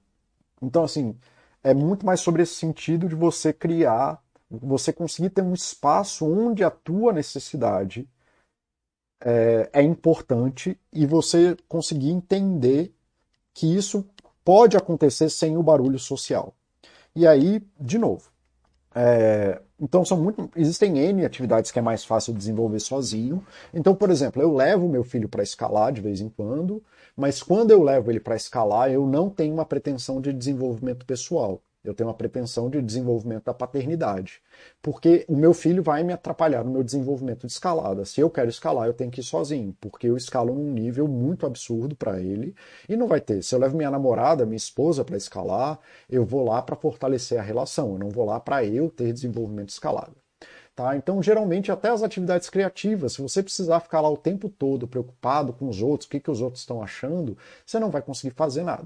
Então, 0.61 0.85
assim, 0.85 1.13
é 1.61 1.73
muito 1.73 2.05
mais 2.05 2.21
sobre 2.21 2.43
esse 2.43 2.55
sentido 2.55 3.09
de 3.09 3.15
você 3.15 3.51
criar, 3.51 4.23
você 4.49 4.93
conseguir 4.93 5.31
ter 5.31 5.41
um 5.41 5.53
espaço 5.53 6.25
onde 6.25 6.63
a 6.63 6.71
tua 6.71 7.11
necessidade 7.11 8.07
é, 9.19 9.69
é 9.73 9.81
importante 9.81 10.79
e 10.93 11.05
você 11.05 11.57
conseguir 11.67 12.11
entender 12.11 12.95
que 13.53 13.75
isso 13.75 14.07
pode 14.45 14.77
acontecer 14.77 15.29
sem 15.29 15.57
o 15.57 15.63
barulho 15.63 15.99
social. 15.99 16.55
E 17.13 17.27
aí, 17.27 17.61
de 17.77 17.97
novo, 17.97 18.31
é, 18.95 19.61
então 19.79 20.05
são 20.05 20.17
muito, 20.17 20.49
existem 20.55 20.97
N 20.97 21.25
atividades 21.25 21.69
que 21.69 21.77
é 21.77 21.81
mais 21.81 22.05
fácil 22.05 22.33
desenvolver 22.33 22.79
sozinho. 22.79 23.45
Então, 23.73 23.93
por 23.93 24.09
exemplo, 24.09 24.41
eu 24.41 24.53
levo 24.53 24.87
meu 24.87 25.03
filho 25.03 25.27
para 25.27 25.43
escalar 25.43 25.91
de 25.91 26.01
vez 26.01 26.21
em 26.21 26.29
quando, 26.29 26.81
mas 27.15 27.43
quando 27.43 27.71
eu 27.71 27.83
levo 27.83 28.09
ele 28.09 28.19
para 28.21 28.35
escalar, 28.35 28.89
eu 28.89 29.05
não 29.05 29.29
tenho 29.29 29.53
uma 29.53 29.65
pretensão 29.65 30.21
de 30.21 30.31
desenvolvimento 30.31 31.05
pessoal 31.05 31.61
eu 31.89 31.93
tenho 31.93 32.09
uma 32.09 32.15
pretensão 32.15 32.69
de 32.69 32.81
desenvolvimento 32.81 33.45
da 33.45 33.53
paternidade. 33.53 34.41
Porque 34.81 35.25
o 35.27 35.35
meu 35.35 35.53
filho 35.53 35.83
vai 35.83 36.03
me 36.03 36.13
atrapalhar 36.13 36.63
no 36.63 36.71
meu 36.71 36.83
desenvolvimento 36.83 37.45
de 37.45 37.53
escalada. 37.53 38.05
Se 38.05 38.21
eu 38.21 38.29
quero 38.29 38.49
escalar, 38.49 38.87
eu 38.87 38.93
tenho 38.93 39.11
que 39.11 39.21
ir 39.21 39.23
sozinho, 39.23 39.75
porque 39.79 40.07
eu 40.07 40.17
escalo 40.17 40.53
num 40.53 40.71
nível 40.71 41.07
muito 41.07 41.45
absurdo 41.45 41.95
para 41.95 42.19
ele 42.19 42.55
e 42.87 42.95
não 42.95 43.07
vai 43.07 43.21
ter. 43.21 43.43
Se 43.43 43.53
eu 43.55 43.59
levo 43.59 43.77
minha 43.77 43.91
namorada, 43.91 44.45
minha 44.45 44.57
esposa 44.57 45.03
para 45.03 45.17
escalar, 45.17 45.79
eu 46.09 46.25
vou 46.25 46.45
lá 46.45 46.61
para 46.61 46.75
fortalecer 46.75 47.39
a 47.39 47.43
relação, 47.43 47.93
eu 47.93 47.99
não 47.99 48.09
vou 48.09 48.25
lá 48.25 48.39
para 48.39 48.63
eu 48.65 48.89
ter 48.89 49.13
desenvolvimento 49.13 49.67
de 49.67 49.73
escalada. 49.73 50.13
Tá? 50.75 50.97
Então, 50.97 51.23
geralmente, 51.23 51.71
até 51.71 51.89
as 51.89 52.03
atividades 52.03 52.49
criativas, 52.49 53.13
se 53.13 53.21
você 53.21 53.41
precisar 53.41 53.79
ficar 53.79 54.01
lá 54.01 54.09
o 54.09 54.17
tempo 54.17 54.49
todo 54.49 54.87
preocupado 54.87 55.53
com 55.53 55.69
os 55.69 55.81
outros, 55.81 56.05
o 56.05 56.09
que, 56.11 56.19
que 56.19 56.29
os 56.29 56.41
outros 56.41 56.63
estão 56.63 56.83
achando, 56.83 57.37
você 57.65 57.79
não 57.79 57.89
vai 57.89 58.01
conseguir 58.01 58.35
fazer 58.35 58.63
nada. 58.63 58.85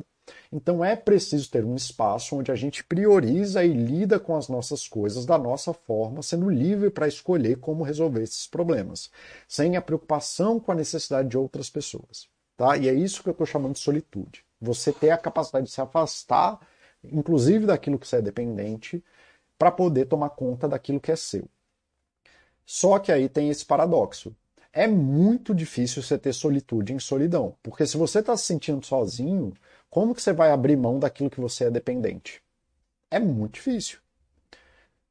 Então 0.52 0.84
é 0.84 0.96
preciso 0.96 1.50
ter 1.50 1.64
um 1.64 1.76
espaço 1.76 2.36
onde 2.36 2.52
a 2.52 2.56
gente 2.56 2.84
prioriza 2.84 3.64
e 3.64 3.72
lida 3.72 4.20
com 4.20 4.36
as 4.36 4.48
nossas 4.48 4.88
coisas 4.88 5.26
da 5.26 5.38
nossa 5.38 5.74
forma, 5.74 6.22
sendo 6.22 6.50
livre 6.50 6.90
para 6.90 7.08
escolher 7.08 7.58
como 7.58 7.84
resolver 7.84 8.24
esses 8.24 8.48
problemas, 8.48 9.12
sem 9.48 9.76
a 9.78 9.82
preocupação 9.82 10.60
com 10.60 10.72
a 10.72 10.76
necessidade 10.76 11.30
de 11.30 11.38
outras 11.38 11.70
pessoas. 11.70 12.28
Tá? 12.58 12.76
E 12.78 12.90
é 12.90 12.94
isso 12.94 13.24
que 13.24 13.30
eu 13.30 13.34
estou 13.34 13.48
chamando 13.48 13.74
de 13.74 13.80
solitude. 13.80 14.44
Você 14.60 14.92
ter 14.92 15.12
a 15.12 15.18
capacidade 15.18 15.68
de 15.68 15.72
se 15.72 15.80
afastar, 15.80 16.60
inclusive 17.04 17.66
daquilo 17.66 17.98
que 17.98 18.08
você 18.08 18.18
é 18.18 18.22
dependente, 18.22 19.04
para 19.58 19.72
poder 19.72 20.06
tomar 20.06 20.32
conta 20.32 20.68
daquilo 20.68 21.00
que 21.00 21.12
é 21.12 21.16
seu. 21.16 21.48
Só 22.66 23.00
que 23.00 23.12
aí 23.12 23.28
tem 23.28 23.50
esse 23.50 23.66
paradoxo. 23.66 24.36
É 24.72 24.88
muito 24.88 25.56
difícil 25.56 26.04
você 26.04 26.18
ter 26.18 26.34
solitude 26.34 26.94
em 26.94 27.00
solidão, 27.00 27.56
porque 27.64 27.88
se 27.88 27.98
você 27.98 28.20
está 28.20 28.38
se 28.38 28.46
sentindo 28.46 28.86
sozinho, 28.86 29.54
como 29.90 30.14
que 30.14 30.22
você 30.22 30.34
vai 30.34 30.52
abrir 30.52 30.76
mão 30.76 31.00
daquilo 31.00 31.30
que 31.30 31.42
você 31.42 31.66
é 31.66 31.72
dependente? 31.72 32.42
É 33.12 33.20
muito 33.20 33.56
difícil. 33.56 34.00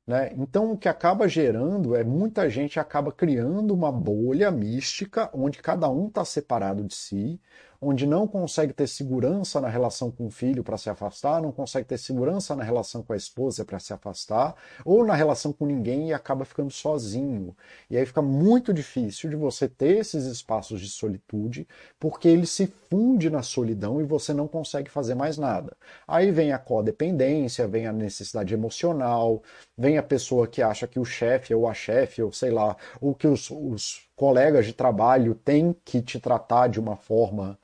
Né? 0.07 0.33
Então, 0.39 0.73
o 0.73 0.79
que 0.79 0.89
acaba 0.89 1.29
gerando 1.29 1.95
é 1.95 2.03
muita 2.03 2.49
gente 2.49 2.81
acaba 2.81 3.13
criando 3.13 3.75
uma 3.75 3.93
bolha 3.93 4.51
mística 4.51 5.29
onde 5.35 5.59
cada 5.59 5.89
um 5.91 6.09
está 6.09 6.25
separado 6.25 6.83
de 6.85 6.95
si, 6.95 7.39
onde 7.81 8.07
não 8.07 8.27
consegue 8.27 8.73
ter 8.73 8.89
segurança 8.89 9.61
na 9.61 9.69
relação 9.69 10.11
com 10.11 10.27
o 10.27 10.31
filho 10.31 10.65
para 10.65 10.77
se 10.77 10.91
afastar, 10.91 11.41
não 11.41 11.53
consegue 11.53 11.87
ter 11.87 11.99
segurança 11.99 12.57
na 12.57 12.65
relação 12.65 13.03
com 13.03 13.13
a 13.13 13.17
esposa 13.17 13.65
para 13.65 13.79
se 13.79 13.93
afastar, 13.93 14.57
ou 14.85 15.05
na 15.05 15.15
relação 15.15 15.53
com 15.53 15.65
ninguém 15.65 16.09
e 16.09 16.13
acaba 16.13 16.45
ficando 16.45 16.71
sozinho. 16.71 17.57
E 17.89 17.97
aí 17.97 18.05
fica 18.05 18.21
muito 18.21 18.73
difícil 18.75 19.31
de 19.31 19.37
você 19.37 19.69
ter 19.69 19.99
esses 19.99 20.25
espaços 20.25 20.81
de 20.81 20.89
solitude, 20.89 21.69
porque 22.01 22.29
ele 22.29 22.47
se 22.47 22.67
funde 22.67 23.31
na 23.31 23.43
solidão 23.43 24.01
e 24.01 24.05
você 24.05 24.33
não 24.33 24.49
consegue 24.49 24.91
fazer 24.91 25.15
mais 25.15 25.39
nada. 25.39 25.77
Aí 26.07 26.33
vem 26.33 26.53
a 26.53 26.59
codependência, 26.59 27.69
vem 27.69 27.87
a 27.87 27.93
necessidade 27.93 28.53
emocional, 28.53 29.43
vem 29.77 29.99
a 29.99 30.03
pessoa 30.03 30.49
que 30.49 30.63
acha 30.63 30.87
que 30.89 30.99
o 30.99 31.05
chefe 31.05 31.55
ou 31.55 31.69
a 31.69 31.75
chefe, 31.75 32.23
ou 32.23 32.33
sei 32.33 32.51
lá, 32.51 32.77
ou 33.01 33.15
que 33.15 33.27
os, 33.27 33.51
os 33.51 34.09
colegas 34.17 34.67
de 34.67 34.73
trabalho 34.73 35.35
têm 35.35 35.75
que 35.85 36.03
te 36.03 36.19
tratar 36.19 36.69
de 36.69 36.81
uma 36.81 36.97
forma 36.97 37.57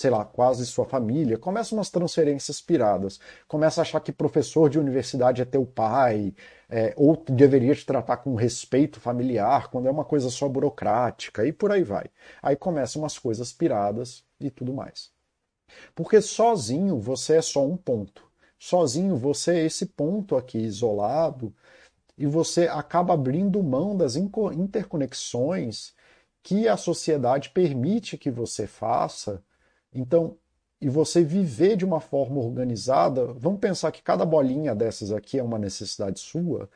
sei 0.00 0.10
lá, 0.10 0.24
quase 0.24 0.64
sua 0.64 0.86
família, 0.86 1.36
começa 1.36 1.74
umas 1.74 1.90
transferências 1.90 2.58
piradas. 2.58 3.20
Começa 3.46 3.80
a 3.80 3.82
achar 3.82 4.00
que 4.00 4.10
professor 4.10 4.70
de 4.70 4.78
universidade 4.78 5.42
é 5.42 5.44
teu 5.44 5.66
pai, 5.66 6.34
é, 6.70 6.94
ou 6.96 7.22
deveria 7.28 7.74
te 7.74 7.84
tratar 7.84 8.16
com 8.16 8.34
respeito 8.34 8.98
familiar, 8.98 9.68
quando 9.68 9.88
é 9.88 9.90
uma 9.90 10.04
coisa 10.04 10.30
só 10.30 10.48
burocrática, 10.48 11.46
e 11.46 11.52
por 11.52 11.70
aí 11.70 11.82
vai. 11.84 12.06
Aí 12.42 12.56
começam 12.56 13.02
umas 13.02 13.18
coisas 13.18 13.52
piradas 13.52 14.24
e 14.40 14.50
tudo 14.50 14.72
mais. 14.72 15.10
Porque 15.94 16.22
sozinho 16.22 16.98
você 16.98 17.36
é 17.36 17.42
só 17.42 17.62
um 17.62 17.76
ponto. 17.76 18.24
Sozinho 18.58 19.16
você 19.18 19.56
é 19.56 19.66
esse 19.66 19.84
ponto 19.84 20.34
aqui 20.34 20.58
isolado 20.58 21.54
e 22.16 22.26
você 22.26 22.68
acaba 22.68 23.12
abrindo 23.12 23.62
mão 23.62 23.94
das 23.94 24.16
interconexões 24.16 25.92
que 26.42 26.66
a 26.66 26.76
sociedade 26.78 27.50
permite 27.50 28.16
que 28.16 28.30
você 28.30 28.66
faça 28.66 29.42
então, 29.92 30.36
e 30.80 30.88
você 30.88 31.22
viver 31.22 31.76
de 31.76 31.84
uma 31.84 32.00
forma 32.00 32.40
organizada, 32.40 33.26
vamos 33.26 33.60
pensar 33.60 33.92
que 33.92 34.02
cada 34.02 34.24
bolinha 34.24 34.74
dessas 34.74 35.12
aqui 35.12 35.38
é 35.38 35.42
uma 35.42 35.58
necessidade 35.58 36.20
sua, 36.20 36.68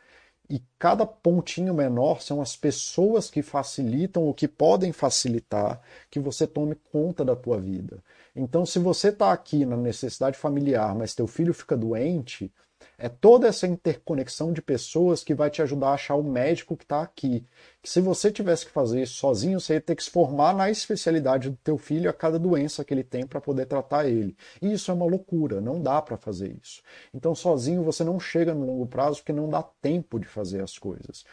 e 0.48 0.62
cada 0.78 1.06
pontinho 1.06 1.72
menor 1.72 2.20
são 2.20 2.42
as 2.42 2.54
pessoas 2.54 3.30
que 3.30 3.40
facilitam 3.40 4.24
ou 4.24 4.34
que 4.34 4.46
podem 4.46 4.92
facilitar 4.92 5.80
que 6.10 6.20
você 6.20 6.46
tome 6.46 6.74
conta 6.92 7.24
da 7.24 7.34
tua 7.34 7.58
vida. 7.58 8.02
Então, 8.36 8.66
se 8.66 8.78
você 8.78 9.08
está 9.08 9.32
aqui 9.32 9.64
na 9.64 9.76
necessidade 9.76 10.36
familiar, 10.36 10.94
mas 10.94 11.14
teu 11.14 11.26
filho 11.26 11.54
fica 11.54 11.76
doente, 11.76 12.52
é 12.99 13.09
toda 13.09 13.49
essa 13.49 13.66
interconexão 13.66 14.53
de 14.53 14.62
pessoas 14.62 15.24
que 15.24 15.34
vai 15.34 15.51
te 15.51 15.62
ajudar 15.62 15.88
a 15.88 15.95
achar 15.95 16.14
o 16.14 16.22
médico 16.22 16.76
que 16.76 16.84
está 16.84 17.03
aqui. 17.03 17.47
Que 17.82 17.90
se 17.90 18.01
você 18.01 18.30
tivesse 18.30 18.66
que 18.66 18.72
fazer 18.72 19.03
isso 19.03 19.14
sozinho, 19.14 19.61
você 19.61 19.74
ia 19.74 19.80
ter 19.80 19.95
que 19.95 20.05
se 20.05 20.11
formar 20.11 20.55
na 20.55 20.70
especialidade 20.70 21.51
do 21.51 21.57
teu 21.57 21.76
filho 21.76 22.09
a 22.09 22.12
cada 22.12 22.38
doença 22.38 22.84
que 22.84 22.95
ele 22.95 23.05
tem 23.05 23.26
para 23.26 23.40
poder 23.40 23.66
tratar 23.66 24.07
ele. 24.07 24.36
E 24.62 24.72
isso 24.72 24.90
é 24.90 24.95
uma 24.95 25.07
loucura, 25.07 25.61
não 25.61 25.80
dá 25.82 26.01
para 26.01 26.16
fazer 26.16 26.57
isso. 26.62 26.82
Então 27.12 27.34
sozinho 27.34 27.82
você 27.82 28.05
não 28.05 28.18
chega 28.18 28.55
no 28.55 28.66
longo 28.66 28.86
prazo 28.86 29.18
porque 29.18 29.32
não 29.32 29.49
dá 29.49 29.62
tempo 29.62 30.18
de 30.18 30.26
fazer 30.26 30.62
as 30.62 30.78
coisas. 30.78 31.24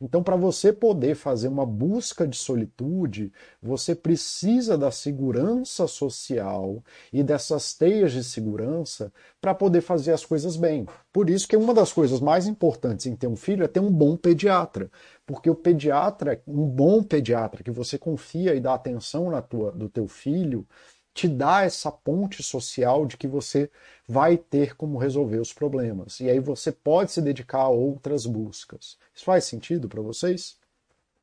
Então, 0.00 0.22
para 0.22 0.34
você 0.34 0.72
poder 0.72 1.14
fazer 1.14 1.48
uma 1.48 1.66
busca 1.66 2.26
de 2.26 2.36
solitude, 2.36 3.30
você 3.62 3.94
precisa 3.94 4.78
da 4.78 4.90
segurança 4.90 5.86
social 5.86 6.82
e 7.12 7.22
dessas 7.22 7.74
teias 7.74 8.10
de 8.12 8.24
segurança 8.24 9.12
para 9.42 9.54
poder 9.54 9.82
fazer 9.82 10.12
as 10.12 10.24
coisas 10.24 10.56
bem. 10.56 10.86
Por 11.12 11.28
isso 11.28 11.46
que 11.46 11.56
uma 11.56 11.74
das 11.74 11.92
coisas 11.92 12.18
mais 12.18 12.46
importantes 12.46 13.04
em 13.04 13.14
ter 13.14 13.26
um 13.26 13.36
filho 13.36 13.62
é 13.62 13.68
ter 13.68 13.80
um 13.80 13.92
bom 13.92 14.16
pediatra, 14.16 14.90
porque 15.26 15.50
o 15.50 15.54
pediatra, 15.54 16.42
um 16.46 16.66
bom 16.66 17.02
pediatra 17.02 17.62
que 17.62 17.70
você 17.70 17.98
confia 17.98 18.54
e 18.54 18.60
dá 18.60 18.72
atenção 18.72 19.30
na 19.30 19.42
tua, 19.42 19.70
do 19.70 19.88
teu 19.88 20.08
filho, 20.08 20.66
te 21.12 21.28
dá 21.28 21.62
essa 21.62 21.90
ponte 21.90 22.42
social 22.42 23.06
de 23.06 23.16
que 23.16 23.26
você 23.26 23.70
vai 24.06 24.36
ter 24.36 24.76
como 24.76 24.98
resolver 24.98 25.38
os 25.38 25.52
problemas. 25.52 26.20
E 26.20 26.30
aí 26.30 26.40
você 26.40 26.72
pode 26.72 27.12
se 27.12 27.20
dedicar 27.20 27.60
a 27.60 27.68
outras 27.68 28.26
buscas. 28.26 28.96
Isso 29.14 29.24
faz 29.24 29.44
sentido 29.44 29.88
para 29.88 30.00
vocês? 30.00 30.58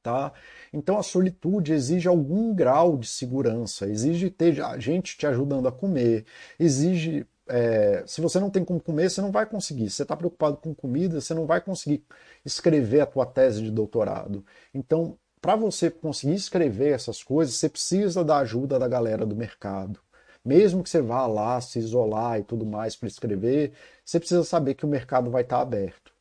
Tá? 0.04 0.32
Então 0.72 0.98
a 0.98 1.04
solitude 1.04 1.74
exige 1.74 2.08
algum 2.08 2.54
grau 2.56 2.98
de 2.98 3.08
segurança, 3.08 3.90
exige 3.90 4.30
ter 4.30 4.56
gente 4.80 5.18
te 5.18 5.28
ajudando 5.28 5.68
a 5.68 5.72
comer, 5.72 6.26
exige. 6.60 7.26
É, 7.50 8.04
se 8.06 8.20
você 8.20 8.40
não 8.40 8.50
tem 8.50 8.64
como 8.64 8.80
comer, 8.80 9.10
você 9.10 9.22
não 9.22 9.32
vai 9.32 9.46
conseguir. 9.46 9.90
Se 9.90 9.98
você 9.98 10.04
está 10.04 10.16
preocupado 10.18 10.58
com 10.58 10.74
comida, 10.76 11.20
você 11.22 11.34
não 11.34 11.46
vai 11.46 11.62
conseguir 11.62 12.04
escrever 12.46 13.02
a 13.02 13.06
tua 13.06 13.26
tese 13.26 13.62
de 13.62 13.72
doutorado. 13.72 14.46
Então, 14.74 15.18
para 15.42 15.56
você 15.56 15.90
conseguir 15.90 16.36
escrever 16.36 16.94
essas 16.94 17.24
coisas, 17.24 17.56
você 17.56 17.70
precisa 17.70 18.24
da 18.24 18.38
ajuda 18.40 18.80
da 18.80 18.88
galera 18.88 19.26
do 19.26 19.36
mercado. 19.36 20.00
Mesmo 20.44 20.84
que 20.84 20.90
você 20.90 21.02
vá 21.02 21.28
lá 21.28 21.60
se 21.62 21.80
isolar 21.80 22.40
e 22.40 22.44
tudo 22.44 22.66
mais 22.66 22.96
para 22.96 23.08
escrever, 23.08 23.74
você 24.04 24.20
precisa 24.20 24.44
saber 24.44 24.76
que 24.76 24.86
o 24.86 24.90
mercado 24.90 25.30
vai 25.30 25.44
estar 25.44 25.60
aberto. 25.62 26.14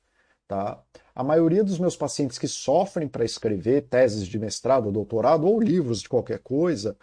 Tá? 0.48 0.80
A 1.14 1.24
maioria 1.24 1.64
dos 1.64 1.78
meus 1.78 1.96
pacientes 1.96 2.38
que 2.38 2.48
sofrem 2.48 3.08
para 3.08 3.24
escrever 3.24 3.82
teses 3.88 4.26
de 4.26 4.38
mestrado, 4.38 4.92
doutorado 4.92 5.46
ou 5.46 5.60
livros 5.60 6.02
de 6.02 6.08
qualquer 6.08 6.40
coisa, 6.40 6.96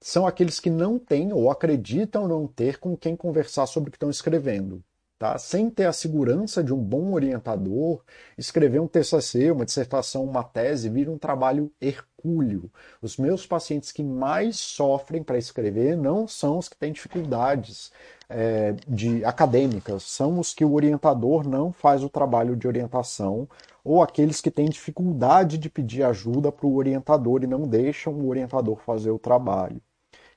são 0.00 0.26
aqueles 0.26 0.58
que 0.58 0.70
não 0.70 0.98
têm 0.98 1.32
ou 1.32 1.50
acreditam 1.50 2.26
não 2.26 2.46
ter 2.46 2.78
com 2.78 2.96
quem 2.96 3.14
conversar 3.14 3.66
sobre 3.66 3.88
o 3.88 3.90
que 3.90 3.96
estão 3.96 4.10
escrevendo. 4.10 4.82
Tá? 5.20 5.36
Sem 5.36 5.68
ter 5.68 5.84
a 5.84 5.92
segurança 5.92 6.64
de 6.64 6.72
um 6.72 6.78
bom 6.82 7.12
orientador, 7.12 8.00
escrever 8.38 8.80
um 8.80 8.88
TCC, 8.88 9.50
uma 9.50 9.66
dissertação, 9.66 10.24
uma 10.24 10.42
tese, 10.42 10.88
vira 10.88 11.10
um 11.10 11.18
trabalho 11.18 11.70
hercúleo. 11.78 12.72
Os 13.02 13.18
meus 13.18 13.46
pacientes 13.46 13.92
que 13.92 14.02
mais 14.02 14.58
sofrem 14.58 15.22
para 15.22 15.36
escrever 15.36 15.94
não 15.94 16.26
são 16.26 16.56
os 16.56 16.70
que 16.70 16.76
têm 16.78 16.90
dificuldades 16.90 17.92
é, 18.30 18.74
de 18.88 19.22
acadêmicas, 19.22 20.04
são 20.04 20.38
os 20.38 20.54
que 20.54 20.64
o 20.64 20.72
orientador 20.72 21.46
não 21.46 21.70
faz 21.70 22.02
o 22.02 22.08
trabalho 22.08 22.56
de 22.56 22.66
orientação 22.66 23.46
ou 23.84 24.02
aqueles 24.02 24.40
que 24.40 24.50
têm 24.50 24.70
dificuldade 24.70 25.58
de 25.58 25.68
pedir 25.68 26.02
ajuda 26.02 26.50
para 26.50 26.66
o 26.66 26.76
orientador 26.76 27.44
e 27.44 27.46
não 27.46 27.68
deixam 27.68 28.14
o 28.14 28.26
orientador 28.26 28.80
fazer 28.86 29.10
o 29.10 29.18
trabalho. 29.18 29.82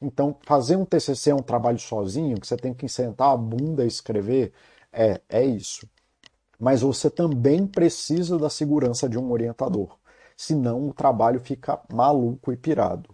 Então, 0.01 0.35
fazer 0.45 0.75
um 0.75 0.83
TCC 0.83 1.29
é 1.29 1.35
um 1.35 1.41
trabalho 1.41 1.79
sozinho, 1.79 2.37
que 2.37 2.45
você 2.45 2.57
tem 2.57 2.73
que 2.73 2.89
sentar 2.89 3.31
a 3.31 3.37
bunda 3.37 3.85
e 3.85 3.87
escrever, 3.87 4.51
é, 4.93 5.19
é 5.27 5.43
isso. 5.43 5.87
Mas 6.59 6.81
você 6.81 7.09
também 7.09 7.67
precisa 7.67 8.37
da 8.37 8.49
segurança 8.49 9.09
de 9.09 9.17
um 9.17 9.31
orientador. 9.31 9.97
Senão 10.37 10.87
o 10.87 10.93
trabalho 10.93 11.39
fica 11.39 11.79
maluco 11.91 12.53
e 12.53 12.57
pirado. 12.57 13.09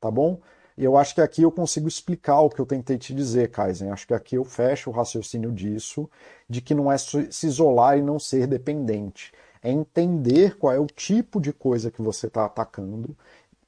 Tá 0.00 0.10
bom? 0.10 0.40
E 0.76 0.84
eu 0.84 0.96
acho 0.96 1.14
que 1.14 1.20
aqui 1.20 1.42
eu 1.42 1.52
consigo 1.52 1.86
explicar 1.86 2.40
o 2.40 2.50
que 2.50 2.60
eu 2.60 2.66
tentei 2.66 2.98
te 2.98 3.14
dizer, 3.14 3.50
Kaizen. 3.50 3.90
Acho 3.90 4.06
que 4.06 4.14
aqui 4.14 4.36
eu 4.36 4.44
fecho 4.44 4.90
o 4.90 4.92
raciocínio 4.92 5.52
disso, 5.52 6.08
de 6.48 6.60
que 6.60 6.74
não 6.74 6.90
é 6.90 6.98
se 6.98 7.46
isolar 7.46 7.96
e 7.98 8.02
não 8.02 8.18
ser 8.18 8.46
dependente. 8.46 9.32
É 9.62 9.70
entender 9.70 10.56
qual 10.58 10.72
é 10.72 10.78
o 10.78 10.86
tipo 10.86 11.40
de 11.40 11.52
coisa 11.52 11.90
que 11.90 12.02
você 12.02 12.26
está 12.26 12.44
atacando, 12.44 13.16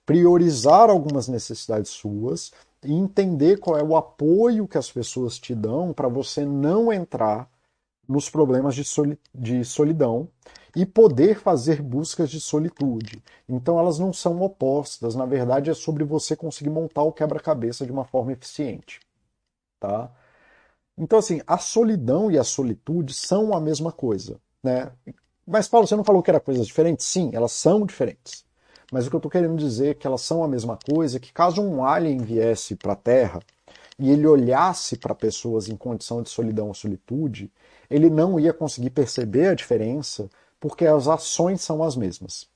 priorizar 0.04 0.90
algumas 0.90 1.28
necessidades 1.28 1.90
suas 1.90 2.52
e 2.84 2.92
entender 2.92 3.58
qual 3.58 3.78
é 3.78 3.82
o 3.82 3.96
apoio 3.96 4.68
que 4.68 4.78
as 4.78 4.90
pessoas 4.90 5.38
te 5.38 5.54
dão 5.54 5.92
para 5.92 6.08
você 6.08 6.44
não 6.44 6.92
entrar 6.92 7.48
nos 8.08 8.30
problemas 8.30 8.74
de, 8.74 8.84
soli 8.84 9.18
de 9.34 9.64
solidão 9.64 10.28
e 10.74 10.84
poder 10.84 11.38
fazer 11.38 11.80
buscas 11.82 12.30
de 12.30 12.40
solitude. 12.40 13.22
Então 13.48 13.78
elas 13.78 13.98
não 13.98 14.12
são 14.12 14.40
opostas, 14.42 15.14
na 15.14 15.26
verdade 15.26 15.70
é 15.70 15.74
sobre 15.74 16.04
você 16.04 16.36
conseguir 16.36 16.70
montar 16.70 17.02
o 17.02 17.12
quebra-cabeça 17.12 17.86
de 17.86 17.92
uma 17.92 18.04
forma 18.04 18.32
eficiente, 18.32 19.00
tá? 19.80 20.10
Então 20.98 21.18
assim, 21.18 21.40
a 21.46 21.58
solidão 21.58 22.30
e 22.30 22.38
a 22.38 22.44
solitude 22.44 23.14
são 23.14 23.54
a 23.54 23.60
mesma 23.60 23.92
coisa, 23.92 24.40
né? 24.62 24.92
Mas 25.46 25.68
Paulo, 25.68 25.86
você 25.86 25.94
não 25.94 26.04
falou 26.04 26.22
que 26.22 26.30
eram 26.30 26.40
coisas 26.40 26.66
diferentes? 26.66 27.06
Sim, 27.06 27.30
elas 27.32 27.52
são 27.52 27.86
diferentes. 27.86 28.44
Mas 28.92 29.06
o 29.06 29.10
que 29.10 29.16
eu 29.16 29.18
estou 29.18 29.30
querendo 29.30 29.56
dizer 29.56 29.90
é 29.90 29.94
que 29.94 30.06
elas 30.06 30.22
são 30.22 30.44
a 30.44 30.48
mesma 30.48 30.76
coisa, 30.76 31.20
que 31.20 31.32
caso 31.32 31.62
um 31.62 31.84
alien 31.84 32.18
viesse 32.18 32.76
para 32.76 32.92
a 32.92 32.96
Terra 32.96 33.40
e 33.98 34.10
ele 34.10 34.26
olhasse 34.26 34.96
para 34.96 35.14
pessoas 35.14 35.68
em 35.68 35.76
condição 35.76 36.22
de 36.22 36.28
solidão 36.28 36.68
ou 36.68 36.74
solitude, 36.74 37.50
ele 37.90 38.10
não 38.10 38.38
ia 38.38 38.52
conseguir 38.52 38.90
perceber 38.90 39.48
a 39.48 39.54
diferença 39.54 40.28
porque 40.60 40.86
as 40.86 41.06
ações 41.08 41.60
são 41.60 41.82
as 41.82 41.96
mesmas. 41.96 42.46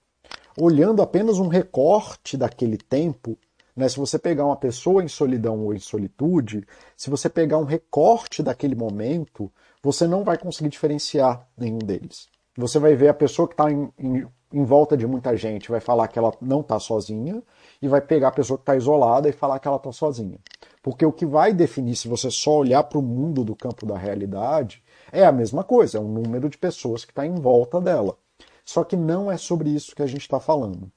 Olhando 0.59 1.03
apenas 1.03 1.39
um 1.39 1.49
recorte 1.49 2.37
daquele 2.37 2.77
tempo, 2.77 3.39
né, 3.77 3.89
se 3.89 3.99
você 3.99 4.19
pegar 4.19 4.45
uma 4.45 4.57
pessoa 4.57 5.03
em 5.03 5.09
solidão 5.09 5.61
ou 5.61 5.73
em 5.75 5.79
solitude, 5.79 6.67
se 6.97 7.09
você 7.09 7.29
pegar 7.29 7.59
um 7.59 7.65
recorte 7.65 8.43
daquele 8.43 8.75
momento, 8.75 9.51
você 9.83 10.07
não 10.07 10.25
vai 10.25 10.37
conseguir 10.37 10.69
diferenciar 10.69 11.47
nenhum 11.57 11.79
deles. 11.79 12.29
Você 12.57 12.79
vai 12.79 12.95
ver 12.95 13.09
a 13.09 13.15
pessoa 13.15 13.49
que 13.49 13.55
está 13.55 13.71
em, 13.71 13.91
em, 13.99 14.27
em, 14.53 14.65
volta 14.65 14.97
de 14.97 15.07
muita 15.07 15.37
gente, 15.37 15.71
vai 15.71 15.81
falar 15.81 16.09
que 16.09 16.19
ela 16.19 16.33
não 16.41 16.61
está 16.61 16.79
sozinha, 16.79 17.43
e 17.81 17.89
vai 17.89 18.01
pegar 18.01 18.29
a 18.29 18.33
pessoa 18.33 18.59
que 18.59 18.63
está 18.63 18.77
isolada 18.77 19.29
e 19.29 19.33
falar 19.33 19.59
que 19.59 19.69
ela 19.69 19.77
está 19.77 19.93
sozinha. 19.93 20.39
Porque 20.83 21.07
o 21.07 21.13
que 21.13 21.25
vai 21.25 21.53
definir 21.53 21.97
se 21.97 22.09
você 22.09 22.31
só 22.31 22.59
olhar 22.59 22.83
para 22.83 22.99
o 22.99 23.03
mundo 23.03 23.45
do 23.45 23.55
campo 23.55 23.87
da 23.87 23.97
realidade 23.97 24.83
é 25.13 25.25
a 25.25 25.33
mesma 25.33 25.65
coisa, 25.65 25.99
é 25.99 26.01
o 26.01 26.09
número 26.09 26.49
de 26.49 26.59
pessoas 26.59 27.05
que 27.05 27.13
está 27.13 27.27
em 27.27 27.35
volta 27.35 27.81
dela. 27.81 28.17
Só 28.65 28.85
que 28.85 28.97
não 28.97 29.31
é 29.31 29.37
sobre 29.37 29.71
isso 29.71 29.95
que 29.95 30.03
a 30.03 30.07
gente 30.07 30.23
está 30.23 30.39
falando. 30.39 30.91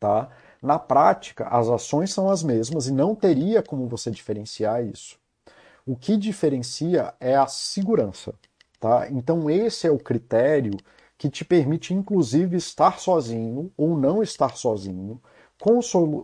Tá? 0.00 0.30
Na 0.62 0.78
prática, 0.78 1.46
as 1.48 1.68
ações 1.68 2.12
são 2.12 2.30
as 2.30 2.42
mesmas 2.42 2.86
e 2.86 2.92
não 2.92 3.14
teria 3.14 3.62
como 3.62 3.88
você 3.88 4.10
diferenciar 4.10 4.84
isso. 4.84 5.18
O 5.84 5.96
que 5.96 6.16
diferencia 6.16 7.12
é 7.20 7.36
a 7.36 7.46
segurança. 7.46 8.34
Tá? 8.80 9.08
Então, 9.10 9.50
esse 9.50 9.86
é 9.86 9.90
o 9.90 9.98
critério 9.98 10.76
que 11.18 11.28
te 11.28 11.44
permite, 11.44 11.94
inclusive, 11.94 12.56
estar 12.56 12.98
sozinho 12.98 13.70
ou 13.76 13.96
não 13.96 14.22
estar 14.22 14.56
sozinho, 14.56 15.20
com, 15.60 15.80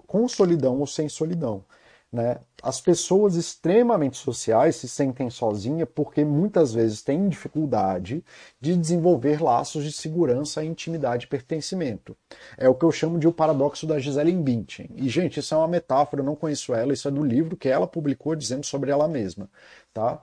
com 0.07 0.29
solidão 0.29 0.81
ou 0.81 0.87
sem 0.87 1.09
solidão. 1.09 1.65
Né? 2.13 2.39
As 2.61 2.81
pessoas 2.81 3.37
extremamente 3.37 4.17
sociais 4.17 4.77
se 4.77 4.89
sentem 4.89 5.31
sozinhas 5.31 5.89
porque 5.95 6.25
muitas 6.25 6.75
vezes 6.75 7.03
têm 7.03 7.29
dificuldade 7.29 8.25
de 8.61 8.77
desenvolver 8.77 9.41
laços 9.41 9.85
de 9.85 9.93
segurança, 9.93 10.65
intimidade 10.65 11.27
e 11.27 11.29
pertencimento. 11.29 12.17
É 12.57 12.69
o 12.69 12.75
que 12.75 12.85
eu 12.85 12.91
chamo 12.91 13.19
de 13.19 13.29
o 13.29 13.33
paradoxo 13.33 13.87
da 13.87 14.01
Gisele 14.01 14.33
Bündchen. 14.33 14.91
E, 14.97 15.09
gente, 15.09 15.39
isso 15.39 15.55
é 15.55 15.57
uma 15.57 15.69
metáfora, 15.69 16.21
eu 16.21 16.27
não 16.27 16.35
conheço 16.35 16.75
ela, 16.75 16.93
isso 16.93 17.07
é 17.07 17.11
do 17.13 17.23
livro 17.23 17.57
que 17.57 17.69
ela 17.69 17.87
publicou 17.87 18.35
dizendo 18.35 18.67
sobre 18.67 18.91
ela 18.91 19.07
mesma. 19.07 19.49
Tá? 19.95 20.21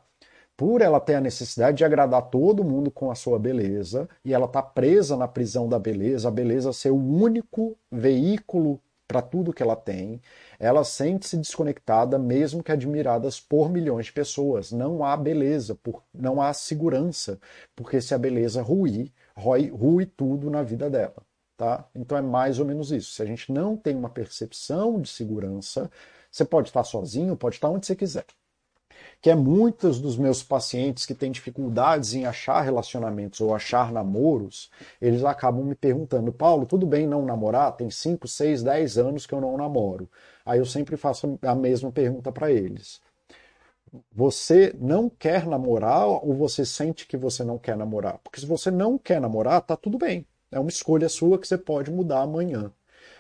por 0.58 0.82
ela 0.82 1.00
ter 1.00 1.16
a 1.16 1.22
necessidade 1.22 1.78
de 1.78 1.84
agradar 1.84 2.22
todo 2.30 2.64
mundo 2.64 2.90
com 2.90 3.12
a 3.12 3.16
sua 3.16 3.38
beleza, 3.38 4.08
e 4.24 4.34
ela 4.34 4.48
tá 4.48 4.62
presa 4.62 5.18
na 5.18 5.28
prisão 5.28 5.68
da 5.68 5.78
beleza, 5.78 6.28
a 6.28 6.32
beleza 6.32 6.72
ser 6.72 6.92
o 6.92 6.96
único 6.96 7.78
veículo 7.92 8.80
para 9.08 9.22
tudo 9.22 9.54
que 9.54 9.64
ela 9.64 9.76
tem, 9.76 10.22
ela 10.60 10.84
sente-se 10.84 11.38
desconectada, 11.38 12.18
mesmo 12.18 12.64
que 12.64 12.72
admiradas 12.72 13.40
por 13.40 13.70
milhões 13.70 14.08
de 14.08 14.14
pessoas. 14.14 14.72
Não 14.72 15.04
há 15.04 15.16
beleza, 15.16 15.76
por, 15.76 16.04
não 16.14 16.42
há 16.42 16.54
segurança, 16.54 17.40
porque 17.76 18.02
se 18.02 18.14
a 18.14 18.18
beleza 18.18 18.62
ruir, 18.62 19.12
rui, 19.36 19.70
rui 19.70 20.06
tudo 20.06 20.50
na 20.50 20.64
vida 20.64 20.90
dela. 20.90 21.24
Tá? 21.58 21.88
Então 21.96 22.18
é 22.18 22.22
mais 22.22 22.60
ou 22.60 22.66
menos 22.66 22.92
isso. 22.92 23.14
Se 23.14 23.22
a 23.22 23.26
gente 23.26 23.52
não 23.52 23.78
tem 23.78 23.96
uma 23.96 24.10
percepção 24.10 25.00
de 25.00 25.10
segurança, 25.10 25.90
você 26.32 26.44
pode 26.44 26.70
estar 26.70 26.84
sozinho, 26.84 27.38
pode 27.38 27.56
estar 27.56 27.70
onde 27.70 27.86
você 27.86 27.96
quiser 27.96 28.26
que 29.22 29.30
é 29.30 29.36
muitos 29.36 30.00
dos 30.00 30.18
meus 30.18 30.44
pacientes 30.44 31.06
que 31.06 31.16
têm 31.16 31.32
dificuldades 31.32 32.14
em 32.14 32.26
achar 32.26 32.62
relacionamentos 32.62 33.42
ou 33.42 33.54
achar 33.56 33.92
namoros, 33.92 34.70
eles 35.02 35.24
acabam 35.24 35.66
me 35.66 35.76
perguntando, 35.76 36.32
Paulo, 36.32 36.66
tudo 36.66 36.86
bem 36.86 37.08
não 37.08 37.26
namorar? 37.26 37.76
Tem 37.76 37.90
5, 37.90 38.28
6, 38.28 38.64
10 38.64 38.98
anos 38.98 39.26
que 39.26 39.34
eu 39.34 39.42
não 39.42 39.58
namoro. 39.58 40.10
Aí 40.46 40.60
eu 40.60 40.66
sempre 40.66 40.98
faço 40.98 41.40
a 41.42 41.56
mesma 41.56 41.92
pergunta 41.92 42.32
para 42.32 42.52
eles. 42.52 43.02
Você 44.12 44.76
não 44.80 45.10
quer 45.10 45.46
namorar 45.46 46.08
ou 46.08 46.34
você 46.34 46.66
sente 46.66 47.08
que 47.08 47.18
você 47.18 47.44
não 47.44 47.58
quer 47.58 47.78
namorar? 47.78 48.20
Porque 48.24 48.40
se 48.40 48.46
você 48.46 48.70
não 48.72 48.98
quer 48.98 49.22
namorar, 49.22 49.62
tá 49.62 49.76
tudo 49.76 49.98
bem. 49.98 50.28
É 50.52 50.60
uma 50.60 50.70
escolha 50.70 51.10
sua 51.10 51.40
que 51.40 51.48
você 51.48 51.58
pode 51.58 51.92
mudar 51.92 52.22
amanhã. 52.22 52.72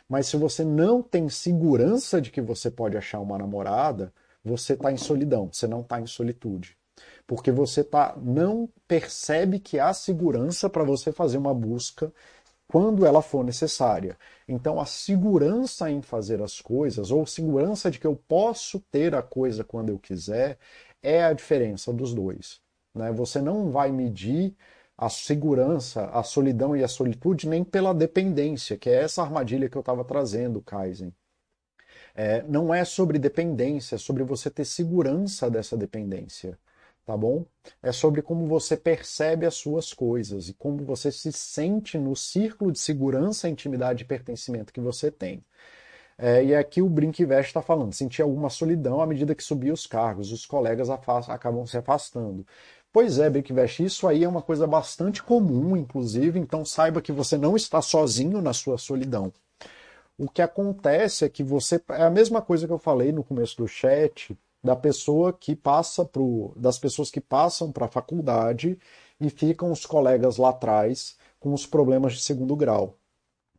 Mas 0.07 0.27
se 0.27 0.37
você 0.37 0.63
não 0.63 1.01
tem 1.01 1.29
segurança 1.29 2.21
de 2.21 2.31
que 2.31 2.41
você 2.41 2.69
pode 2.69 2.97
achar 2.97 3.19
uma 3.19 3.37
namorada, 3.37 4.13
você 4.45 4.73
está 4.73 4.91
em 4.91 4.97
solidão, 4.97 5.49
você 5.51 5.67
não 5.67 5.81
está 5.81 5.99
em 5.99 6.05
solitude. 6.05 6.77
Porque 7.27 7.51
você 7.51 7.83
tá, 7.83 8.15
não 8.21 8.69
percebe 8.87 9.59
que 9.59 9.79
há 9.79 9.93
segurança 9.93 10.69
para 10.69 10.83
você 10.83 11.11
fazer 11.11 11.37
uma 11.37 11.53
busca 11.53 12.13
quando 12.67 13.05
ela 13.05 13.21
for 13.21 13.43
necessária. 13.43 14.17
Então, 14.47 14.79
a 14.79 14.85
segurança 14.85 15.89
em 15.89 16.01
fazer 16.01 16.41
as 16.41 16.61
coisas, 16.61 17.11
ou 17.11 17.25
segurança 17.25 17.91
de 17.91 17.99
que 17.99 18.07
eu 18.07 18.15
posso 18.27 18.79
ter 18.91 19.15
a 19.15 19.21
coisa 19.21 19.63
quando 19.63 19.89
eu 19.89 19.99
quiser, 19.99 20.57
é 21.01 21.23
a 21.23 21.33
diferença 21.33 21.91
dos 21.91 22.13
dois. 22.13 22.59
Né? 22.93 23.11
Você 23.11 23.41
não 23.41 23.71
vai 23.71 23.91
medir 23.91 24.55
a 24.97 25.09
segurança, 25.09 26.05
a 26.05 26.23
solidão 26.23 26.75
e 26.75 26.83
a 26.83 26.87
solitude 26.87 27.49
nem 27.49 27.63
pela 27.63 27.93
dependência, 27.93 28.77
que 28.77 28.89
é 28.89 29.03
essa 29.03 29.21
armadilha 29.21 29.69
que 29.69 29.77
eu 29.77 29.81
estava 29.81 30.05
trazendo, 30.05 30.61
Kaizen. 30.61 31.13
É, 32.15 32.41
não 32.43 32.73
é 32.73 32.85
sobre 32.85 33.19
dependência, 33.19 33.95
é 33.95 33.97
sobre 33.97 34.23
você 34.23 34.49
ter 34.49 34.65
segurança 34.65 35.49
dessa 35.49 35.75
dependência, 35.75 36.57
tá 37.05 37.15
bom? 37.17 37.45
É 37.83 37.91
sobre 37.91 38.21
como 38.21 38.47
você 38.47 38.77
percebe 38.77 39.45
as 39.45 39.55
suas 39.55 39.93
coisas 39.93 40.47
e 40.49 40.53
como 40.53 40.85
você 40.85 41.11
se 41.11 41.31
sente 41.33 41.97
no 41.97 42.15
círculo 42.15 42.71
de 42.71 42.79
segurança, 42.79 43.49
intimidade 43.49 44.03
e 44.03 44.05
pertencimento 44.07 44.71
que 44.71 44.79
você 44.79 45.11
tem. 45.11 45.43
É, 46.17 46.43
e 46.45 46.55
aqui 46.55 46.81
o 46.81 46.89
Brinkvest 46.89 47.49
está 47.49 47.61
falando, 47.61 47.93
sentir 47.93 48.21
alguma 48.21 48.49
solidão 48.49 49.01
à 49.01 49.07
medida 49.07 49.35
que 49.35 49.43
subir 49.43 49.71
os 49.71 49.85
cargos, 49.85 50.31
os 50.31 50.45
colegas 50.45 50.89
acabam 50.89 51.65
se 51.65 51.77
afastando. 51.77 52.45
Pois 52.93 53.19
é, 53.19 53.29
Brinkvest, 53.29 53.83
isso 53.83 54.07
aí 54.07 54.23
é 54.23 54.27
uma 54.29 54.41
coisa 54.41 54.65
bastante 54.65 55.21
comum, 55.21 55.75
inclusive, 55.75 56.39
então 56.39 56.63
saiba 56.63 57.01
que 57.01 57.11
você 57.11 57.37
não 57.37 57.55
está 57.57 57.81
sozinho 57.81 58.41
na 58.41 58.53
sua 58.53 58.77
solidão. 58.77 59.33
O 60.17 60.29
que 60.29 60.41
acontece 60.41 61.25
é 61.25 61.29
que 61.29 61.43
você. 61.43 61.81
É 61.89 62.03
a 62.03 62.09
mesma 62.09 62.41
coisa 62.41 62.67
que 62.67 62.73
eu 62.73 62.79
falei 62.79 63.11
no 63.11 63.23
começo 63.23 63.57
do 63.57 63.67
chat, 63.67 64.37
da 64.63 64.75
pessoa 64.75 65.33
que 65.33 65.55
passa 65.55 66.05
pro. 66.05 66.53
das 66.55 66.79
pessoas 66.79 67.11
que 67.11 67.21
passam 67.21 67.71
para 67.71 67.85
a 67.85 67.89
faculdade 67.89 68.79
e 69.19 69.29
ficam 69.29 69.71
os 69.71 69.85
colegas 69.85 70.37
lá 70.37 70.49
atrás 70.49 71.17
com 71.39 71.53
os 71.53 71.65
problemas 71.65 72.13
de 72.13 72.21
segundo 72.21 72.55
grau. 72.55 72.97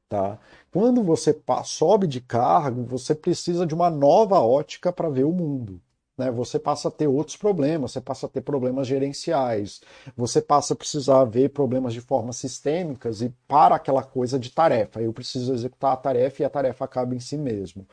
Tá? 0.09 0.39
Quando 0.71 1.03
você 1.03 1.39
sobe 1.65 2.07
de 2.07 2.21
cargo, 2.21 2.85
você 2.85 3.15
precisa 3.15 3.67
de 3.67 3.75
uma 3.75 3.91
nova 3.91 4.41
ótica 4.41 4.93
para 4.93 5.11
ver 5.11 5.25
o 5.25 5.33
mundo 5.33 5.81
né, 6.17 6.31
você 6.31 6.59
passa 6.59 6.89
a 6.89 6.91
ter 6.91 7.07
outros 7.07 7.37
problemas, 7.37 7.93
você 7.93 8.01
passa 8.01 8.27
a 8.27 8.29
ter 8.29 8.41
problemas 8.41 8.87
gerenciais, 8.87 9.81
você 10.17 10.41
passa 10.41 10.73
a 10.73 10.77
precisar 10.77 11.25
ver 11.25 11.51
problemas 11.51 11.93
de 11.93 12.01
formas 12.01 12.37
sistêmicas 12.37 13.21
e 13.21 13.29
para 13.47 13.77
aquela 13.77 14.03
coisa 14.03 14.39
de 14.39 14.51
tarefa. 14.51 15.01
Eu 15.01 15.13
preciso 15.13 15.53
executar 15.53 15.93
a 15.93 15.97
tarefa 15.97 16.43
e 16.43 16.47
a 16.47 16.51
tarefa 16.51 16.85
acaba 16.85 17.15
em 17.15 17.21
si 17.21 17.37
mesmo. 17.37 17.87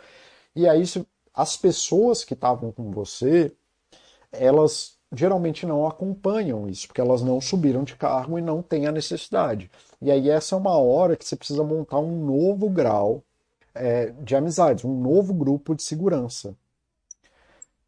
E 0.55 0.67
aí, 0.67 0.83
as 1.33 1.57
pessoas 1.57 2.23
que 2.23 2.33
estavam 2.33 2.71
com 2.71 2.91
você, 2.91 3.51
elas 4.31 4.97
geralmente 5.15 5.65
não 5.65 5.85
acompanham 5.87 6.67
isso, 6.67 6.87
porque 6.87 7.01
elas 7.01 7.21
não 7.21 7.39
subiram 7.39 7.83
de 7.83 7.95
cargo 7.95 8.39
e 8.39 8.41
não 8.41 8.61
têm 8.61 8.87
a 8.87 8.91
necessidade. 8.91 9.69
E 10.01 10.11
aí, 10.11 10.29
essa 10.29 10.55
é 10.55 10.57
uma 10.57 10.77
hora 10.77 11.15
que 11.15 11.25
você 11.25 11.35
precisa 11.35 11.63
montar 11.63 11.99
um 11.99 12.25
novo 12.25 12.69
grau 12.69 13.23
é, 13.75 14.11
de 14.21 14.35
amizades, 14.35 14.85
um 14.85 14.99
novo 14.99 15.33
grupo 15.33 15.75
de 15.75 15.83
segurança. 15.83 16.55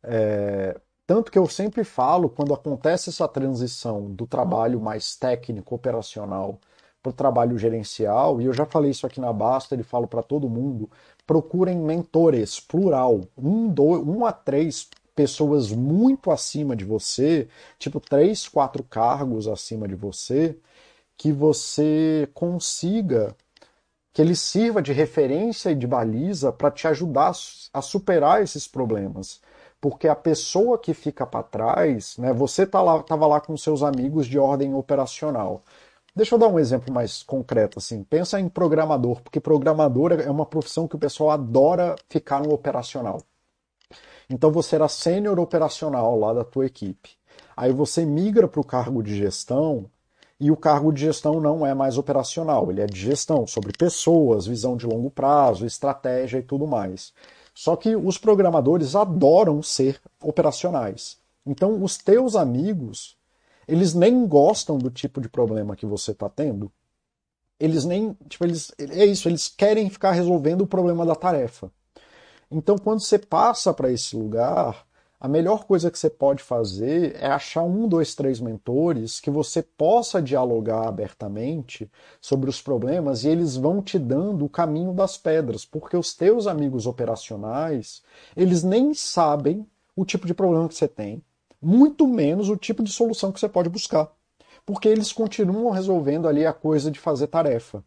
É, 0.08 0.80
tanto 1.08 1.32
que 1.32 1.38
eu 1.38 1.47
sempre 1.47 1.84
falo, 1.84 2.30
quando 2.30 2.53
acontece 2.53 3.10
essa 3.10 3.28
transição 3.28 4.12
do 4.12 4.26
trabalho 4.26 4.80
mais 4.82 5.16
técnico, 5.16 5.76
operacional, 5.76 6.60
para 7.01 7.12
o 7.12 7.14
trabalho 7.14 7.58
gerencial, 7.58 8.41
e 8.41 8.45
eu 8.45 8.53
já 8.53 8.66
falei 8.66 8.89
isso 8.89 9.06
aqui 9.06 9.20
na 9.22 9.32
Basta, 9.32 9.76
ele 9.76 9.84
falo 9.84 10.08
para 10.08 10.24
todo 10.24 10.49
mundo, 10.49 10.89
procurem 11.28 11.78
mentores, 11.78 12.60
plural, 12.60 13.22
um, 13.38 13.68
dois, 13.68 14.01
um 14.01 14.26
a 14.26 14.32
três 14.32 14.89
pessoas 15.16 15.72
muito 15.72 16.32
acima 16.32 16.76
de 16.76 16.84
você, 16.84 17.47
tipo 17.78 17.99
três, 17.99 18.47
quatro 18.47 18.84
cargos 18.84 19.47
acima 19.47 19.88
de 19.88 19.95
você, 19.95 20.58
que 21.18 21.32
você 21.32 22.28
consiga 22.34 23.36
que 24.14 24.22
ele 24.22 24.36
sirva 24.36 24.82
de 24.82 24.93
referência 24.93 25.72
e 25.72 25.76
de 25.76 25.86
baliza 25.86 26.51
para 26.51 26.72
te 26.72 26.88
ajudar 26.88 27.34
a 27.74 27.82
superar 27.82 28.41
esses 28.41 28.68
problemas 28.68 29.41
porque 29.86 30.07
a 30.07 30.15
pessoa 30.15 30.79
que 30.79 30.95
fica 30.95 31.27
para 31.27 31.43
trás, 31.43 32.17
né, 32.17 32.33
você 32.33 32.63
estava 32.63 32.93
lá, 32.95 33.03
tava 33.03 33.27
lá 33.27 33.39
com 33.39 33.55
seus 33.55 33.83
amigos 33.83 34.25
de 34.25 34.39
ordem 34.39 34.73
operacional. 34.73 35.61
Deixa 36.15 36.33
eu 36.33 36.39
dar 36.39 36.47
um 36.47 36.57
exemplo 36.57 36.91
mais 36.91 37.21
concreto 37.21 37.77
assim. 37.77 38.03
Pensa 38.03 38.39
em 38.39 38.49
programador, 38.49 39.21
porque 39.21 39.39
programador 39.39 40.13
é 40.13 40.31
uma 40.31 40.47
profissão 40.47 40.88
que 40.88 40.95
o 40.95 40.99
pessoal 40.99 41.29
adora 41.29 41.95
ficar 42.09 42.41
no 42.41 42.51
operacional. 42.51 43.21
Então 44.27 44.51
você 44.51 44.73
era 44.73 44.88
sênior 44.88 45.39
operacional 45.39 46.17
lá 46.17 46.33
da 46.33 46.43
tua 46.43 46.65
equipe. 46.65 47.11
Aí 47.55 47.71
você 47.71 48.03
migra 48.07 48.47
para 48.47 48.61
o 48.61 48.65
cargo 48.65 49.03
de 49.03 49.15
gestão 49.15 49.86
e 50.39 50.49
o 50.49 50.57
cargo 50.57 50.91
de 50.91 51.01
gestão 51.01 51.39
não 51.39 51.63
é 51.63 51.75
mais 51.75 51.95
operacional, 51.95 52.71
ele 52.71 52.81
é 52.81 52.88
de 52.88 52.99
gestão 52.99 53.45
sobre 53.45 53.71
pessoas, 53.71 54.47
visão 54.47 54.75
de 54.75 54.88
longo 54.88 55.11
prazo, 55.11 55.63
estratégia 55.63 56.39
e 56.39 56.43
tudo 56.43 56.65
mais. 56.65 57.13
Só 57.56 57.78
que 57.78 57.95
os 57.95 58.18
programadores 58.18 58.95
adoram 58.97 59.64
ser 59.64 60.01
operacionais. 60.22 61.18
Então, 61.45 61.82
os 61.82 61.97
teus 61.97 62.36
amigos, 62.36 63.18
eles 63.66 63.93
nem 63.93 64.28
gostam 64.28 64.78
do 64.78 64.91
tipo 64.91 65.22
de 65.22 65.30
problema 65.30 65.76
que 65.76 65.86
você 65.86 66.12
está 66.12 66.28
tendo. 66.28 66.70
Eles 67.58 67.86
nem, 67.86 68.14
tipo, 68.28 68.43
eles, 68.43 68.74
é 68.78 69.06
isso, 69.06 69.30
eles 69.30 69.47
querem 69.47 69.89
ficar 69.89 70.12
resolvendo 70.12 70.62
o 70.62 70.68
problema 70.68 71.06
da 71.06 71.16
tarefa. 71.16 71.72
Então, 72.51 72.78
quando 72.78 72.99
você 72.99 73.18
passa 73.18 73.74
para 73.74 73.89
esse 73.89 74.18
lugar, 74.18 74.84
a 75.26 75.28
melhor 75.28 75.65
coisa 75.65 75.89
que 75.89 75.97
você 75.97 76.07
pode 76.07 76.43
fazer 76.43 77.15
é 77.19 77.26
achar 77.26 77.63
um, 77.63 77.88
dois, 77.88 78.13
três 78.13 78.39
mentores 78.39 79.19
que 79.19 79.32
você 79.32 79.63
possa 79.63 80.21
dialogar 80.21 80.88
abertamente 80.88 81.89
sobre 82.21 82.47
os 82.47 82.61
problemas 82.61 83.23
e 83.23 83.30
eles 83.30 83.55
vão 83.57 83.82
te 83.82 83.97
dando 83.97 84.45
o 84.45 84.49
caminho 84.49 84.93
das 84.93 85.17
pedras, 85.17 85.65
porque 85.65 85.97
os 85.97 86.13
teus 86.13 86.45
amigos 86.45 86.86
operacionais, 86.86 88.03
eles 88.38 88.61
nem 88.63 88.93
sabem 88.93 89.65
o 89.95 90.05
tipo 90.05 90.28
de 90.28 90.34
problema 90.36 90.67
que 90.67 90.76
você 90.76 90.88
tem, 90.88 91.23
muito 91.59 92.07
menos 92.07 92.47
o 92.47 92.55
tipo 92.55 92.84
de 92.84 92.91
solução 92.91 93.32
que 93.32 93.39
você 93.39 93.49
pode 93.49 93.67
buscar. 93.67 94.11
Porque 94.63 94.88
eles 94.88 95.11
continuam 95.11 95.71
resolvendo 95.71 96.28
ali 96.28 96.45
a 96.45 96.53
coisa 96.53 96.91
de 96.91 96.99
fazer 96.99 97.26
tarefa. 97.26 97.84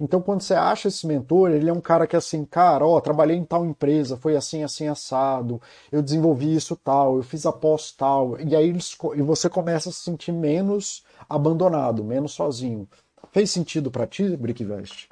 Então, 0.00 0.20
quando 0.20 0.42
você 0.42 0.52
acha 0.54 0.88
esse 0.88 1.06
mentor, 1.06 1.50
ele 1.50 1.70
é 1.70 1.72
um 1.72 1.80
cara 1.80 2.06
que 2.06 2.14
assim, 2.16 2.44
cara, 2.44 2.86
ó, 2.86 3.00
trabalhei 3.00 3.36
em 3.36 3.44
tal 3.44 3.64
empresa, 3.64 4.16
foi 4.16 4.36
assim, 4.36 4.62
assim, 4.62 4.88
assado, 4.88 5.60
eu 5.90 6.02
desenvolvi 6.02 6.54
isso 6.54 6.76
tal, 6.76 7.16
eu 7.16 7.22
fiz 7.22 7.46
a 7.46 7.52
pós 7.52 7.92
tal, 7.92 8.38
e 8.40 8.54
aí 8.54 8.68
eles, 8.68 8.96
e 9.14 9.22
você 9.22 9.48
começa 9.48 9.88
a 9.88 9.92
se 9.92 10.00
sentir 10.00 10.32
menos 10.32 11.02
abandonado, 11.28 12.04
menos 12.04 12.32
sozinho. 12.32 12.86
Fez 13.32 13.50
sentido 13.50 13.90
para 13.90 14.06
ti, 14.06 14.36
Brickvest? 14.36 15.08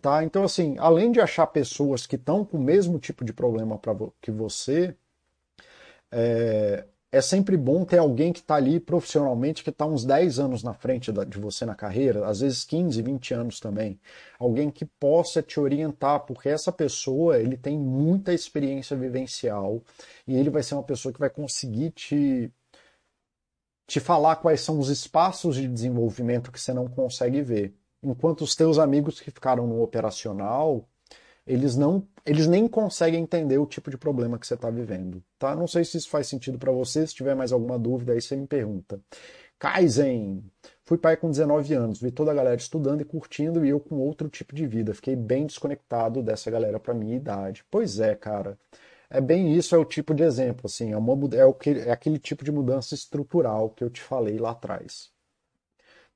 Tá? 0.00 0.22
Então, 0.22 0.44
assim, 0.44 0.76
além 0.78 1.10
de 1.10 1.20
achar 1.20 1.46
pessoas 1.48 2.06
que 2.06 2.16
estão 2.16 2.44
com 2.44 2.56
o 2.58 2.60
mesmo 2.62 2.98
tipo 3.00 3.24
de 3.24 3.32
problema 3.32 3.76
pra, 3.76 3.94
que 4.20 4.30
você, 4.30 4.94
é, 6.12 6.84
é 7.10 7.20
sempre 7.22 7.56
bom 7.56 7.84
ter 7.84 7.98
alguém 7.98 8.32
que 8.32 8.40
está 8.40 8.56
ali 8.56 8.78
profissionalmente, 8.78 9.64
que 9.64 9.70
está 9.70 9.86
uns 9.86 10.04
10 10.04 10.38
anos 10.38 10.62
na 10.62 10.74
frente 10.74 11.10
de 11.10 11.38
você 11.38 11.64
na 11.64 11.74
carreira, 11.74 12.26
às 12.26 12.40
vezes 12.40 12.64
15, 12.64 13.00
20 13.00 13.34
anos 13.34 13.60
também. 13.60 13.98
Alguém 14.38 14.70
que 14.70 14.84
possa 14.84 15.42
te 15.42 15.58
orientar, 15.58 16.20
porque 16.26 16.50
essa 16.50 16.70
pessoa 16.70 17.38
ele 17.38 17.56
tem 17.56 17.78
muita 17.78 18.32
experiência 18.34 18.96
vivencial 18.96 19.82
e 20.26 20.36
ele 20.36 20.50
vai 20.50 20.62
ser 20.62 20.74
uma 20.74 20.82
pessoa 20.82 21.12
que 21.12 21.20
vai 21.20 21.30
conseguir 21.30 21.90
te, 21.92 22.52
te 23.86 24.00
falar 24.00 24.36
quais 24.36 24.60
são 24.60 24.78
os 24.78 24.90
espaços 24.90 25.56
de 25.56 25.66
desenvolvimento 25.66 26.52
que 26.52 26.60
você 26.60 26.74
não 26.74 26.88
consegue 26.88 27.40
ver. 27.40 27.74
Enquanto 28.02 28.42
os 28.42 28.54
teus 28.54 28.78
amigos 28.78 29.18
que 29.20 29.30
ficaram 29.30 29.66
no 29.66 29.82
operacional, 29.82 30.86
eles 31.46 31.74
não, 31.74 32.06
eles 32.28 32.46
nem 32.46 32.68
conseguem 32.68 33.22
entender 33.22 33.58
o 33.58 33.66
tipo 33.66 33.90
de 33.90 33.96
problema 33.96 34.38
que 34.38 34.46
você 34.46 34.54
está 34.54 34.68
vivendo, 34.70 35.22
tá? 35.38 35.56
Não 35.56 35.66
sei 35.66 35.84
se 35.84 35.96
isso 35.96 36.10
faz 36.10 36.26
sentido 36.26 36.58
para 36.58 36.70
você, 36.70 37.06
se 37.06 37.14
tiver 37.14 37.34
mais 37.34 37.52
alguma 37.52 37.78
dúvida 37.78 38.12
aí 38.12 38.20
você 38.20 38.36
me 38.36 38.46
pergunta. 38.46 39.00
Kaizen, 39.58 40.44
fui 40.84 40.98
pai 40.98 41.16
com 41.16 41.30
19 41.30 41.74
anos, 41.74 42.00
vi 42.00 42.10
toda 42.12 42.30
a 42.30 42.34
galera 42.34 42.56
estudando 42.56 43.00
e 43.00 43.04
curtindo 43.04 43.64
e 43.64 43.70
eu 43.70 43.80
com 43.80 43.96
outro 43.96 44.28
tipo 44.28 44.54
de 44.54 44.66
vida, 44.66 44.94
fiquei 44.94 45.16
bem 45.16 45.46
desconectado 45.46 46.22
dessa 46.22 46.50
galera 46.50 46.78
para 46.78 46.94
minha 46.94 47.16
idade. 47.16 47.64
Pois 47.70 47.98
é, 47.98 48.14
cara. 48.14 48.58
É 49.10 49.20
bem 49.20 49.54
isso, 49.56 49.74
é 49.74 49.78
o 49.78 49.84
tipo 49.86 50.14
de 50.14 50.22
exemplo, 50.22 50.62
assim, 50.66 50.92
é, 50.92 50.96
uma, 50.96 51.14
é, 51.34 51.44
o 51.44 51.54
que, 51.54 51.70
é 51.70 51.90
aquele 51.90 52.18
tipo 52.18 52.44
de 52.44 52.52
mudança 52.52 52.94
estrutural 52.94 53.70
que 53.70 53.82
eu 53.82 53.88
te 53.90 54.02
falei 54.02 54.38
lá 54.38 54.50
atrás, 54.50 55.10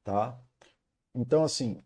tá? 0.04 0.38
Então, 1.14 1.44
assim, 1.44 1.82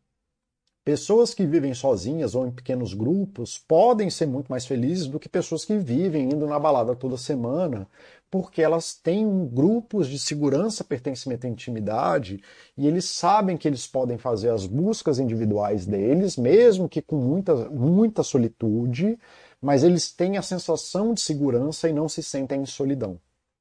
Pessoas 0.87 1.35
que 1.35 1.45
vivem 1.45 1.75
sozinhas 1.75 2.37
ou 2.37 2.47
em 2.47 2.51
pequenos 2.53 2.95
grupos 2.95 3.59
podem 3.59 4.09
ser 4.09 4.25
muito 4.25 4.47
mais 4.47 4.65
felizes 4.65 5.09
do 5.09 5.19
que 5.19 5.29
pessoas 5.29 5.65
que 5.65 5.77
vivem 5.77 6.27
indo 6.33 6.47
na 6.47 6.61
balada 6.61 6.95
toda 6.95 7.17
semana, 7.17 7.89
porque 8.31 8.63
elas 8.63 8.95
têm 8.95 9.27
um 9.27 9.49
grupos 9.49 10.07
de 10.07 10.17
segurança, 10.17 10.85
pertencimento 10.85 11.45
e 11.45 11.51
intimidade, 11.51 12.41
e 12.79 12.87
eles 12.87 13.05
sabem 13.07 13.57
que 13.57 13.67
eles 13.67 13.85
podem 13.85 14.17
fazer 14.17 14.51
as 14.51 14.65
buscas 14.65 15.19
individuais 15.19 15.87
deles, 15.87 16.37
mesmo 16.37 16.89
que 16.89 17.03
com 17.03 17.17
muita, 17.17 17.69
muita 17.69 18.23
solitude, 18.23 19.19
mas 19.61 19.83
eles 19.83 20.13
têm 20.13 20.37
a 20.37 20.43
sensação 20.43 21.13
de 21.13 21.21
segurança 21.21 21.89
e 21.89 21.93
não 21.93 22.09
se 22.09 22.23
sentem 22.23 22.63
em 22.63 22.67
solidão, 22.67 23.19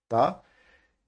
tá? 0.07 0.43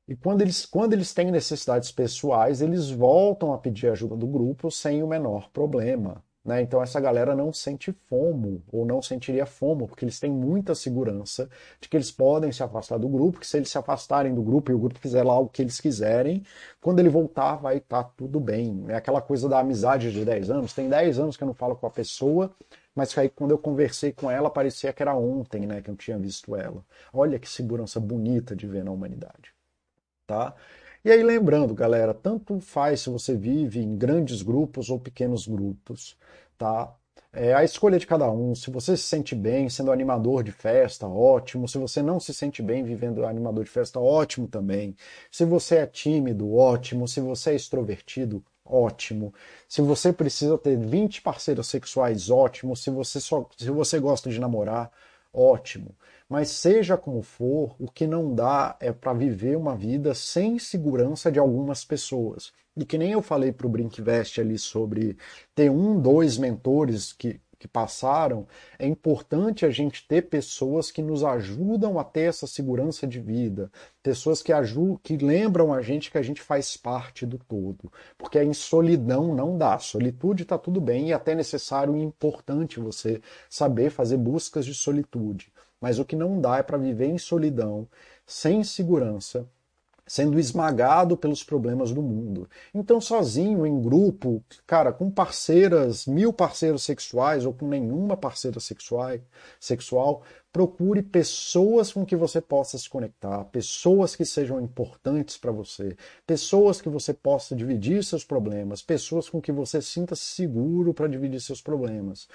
E 0.07 0.15
quando 0.15 0.41
eles, 0.41 0.65
quando 0.65 0.93
eles 0.93 1.13
têm 1.13 1.29
necessidades 1.31 1.91
pessoais, 1.91 2.61
eles 2.61 2.89
voltam 2.89 3.53
a 3.53 3.57
pedir 3.57 3.89
ajuda 3.89 4.15
do 4.15 4.25
grupo 4.25 4.71
sem 4.71 5.03
o 5.03 5.07
menor 5.07 5.49
problema. 5.51 6.23
Né? 6.47 6.61
Então 6.61 6.81
essa 6.81 6.97
galera 7.01 7.35
não 7.35 7.51
sente 7.51 7.91
fomo, 7.91 8.63
ou 8.71 8.85
não 8.85 9.01
sentiria 9.01 9.45
fomo, 9.45 9.85
porque 9.85 10.05
eles 10.05 10.17
têm 10.17 10.31
muita 10.31 10.73
segurança 10.73 11.49
de 11.81 11.89
que 11.89 11.97
eles 11.97 12.09
podem 12.09 12.53
se 12.53 12.63
afastar 12.63 12.97
do 12.97 13.09
grupo, 13.09 13.37
que 13.37 13.45
se 13.45 13.57
eles 13.57 13.69
se 13.69 13.77
afastarem 13.77 14.33
do 14.33 14.41
grupo 14.41 14.71
e 14.71 14.73
o 14.73 14.79
grupo 14.79 14.97
fizer 14.97 15.23
lá 15.23 15.37
o 15.37 15.49
que 15.49 15.61
eles 15.61 15.81
quiserem, 15.81 16.41
quando 16.79 16.99
ele 16.99 17.09
voltar 17.09 17.57
vai 17.57 17.77
estar 17.77 18.03
tá 18.05 18.11
tudo 18.15 18.39
bem. 18.39 18.85
É 18.87 18.95
aquela 18.95 19.21
coisa 19.21 19.49
da 19.49 19.59
amizade 19.59 20.09
de 20.13 20.23
10 20.23 20.49
anos. 20.49 20.73
Tem 20.73 20.87
10 20.87 21.19
anos 21.19 21.35
que 21.35 21.43
eu 21.43 21.47
não 21.47 21.53
falo 21.53 21.75
com 21.75 21.85
a 21.85 21.91
pessoa, 21.91 22.49
mas 22.95 23.15
aí 23.17 23.27
quando 23.27 23.51
eu 23.51 23.57
conversei 23.57 24.13
com 24.13 24.31
ela 24.31 24.49
parecia 24.49 24.93
que 24.93 25.03
era 25.03 25.13
ontem 25.13 25.67
né, 25.67 25.81
que 25.81 25.91
eu 25.91 25.97
tinha 25.97 26.17
visto 26.17 26.55
ela. 26.55 26.81
Olha 27.11 27.37
que 27.37 27.49
segurança 27.49 27.99
bonita 27.99 28.55
de 28.55 28.65
ver 28.65 28.85
na 28.85 28.91
humanidade 28.91 29.56
tá? 30.27 30.53
E 31.05 31.11
aí 31.11 31.23
lembrando, 31.23 31.73
galera, 31.73 32.13
tanto 32.13 32.59
faz 32.59 33.01
se 33.01 33.09
você 33.09 33.35
vive 33.35 33.79
em 33.79 33.97
grandes 33.97 34.41
grupos 34.41 34.89
ou 34.89 34.99
pequenos 34.99 35.47
grupos, 35.47 36.17
tá? 36.57 36.93
É 37.31 37.53
a 37.53 37.63
escolha 37.63 37.99
de 37.99 38.07
cada 38.07 38.29
um. 38.31 38.55
Se 38.55 38.69
você 38.71 38.97
se 38.97 39.03
sente 39.03 39.35
bem 39.35 39.69
sendo 39.69 39.91
animador 39.91 40.43
de 40.43 40.51
festa, 40.51 41.07
ótimo. 41.07 41.67
Se 41.67 41.77
você 41.77 42.01
não 42.01 42.19
se 42.19 42.33
sente 42.33 42.61
bem 42.63 42.83
vivendo 42.83 43.25
animador 43.25 43.63
de 43.63 43.69
festa, 43.69 43.99
ótimo 43.99 44.47
também. 44.47 44.95
Se 45.31 45.45
você 45.45 45.77
é 45.77 45.85
tímido, 45.85 46.53
ótimo. 46.53 47.07
Se 47.07 47.21
você 47.21 47.51
é 47.51 47.55
extrovertido, 47.55 48.43
ótimo. 48.65 49.33
Se 49.67 49.81
você 49.81 50.11
precisa 50.11 50.57
ter 50.57 50.77
20 50.77 51.21
parceiros 51.21 51.67
sexuais, 51.67 52.29
ótimo. 52.29 52.75
Se 52.75 52.89
você 52.89 53.19
só 53.19 53.47
se 53.57 53.69
você 53.69 53.99
gosta 53.99 54.29
de 54.29 54.39
namorar, 54.39 54.91
ótimo. 55.31 55.95
Mas 56.29 56.49
seja 56.49 56.97
como 56.97 57.21
for, 57.21 57.75
o 57.79 57.89
que 57.89 58.05
não 58.05 58.35
dá 58.35 58.75
é 58.81 58.91
para 58.91 59.13
viver 59.13 59.55
uma 59.55 59.75
vida 59.75 60.13
sem 60.13 60.59
segurança 60.59 61.31
de 61.31 61.39
algumas 61.39 61.85
pessoas. 61.85 62.51
E 62.75 62.85
que 62.85 62.97
nem 62.97 63.11
eu 63.11 63.21
falei 63.21 63.51
para 63.51 63.65
o 63.65 63.69
Brinkvest 63.69 64.39
ali 64.39 64.57
sobre 64.57 65.17
ter 65.55 65.71
um, 65.71 65.99
dois 65.99 66.37
mentores 66.37 67.13
que, 67.13 67.39
que 67.57 67.67
passaram, 67.67 68.45
é 68.77 68.85
importante 68.85 69.65
a 69.65 69.69
gente 69.69 70.05
ter 70.05 70.23
pessoas 70.23 70.91
que 70.91 71.01
nos 71.01 71.23
ajudam 71.23 71.97
a 71.97 72.03
ter 72.03 72.23
essa 72.23 72.45
segurança 72.45 73.07
de 73.07 73.19
vida, 73.19 73.71
pessoas 74.03 74.43
que 74.43 74.53
ajudam, 74.53 74.99
que 75.01 75.17
lembram 75.17 75.73
a 75.73 75.81
gente 75.81 76.11
que 76.11 76.17
a 76.17 76.21
gente 76.21 76.41
faz 76.41 76.75
parte 76.77 77.25
do 77.25 77.37
todo, 77.39 77.91
porque 78.17 78.41
em 78.43 78.53
solidão 78.53 79.33
não 79.33 79.57
dá. 79.57 79.79
Solitude 79.79 80.43
está 80.43 80.57
tudo 80.57 80.81
bem 80.81 81.09
e 81.09 81.13
até 81.13 81.33
necessário 81.33 81.95
e 81.95 82.01
importante 82.01 82.79
você 82.79 83.21
saber 83.49 83.89
fazer 83.89 84.17
buscas 84.17 84.65
de 84.65 84.73
solitude. 84.73 85.51
Mas 85.79 85.99
o 85.99 86.05
que 86.05 86.15
não 86.15 86.41
dá 86.41 86.57
é 86.57 86.63
para 86.63 86.77
viver 86.77 87.07
em 87.07 87.17
solidão, 87.17 87.87
sem 88.25 88.63
segurança, 88.63 89.47
sendo 90.07 90.39
esmagado 90.39 91.17
pelos 91.17 91.43
problemas 91.43 91.91
do 91.91 92.01
mundo. 92.01 92.49
Então, 92.73 93.01
sozinho, 93.01 93.65
em 93.65 93.81
grupo, 93.81 94.41
cara, 94.65 94.93
com 94.93 95.11
parceiras, 95.11 96.05
mil 96.05 96.31
parceiros 96.31 96.83
sexuais 96.83 97.45
ou 97.45 97.53
com 97.53 97.67
nenhuma 97.67 98.15
parceira 98.15 98.59
sexual, 98.59 99.17
sexual, 99.59 100.23
procure 100.51 101.03
pessoas 101.03 101.91
com 101.91 102.05
que 102.05 102.15
você 102.15 102.39
possa 102.39 102.77
se 102.77 102.89
conectar, 102.89 103.43
pessoas 103.45 104.15
que 104.15 104.25
sejam 104.25 104.61
importantes 104.61 105.37
para 105.37 105.51
você, 105.51 105.95
pessoas 106.25 106.81
que 106.81 106.89
você 106.89 107.13
possa 107.13 107.55
dividir 107.55 108.03
seus 108.03 108.23
problemas, 108.23 108.81
pessoas 108.81 109.29
com 109.29 109.41
que 109.41 109.51
você 109.51 109.81
sinta 109.81 110.15
seguro 110.15 110.93
para 110.93 111.07
dividir 111.07 111.41
seus 111.41 111.61
problemas. 111.61 112.27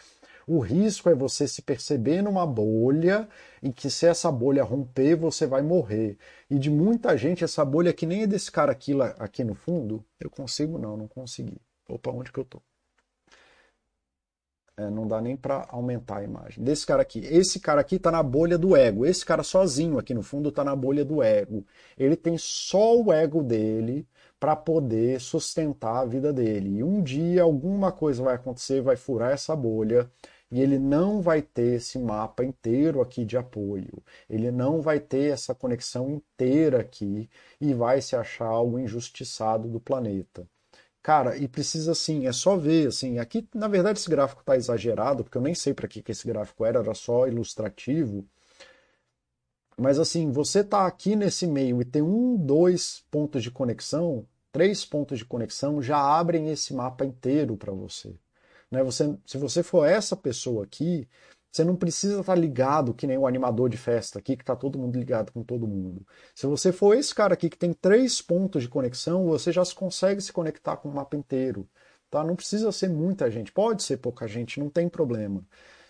O 0.46 0.58
risco 0.60 1.08
é 1.08 1.14
você 1.14 1.46
se 1.46 1.62
perceber 1.62 2.22
numa 2.22 2.46
bolha 2.46 3.28
em 3.62 3.70
que 3.70 3.88
se 3.90 4.06
essa 4.06 4.30
bolha 4.30 4.64
romper, 4.64 5.16
você 5.16 5.46
vai 5.46 5.62
morrer. 5.62 6.18
E 6.50 6.58
de 6.58 6.70
muita 6.70 7.16
gente, 7.16 7.44
essa 7.44 7.64
bolha 7.64 7.92
que 7.92 8.06
nem 8.06 8.22
é 8.22 8.26
desse 8.26 8.50
cara 8.50 8.72
aqui, 8.72 8.94
lá, 8.94 9.14
aqui 9.18 9.44
no 9.44 9.54
fundo, 9.54 10.04
eu 10.20 10.30
consigo 10.30 10.78
não, 10.78 10.96
não 10.96 11.08
consegui. 11.08 11.60
Opa, 11.88 12.10
onde 12.10 12.32
que 12.32 12.38
eu 12.38 12.44
tô? 12.44 12.60
É, 14.76 14.88
não 14.88 15.06
dá 15.06 15.20
nem 15.20 15.36
para 15.36 15.66
aumentar 15.70 16.18
a 16.18 16.24
imagem. 16.24 16.64
Desse 16.64 16.86
cara 16.86 17.02
aqui. 17.02 17.20
Esse 17.26 17.60
cara 17.60 17.80
aqui 17.80 17.96
está 17.96 18.10
na 18.10 18.22
bolha 18.22 18.56
do 18.56 18.74
ego. 18.74 19.04
Esse 19.04 19.24
cara 19.24 19.42
sozinho 19.42 19.98
aqui 19.98 20.14
no 20.14 20.22
fundo 20.22 20.48
está 20.48 20.64
na 20.64 20.74
bolha 20.74 21.04
do 21.04 21.22
ego. 21.22 21.64
Ele 21.96 22.16
tem 22.16 22.38
só 22.38 22.96
o 22.98 23.12
ego 23.12 23.42
dele 23.42 24.06
para 24.40 24.56
poder 24.56 25.20
sustentar 25.20 26.00
a 26.00 26.04
vida 26.06 26.32
dele. 26.32 26.78
E 26.78 26.82
um 26.82 27.02
dia 27.02 27.42
alguma 27.42 27.92
coisa 27.92 28.22
vai 28.22 28.34
acontecer, 28.34 28.80
vai 28.80 28.96
furar 28.96 29.32
essa 29.32 29.54
bolha 29.54 30.10
e 30.52 30.60
ele 30.60 30.78
não 30.78 31.22
vai 31.22 31.40
ter 31.40 31.76
esse 31.76 31.98
mapa 31.98 32.44
inteiro 32.44 33.00
aqui 33.00 33.24
de 33.24 33.38
apoio. 33.38 34.02
Ele 34.28 34.50
não 34.50 34.82
vai 34.82 35.00
ter 35.00 35.32
essa 35.32 35.54
conexão 35.54 36.10
inteira 36.10 36.80
aqui 36.80 37.30
e 37.58 37.72
vai 37.72 38.02
se 38.02 38.14
achar 38.14 38.46
algo 38.46 38.78
injustiçado 38.78 39.66
do 39.66 39.80
planeta. 39.80 40.46
Cara, 41.02 41.36
e 41.38 41.48
precisa 41.48 41.92
assim, 41.92 42.26
é 42.26 42.32
só 42.32 42.56
ver, 42.56 42.88
assim, 42.88 43.18
aqui 43.18 43.48
na 43.54 43.66
verdade 43.66 43.98
esse 43.98 44.10
gráfico 44.10 44.42
está 44.42 44.54
exagerado, 44.56 45.24
porque 45.24 45.38
eu 45.38 45.42
nem 45.42 45.54
sei 45.54 45.72
para 45.74 45.88
que, 45.88 46.02
que 46.02 46.12
esse 46.12 46.26
gráfico 46.26 46.64
era, 46.66 46.80
era 46.80 46.94
só 46.94 47.26
ilustrativo. 47.26 48.24
Mas 49.76 49.98
assim, 49.98 50.30
você 50.30 50.60
está 50.60 50.86
aqui 50.86 51.16
nesse 51.16 51.46
meio 51.46 51.80
e 51.80 51.84
tem 51.84 52.02
um, 52.02 52.36
dois 52.36 53.04
pontos 53.10 53.42
de 53.42 53.50
conexão, 53.50 54.26
três 54.52 54.84
pontos 54.84 55.18
de 55.18 55.24
conexão, 55.24 55.80
já 55.82 55.98
abrem 55.98 56.50
esse 56.50 56.74
mapa 56.74 57.06
inteiro 57.06 57.56
para 57.56 57.72
você. 57.72 58.14
Né? 58.72 58.82
Você, 58.82 59.14
se 59.26 59.36
você 59.36 59.62
for 59.62 59.84
essa 59.86 60.16
pessoa 60.16 60.64
aqui, 60.64 61.06
você 61.50 61.62
não 61.62 61.76
precisa 61.76 62.20
estar 62.20 62.34
ligado 62.34 62.94
que 62.94 63.06
nem 63.06 63.18
o 63.18 63.26
animador 63.26 63.68
de 63.68 63.76
festa 63.76 64.18
aqui, 64.18 64.34
que 64.34 64.42
está 64.42 64.56
todo 64.56 64.78
mundo 64.78 64.98
ligado 64.98 65.30
com 65.30 65.44
todo 65.44 65.68
mundo. 65.68 66.06
Se 66.34 66.46
você 66.46 66.72
for 66.72 66.96
esse 66.96 67.14
cara 67.14 67.34
aqui 67.34 67.50
que 67.50 67.58
tem 67.58 67.74
três 67.74 68.22
pontos 68.22 68.62
de 68.62 68.70
conexão, 68.70 69.26
você 69.26 69.52
já 69.52 69.62
consegue 69.76 70.22
se 70.22 70.32
conectar 70.32 70.78
com 70.78 70.88
o 70.88 70.94
mapa 70.94 71.14
inteiro. 71.14 71.68
Tá? 72.10 72.24
Não 72.24 72.34
precisa 72.34 72.72
ser 72.72 72.88
muita 72.88 73.30
gente, 73.30 73.52
pode 73.52 73.82
ser 73.82 73.98
pouca 73.98 74.26
gente, 74.26 74.58
não 74.58 74.70
tem 74.70 74.88
problema. 74.88 75.44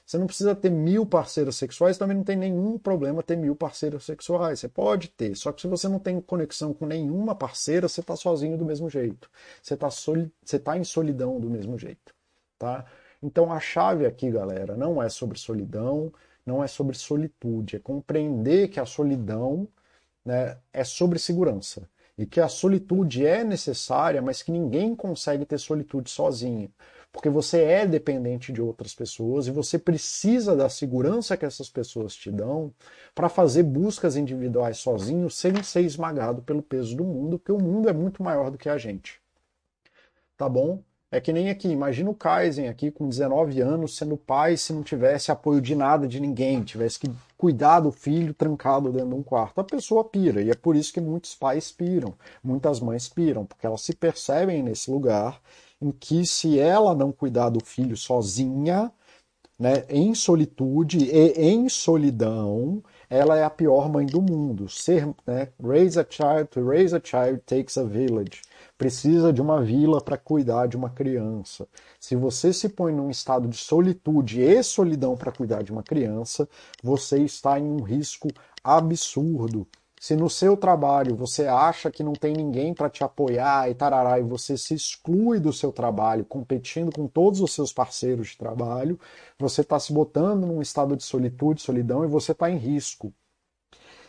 Você 0.04 0.18
não 0.18 0.26
precisa 0.26 0.54
ter 0.54 0.70
mil 0.70 1.06
parceiras 1.06 1.54
sexuais, 1.54 1.96
também 1.96 2.16
não 2.16 2.24
tem 2.24 2.36
nenhum 2.36 2.76
problema 2.76 3.22
ter 3.22 3.36
mil 3.36 3.54
parceiras 3.54 4.02
sexuais. 4.04 4.58
Você 4.58 4.68
pode 4.68 5.08
ter, 5.08 5.36
só 5.36 5.52
que 5.52 5.62
se 5.62 5.68
você 5.68 5.88
não 5.88 6.00
tem 6.00 6.20
conexão 6.20 6.74
com 6.74 6.86
nenhuma 6.86 7.34
parceira, 7.36 7.88
você 7.88 8.00
está 8.00 8.16
sozinho 8.16 8.58
do 8.58 8.64
mesmo 8.64 8.90
jeito. 8.90 9.30
Você 9.62 9.74
está 9.74 9.88
soli... 9.90 10.32
tá 10.64 10.76
em 10.76 10.84
solidão 10.84 11.38
do 11.40 11.48
mesmo 11.48 11.78
jeito. 11.78 12.12
Tá? 12.62 12.84
Então 13.20 13.52
a 13.52 13.58
chave 13.58 14.06
aqui, 14.06 14.30
galera, 14.30 14.76
não 14.76 15.02
é 15.02 15.08
sobre 15.08 15.36
solidão, 15.36 16.12
não 16.46 16.62
é 16.62 16.68
sobre 16.68 16.96
solitude, 16.96 17.74
é 17.74 17.80
compreender 17.80 18.68
que 18.68 18.78
a 18.78 18.86
solidão 18.86 19.66
né, 20.24 20.56
é 20.72 20.84
sobre 20.84 21.18
segurança 21.18 21.90
e 22.16 22.24
que 22.24 22.40
a 22.40 22.46
solitude 22.46 23.26
é 23.26 23.42
necessária, 23.42 24.22
mas 24.22 24.44
que 24.44 24.52
ninguém 24.52 24.94
consegue 24.94 25.44
ter 25.44 25.58
solitude 25.58 26.08
sozinho 26.08 26.70
porque 27.10 27.28
você 27.28 27.62
é 27.64 27.84
dependente 27.84 28.52
de 28.52 28.62
outras 28.62 28.94
pessoas 28.94 29.48
e 29.48 29.50
você 29.50 29.76
precisa 29.76 30.54
da 30.54 30.68
segurança 30.68 31.36
que 31.36 31.44
essas 31.44 31.68
pessoas 31.68 32.14
te 32.14 32.30
dão 32.30 32.72
para 33.12 33.28
fazer 33.28 33.64
buscas 33.64 34.16
individuais 34.16 34.78
sozinho 34.78 35.28
sem 35.28 35.62
ser 35.64 35.82
esmagado 35.82 36.42
pelo 36.42 36.62
peso 36.62 36.96
do 36.96 37.04
mundo, 37.04 37.40
porque 37.40 37.52
o 37.52 37.58
mundo 37.58 37.88
é 37.88 37.92
muito 37.92 38.22
maior 38.22 38.52
do 38.52 38.56
que 38.56 38.68
a 38.68 38.78
gente. 38.78 39.20
Tá 40.38 40.48
bom? 40.48 40.80
É 41.14 41.20
que 41.20 41.30
nem 41.30 41.50
aqui, 41.50 41.68
imagina 41.68 42.08
o 42.08 42.14
Kaizen 42.14 42.68
aqui 42.68 42.90
com 42.90 43.06
19 43.06 43.60
anos 43.60 43.98
sendo 43.98 44.16
pai 44.16 44.56
se 44.56 44.72
não 44.72 44.82
tivesse 44.82 45.30
apoio 45.30 45.60
de 45.60 45.74
nada 45.74 46.08
de 46.08 46.18
ninguém, 46.18 46.62
tivesse 46.62 46.98
que 46.98 47.10
cuidar 47.36 47.80
do 47.80 47.92
filho 47.92 48.32
trancado 48.32 48.90
dentro 48.90 49.10
de 49.10 49.14
um 49.16 49.22
quarto. 49.22 49.60
A 49.60 49.64
pessoa 49.64 50.02
pira, 50.02 50.40
e 50.40 50.48
é 50.48 50.54
por 50.54 50.74
isso 50.74 50.90
que 50.90 51.02
muitos 51.02 51.34
pais 51.34 51.70
piram, 51.70 52.14
muitas 52.42 52.80
mães 52.80 53.10
piram, 53.10 53.44
porque 53.44 53.66
elas 53.66 53.82
se 53.82 53.94
percebem 53.94 54.62
nesse 54.62 54.90
lugar 54.90 55.38
em 55.82 55.90
que 55.90 56.24
se 56.24 56.58
ela 56.58 56.94
não 56.94 57.12
cuidar 57.12 57.50
do 57.50 57.62
filho 57.62 57.94
sozinha, 57.94 58.90
né, 59.58 59.84
em 59.90 60.14
solitude 60.14 61.04
e 61.04 61.32
em 61.38 61.68
solidão, 61.68 62.82
ela 63.10 63.36
é 63.36 63.44
a 63.44 63.50
pior 63.50 63.86
mãe 63.88 64.06
do 64.06 64.22
mundo. 64.22 64.66
Ser, 64.66 65.06
né, 65.26 65.48
raise 65.62 66.00
a 66.00 66.06
child, 66.08 66.46
to 66.46 66.66
raise 66.66 66.96
a 66.96 67.00
child 67.04 67.42
takes 67.44 67.76
a 67.76 67.84
village. 67.84 68.40
Precisa 68.82 69.32
de 69.32 69.40
uma 69.40 69.62
vila 69.62 70.00
para 70.00 70.18
cuidar 70.18 70.66
de 70.66 70.76
uma 70.76 70.90
criança. 70.90 71.68
Se 72.00 72.16
você 72.16 72.52
se 72.52 72.68
põe 72.68 72.92
num 72.92 73.10
estado 73.10 73.46
de 73.46 73.56
solitude 73.56 74.40
e 74.42 74.60
solidão 74.60 75.16
para 75.16 75.30
cuidar 75.30 75.62
de 75.62 75.70
uma 75.70 75.84
criança, 75.84 76.48
você 76.82 77.18
está 77.18 77.60
em 77.60 77.62
um 77.62 77.80
risco 77.80 78.26
absurdo 78.64 79.68
se 80.00 80.16
no 80.16 80.28
seu 80.28 80.56
trabalho 80.56 81.14
você 81.14 81.46
acha 81.46 81.88
que 81.88 82.02
não 82.02 82.12
tem 82.12 82.32
ninguém 82.32 82.74
para 82.74 82.90
te 82.90 83.04
apoiar 83.04 83.70
e 83.70 83.74
tarará, 83.76 84.18
e 84.18 84.24
você 84.24 84.58
se 84.58 84.74
exclui 84.74 85.38
do 85.38 85.52
seu 85.52 85.70
trabalho, 85.70 86.24
competindo 86.24 86.90
com 86.90 87.06
todos 87.06 87.40
os 87.40 87.52
seus 87.54 87.72
parceiros 87.72 88.30
de 88.30 88.36
trabalho, 88.36 88.98
você 89.38 89.60
está 89.60 89.78
se 89.78 89.92
botando 89.92 90.44
num 90.44 90.60
estado 90.60 90.96
de 90.96 91.04
solitude, 91.04 91.62
solidão 91.62 92.02
e 92.02 92.08
você 92.08 92.32
está 92.32 92.50
em 92.50 92.56
risco. 92.56 93.14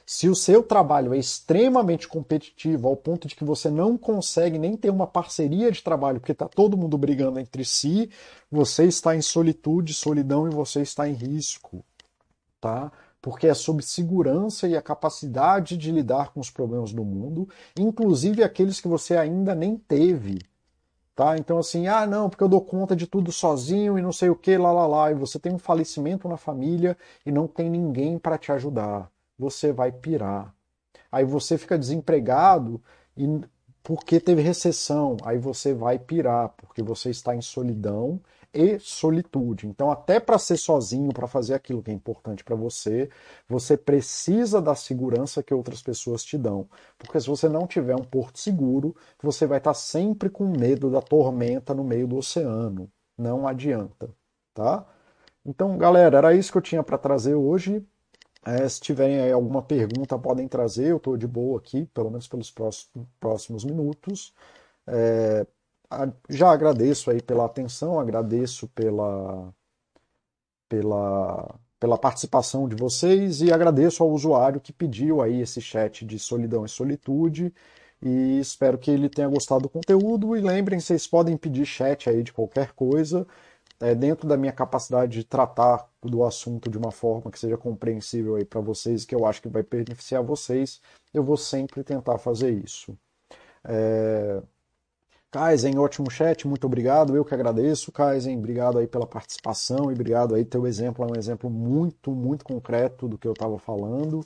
Se 0.05 0.27
o 0.27 0.35
seu 0.35 0.61
trabalho 0.61 1.13
é 1.13 1.17
extremamente 1.17 2.07
competitivo 2.07 2.87
ao 2.87 2.95
ponto 2.95 3.27
de 3.27 3.35
que 3.35 3.43
você 3.43 3.69
não 3.69 3.97
consegue 3.97 4.59
nem 4.59 4.75
ter 4.75 4.89
uma 4.89 5.07
parceria 5.07 5.71
de 5.71 5.81
trabalho, 5.81 6.19
porque 6.19 6.33
está 6.33 6.47
todo 6.47 6.77
mundo 6.77 6.97
brigando 6.97 7.39
entre 7.39 7.63
si, 7.63 8.09
você 8.51 8.85
está 8.85 9.15
em 9.15 9.21
solitude, 9.21 9.93
solidão 9.93 10.47
e 10.47 10.51
você 10.51 10.81
está 10.81 11.07
em 11.07 11.13
risco, 11.13 11.83
tá? 12.59 12.91
porque 13.23 13.47
é 13.47 13.53
sobre 13.53 13.85
segurança 13.85 14.67
e 14.67 14.75
a 14.75 14.81
capacidade 14.81 15.77
de 15.77 15.89
lidar 15.93 16.33
com 16.33 16.41
os 16.41 16.49
problemas 16.49 16.91
do 16.91 17.05
mundo, 17.05 17.47
inclusive 17.79 18.43
aqueles 18.43 18.81
que 18.81 18.87
você 18.89 19.15
ainda 19.15 19.55
nem 19.55 19.77
teve. 19.77 20.39
Tá? 21.15 21.37
Então, 21.37 21.57
assim, 21.57 21.87
ah, 21.87 22.05
não, 22.05 22.29
porque 22.29 22.43
eu 22.43 22.49
dou 22.49 22.59
conta 22.59 22.93
de 22.97 23.07
tudo 23.07 23.31
sozinho 23.31 23.97
e 23.97 24.01
não 24.01 24.11
sei 24.11 24.29
o 24.29 24.35
que, 24.35 24.57
lá, 24.57 24.73
lá, 24.73 24.85
lá, 24.85 25.11
e 25.11 25.13
você 25.13 25.39
tem 25.39 25.53
um 25.53 25.57
falecimento 25.57 26.27
na 26.27 26.35
família 26.35 26.97
e 27.25 27.31
não 27.31 27.47
tem 27.47 27.69
ninguém 27.69 28.19
para 28.19 28.37
te 28.37 28.51
ajudar. 28.51 29.09
Você 29.37 29.71
vai 29.71 29.91
pirar. 29.91 30.53
Aí 31.11 31.25
você 31.25 31.57
fica 31.57 31.77
desempregado 31.77 32.81
e 33.15 33.27
porque 33.83 34.19
teve 34.19 34.41
recessão, 34.41 35.17
aí 35.25 35.37
você 35.37 35.73
vai 35.73 35.99
pirar, 35.99 36.49
porque 36.57 36.81
você 36.81 37.09
está 37.09 37.35
em 37.35 37.41
solidão 37.41 38.21
e 38.53 38.79
solitude. 38.79 39.67
Então, 39.67 39.91
até 39.91 40.19
para 40.19 40.37
ser 40.39 40.57
sozinho, 40.57 41.11
para 41.11 41.27
fazer 41.27 41.53
aquilo 41.53 41.83
que 41.83 41.91
é 41.91 41.93
importante 41.93 42.43
para 42.43 42.55
você, 42.55 43.09
você 43.47 43.75
precisa 43.75 44.61
da 44.61 44.73
segurança 44.73 45.43
que 45.43 45.53
outras 45.53 45.81
pessoas 45.81 46.23
te 46.23 46.37
dão. 46.37 46.67
Porque 46.97 47.19
se 47.19 47.27
você 47.27 47.49
não 47.49 47.67
tiver 47.67 47.95
um 47.95 48.03
porto 48.03 48.39
seguro, 48.39 48.95
você 49.21 49.45
vai 49.45 49.57
estar 49.57 49.73
sempre 49.73 50.29
com 50.29 50.45
medo 50.47 50.89
da 50.89 51.01
tormenta 51.01 51.73
no 51.73 51.83
meio 51.83 52.07
do 52.07 52.17
oceano. 52.17 52.89
Não 53.17 53.47
adianta, 53.47 54.09
tá? 54.53 54.85
Então, 55.45 55.77
galera, 55.77 56.17
era 56.19 56.33
isso 56.35 56.51
que 56.51 56.57
eu 56.57 56.61
tinha 56.61 56.83
para 56.83 56.97
trazer 56.97 57.35
hoje. 57.35 57.85
É, 58.45 58.67
se 58.67 58.81
tiverem 58.81 59.31
alguma 59.31 59.61
pergunta, 59.61 60.17
podem 60.19 60.47
trazer. 60.47 60.87
Eu 60.89 60.97
estou 60.97 61.17
de 61.17 61.27
boa 61.27 61.59
aqui, 61.59 61.85
pelo 61.93 62.09
menos 62.09 62.27
pelos 62.27 62.51
próximos, 62.51 63.07
próximos 63.19 63.63
minutos. 63.63 64.33
É, 64.87 65.45
já 66.29 66.51
agradeço 66.51 67.11
aí 67.11 67.21
pela 67.21 67.45
atenção, 67.45 67.99
agradeço 67.99 68.67
pela, 68.69 69.53
pela, 70.67 71.55
pela 71.79 71.97
participação 71.97 72.67
de 72.67 72.75
vocês 72.75 73.41
e 73.41 73.51
agradeço 73.51 74.03
ao 74.03 74.11
usuário 74.11 74.59
que 74.61 74.73
pediu 74.73 75.21
aí 75.21 75.41
esse 75.41 75.61
chat 75.61 76.05
de 76.05 76.17
solidão 76.19 76.65
e 76.65 76.69
solitude 76.69 77.53
e 78.01 78.39
espero 78.39 78.77
que 78.77 78.91
ele 78.91 79.09
tenha 79.09 79.27
gostado 79.29 79.63
do 79.63 79.69
conteúdo 79.69 80.35
e 80.35 80.41
lembrem, 80.41 80.79
vocês 80.79 81.07
podem 81.07 81.37
pedir 81.37 81.65
chat 81.65 82.09
aí 82.09 82.21
de 82.23 82.33
qualquer 82.33 82.73
coisa, 82.73 83.25
é, 83.83 83.93
dentro 83.93 84.27
da 84.27 84.37
minha 84.37 84.53
capacidade 84.53 85.11
de 85.11 85.23
tratar 85.25 85.89
do 86.01 86.23
assunto 86.23 86.69
de 86.69 86.77
uma 86.77 86.91
forma 86.91 87.29
que 87.29 87.37
seja 87.37 87.57
compreensível 87.57 88.35
aí 88.37 88.45
para 88.45 88.61
vocês, 88.61 89.03
que 89.03 89.13
eu 89.13 89.25
acho 89.25 89.41
que 89.41 89.49
vai 89.49 89.61
beneficiar 89.61 90.23
vocês, 90.23 90.81
eu 91.13 91.21
vou 91.21 91.35
sempre 91.35 91.83
tentar 91.83 92.17
fazer 92.17 92.51
isso. 92.51 92.97
É... 93.65 94.41
Kaizen, 95.31 95.77
ótimo 95.79 96.09
chat, 96.09 96.47
muito 96.47 96.65
obrigado. 96.65 97.15
Eu 97.15 97.25
que 97.25 97.33
agradeço, 97.33 97.91
Kaizen. 97.91 98.37
Obrigado 98.37 98.77
aí 98.77 98.87
pela 98.87 99.07
participação 99.07 99.89
e 99.91 99.93
obrigado 99.95 100.35
aí. 100.35 100.45
Teu 100.45 100.65
exemplo 100.67 101.03
é 101.05 101.11
um 101.11 101.19
exemplo 101.19 101.49
muito, 101.49 102.11
muito 102.11 102.45
concreto 102.45 103.07
do 103.07 103.17
que 103.17 103.27
eu 103.27 103.33
estava 103.33 103.57
falando. 103.59 104.25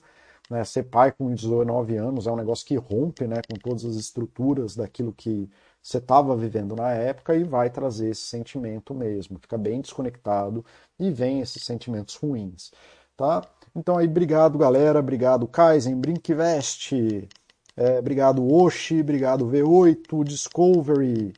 Né? 0.49 0.63
Ser 0.65 0.83
pai 0.83 1.11
com 1.11 1.33
19 1.33 1.95
anos 1.97 2.27
é 2.27 2.31
um 2.31 2.35
negócio 2.35 2.65
que 2.65 2.75
rompe 2.75 3.25
né, 3.25 3.37
com 3.49 3.55
todas 3.57 3.85
as 3.85 3.95
estruturas 3.95 4.75
daquilo 4.75 5.13
que 5.13 5.49
você 5.81 5.99
estava 5.99 6.35
vivendo 6.35 6.75
na 6.75 6.91
época 6.91 7.35
e 7.35 7.43
vai 7.43 7.69
trazer 7.69 8.09
esse 8.09 8.23
sentimento 8.23 8.93
mesmo. 8.93 9.39
Fica 9.39 9.57
bem 9.57 9.81
desconectado 9.81 10.65
e 10.99 11.09
vem 11.11 11.41
esses 11.41 11.63
sentimentos 11.63 12.15
ruins. 12.15 12.71
Tá? 13.15 13.41
Então 13.75 13.97
aí, 13.97 14.07
obrigado, 14.07 14.57
galera. 14.57 14.99
Obrigado, 14.99 15.47
Kaizen, 15.47 15.95
Brinkvest. 15.95 16.93
É, 17.75 17.99
obrigado, 17.99 18.45
Oshi. 18.45 19.01
Obrigado, 19.01 19.45
V8, 19.47 20.23
Discovery. 20.23 21.33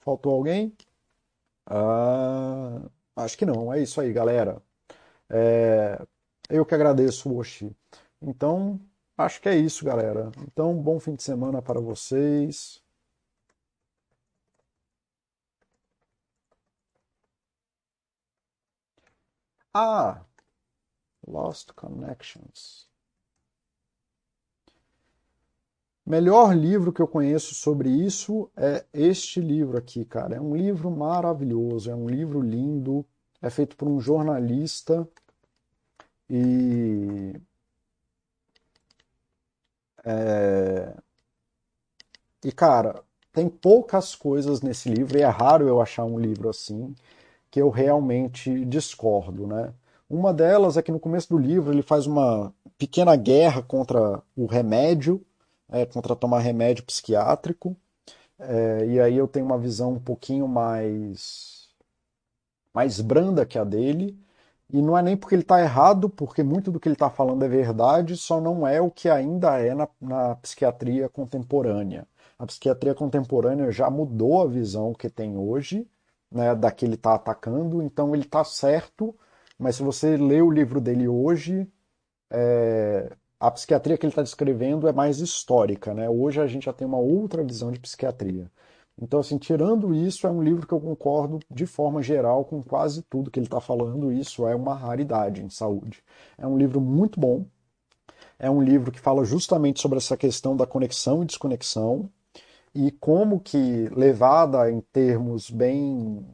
Faltou 0.00 0.34
alguém? 0.34 0.72
Ah, 1.66 2.82
acho 3.16 3.38
que 3.38 3.46
não. 3.46 3.72
É 3.72 3.80
isso 3.82 4.00
aí, 4.00 4.12
galera. 4.12 4.62
É, 5.30 6.00
eu 6.50 6.66
que 6.66 6.74
agradeço, 6.74 7.34
Oshi. 7.34 7.74
Então, 8.22 8.80
acho 9.16 9.40
que 9.40 9.48
é 9.48 9.56
isso, 9.56 9.84
galera. 9.84 10.30
Então, 10.46 10.74
bom 10.76 11.00
fim 11.00 11.14
de 11.14 11.22
semana 11.22 11.62
para 11.62 11.80
vocês. 11.80 12.83
Ah, 19.76 20.24
Lost 21.26 21.72
Connections. 21.74 22.88
Melhor 26.06 26.54
livro 26.54 26.92
que 26.92 27.02
eu 27.02 27.08
conheço 27.08 27.56
sobre 27.56 27.88
isso 27.88 28.48
é 28.56 28.84
este 28.92 29.40
livro 29.40 29.76
aqui, 29.76 30.04
cara. 30.04 30.36
É 30.36 30.40
um 30.40 30.54
livro 30.54 30.90
maravilhoso, 30.92 31.90
é 31.90 31.94
um 31.94 32.08
livro 32.08 32.40
lindo, 32.40 33.04
é 33.42 33.50
feito 33.50 33.76
por 33.76 33.88
um 33.88 33.98
jornalista 33.98 35.08
e 36.30 37.34
é... 40.04 40.94
e 42.44 42.52
cara, 42.52 43.02
tem 43.32 43.48
poucas 43.48 44.14
coisas 44.14 44.60
nesse 44.60 44.88
livro 44.88 45.18
e 45.18 45.22
é 45.22 45.26
raro 45.26 45.66
eu 45.66 45.80
achar 45.80 46.04
um 46.04 46.18
livro 46.18 46.48
assim 46.48 46.94
que 47.54 47.60
eu 47.62 47.70
realmente 47.70 48.64
discordo, 48.64 49.46
né? 49.46 49.72
Uma 50.10 50.34
delas 50.34 50.76
é 50.76 50.82
que 50.82 50.90
no 50.90 50.98
começo 50.98 51.28
do 51.28 51.38
livro 51.38 51.72
ele 51.72 51.82
faz 51.82 52.04
uma 52.04 52.52
pequena 52.76 53.14
guerra 53.14 53.62
contra 53.62 54.20
o 54.36 54.46
remédio 54.46 55.24
é, 55.68 55.86
contra 55.86 56.16
tomar 56.16 56.40
remédio 56.40 56.82
psiquiátrico. 56.82 57.76
É, 58.40 58.86
e 58.88 59.00
aí 59.00 59.16
eu 59.16 59.28
tenho 59.28 59.46
uma 59.46 59.56
visão 59.56 59.92
um 59.92 60.00
pouquinho 60.00 60.48
mais, 60.48 61.68
mais 62.74 63.00
branda 63.00 63.46
que 63.46 63.56
a 63.56 63.62
dele. 63.62 64.18
E 64.72 64.82
não 64.82 64.98
é 64.98 65.02
nem 65.02 65.16
porque 65.16 65.36
ele 65.36 65.42
está 65.42 65.60
errado, 65.62 66.10
porque 66.10 66.42
muito 66.42 66.72
do 66.72 66.80
que 66.80 66.88
ele 66.88 66.96
está 66.96 67.08
falando 67.08 67.44
é 67.44 67.48
verdade, 67.48 68.16
só 68.16 68.40
não 68.40 68.66
é 68.66 68.80
o 68.80 68.90
que 68.90 69.08
ainda 69.08 69.60
é 69.60 69.76
na, 69.76 69.86
na 70.00 70.34
psiquiatria 70.36 71.08
contemporânea. 71.08 72.04
A 72.36 72.44
psiquiatria 72.46 72.96
contemporânea 72.96 73.70
já 73.70 73.88
mudou 73.88 74.42
a 74.42 74.46
visão 74.48 74.92
que 74.92 75.08
tem 75.08 75.36
hoje, 75.36 75.86
né, 76.34 76.54
da 76.54 76.70
que 76.70 76.84
ele 76.84 76.96
está 76.96 77.14
atacando, 77.14 77.82
então 77.82 78.14
ele 78.14 78.24
está 78.24 78.44
certo 78.44 79.14
mas 79.58 79.76
se 79.76 79.82
você 79.82 80.16
lê 80.16 80.42
o 80.42 80.50
livro 80.50 80.80
dele 80.80 81.08
hoje, 81.08 81.66
é, 82.30 83.16
a 83.38 83.50
psiquiatria 83.50 83.96
que 83.96 84.04
ele 84.04 84.10
está 84.12 84.22
descrevendo 84.22 84.88
é 84.88 84.92
mais 84.92 85.20
histórica, 85.20 85.94
né? 85.94 86.08
Hoje 86.08 86.40
a 86.40 86.46
gente 86.46 86.64
já 86.64 86.72
tem 86.72 86.86
uma 86.86 86.98
outra 86.98 87.42
visão 87.42 87.70
de 87.72 87.80
psiquiatria. 87.80 88.50
Então, 89.00 89.20
assim, 89.20 89.38
tirando 89.38 89.94
isso, 89.94 90.26
é 90.26 90.30
um 90.30 90.42
livro 90.42 90.66
que 90.66 90.72
eu 90.72 90.80
concordo 90.80 91.40
de 91.50 91.66
forma 91.66 92.02
geral 92.02 92.44
com 92.44 92.62
quase 92.62 93.02
tudo 93.02 93.30
que 93.30 93.38
ele 93.38 93.46
está 93.46 93.60
falando. 93.60 94.12
Isso 94.12 94.46
é 94.46 94.54
uma 94.54 94.74
raridade 94.74 95.42
em 95.42 95.50
saúde. 95.50 96.02
É 96.38 96.46
um 96.46 96.56
livro 96.56 96.80
muito 96.80 97.18
bom. 97.18 97.46
É 98.38 98.50
um 98.50 98.62
livro 98.62 98.92
que 98.92 99.00
fala 99.00 99.24
justamente 99.24 99.80
sobre 99.80 99.98
essa 99.98 100.16
questão 100.16 100.56
da 100.56 100.66
conexão 100.66 101.22
e 101.22 101.26
desconexão 101.26 102.10
e 102.74 102.90
como 102.90 103.40
que, 103.40 103.88
levada 103.90 104.70
em 104.70 104.80
termos 104.80 105.50
bem 105.50 106.26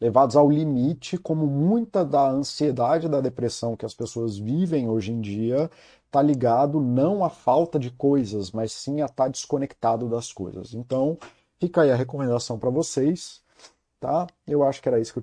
levados 0.00 0.34
ao 0.34 0.50
limite, 0.50 1.16
como 1.16 1.46
muita 1.46 2.04
da 2.04 2.28
ansiedade 2.28 3.08
da 3.08 3.20
depressão 3.20 3.76
que 3.76 3.86
as 3.86 3.94
pessoas 3.94 4.36
vivem 4.36 4.88
hoje 4.88 5.12
em 5.12 5.20
dia 5.20 5.70
está 6.06 6.20
ligado 6.20 6.80
não 6.80 7.24
à 7.24 7.30
falta 7.30 7.78
de 7.78 7.90
coisas, 7.90 8.50
mas 8.50 8.72
sim 8.72 9.00
a 9.00 9.06
estar 9.06 9.24
tá 9.24 9.28
desconectado 9.28 10.08
das 10.08 10.32
coisas. 10.32 10.74
Então, 10.74 11.16
fica 11.58 11.82
aí 11.82 11.90
a 11.90 11.96
recomendação 11.96 12.58
para 12.58 12.68
vocês, 12.68 13.40
tá? 14.00 14.26
Eu 14.46 14.62
acho 14.64 14.82
que 14.82 14.88
era 14.88 15.00
isso 15.00 15.12
que 15.12 15.18
eu 15.18 15.20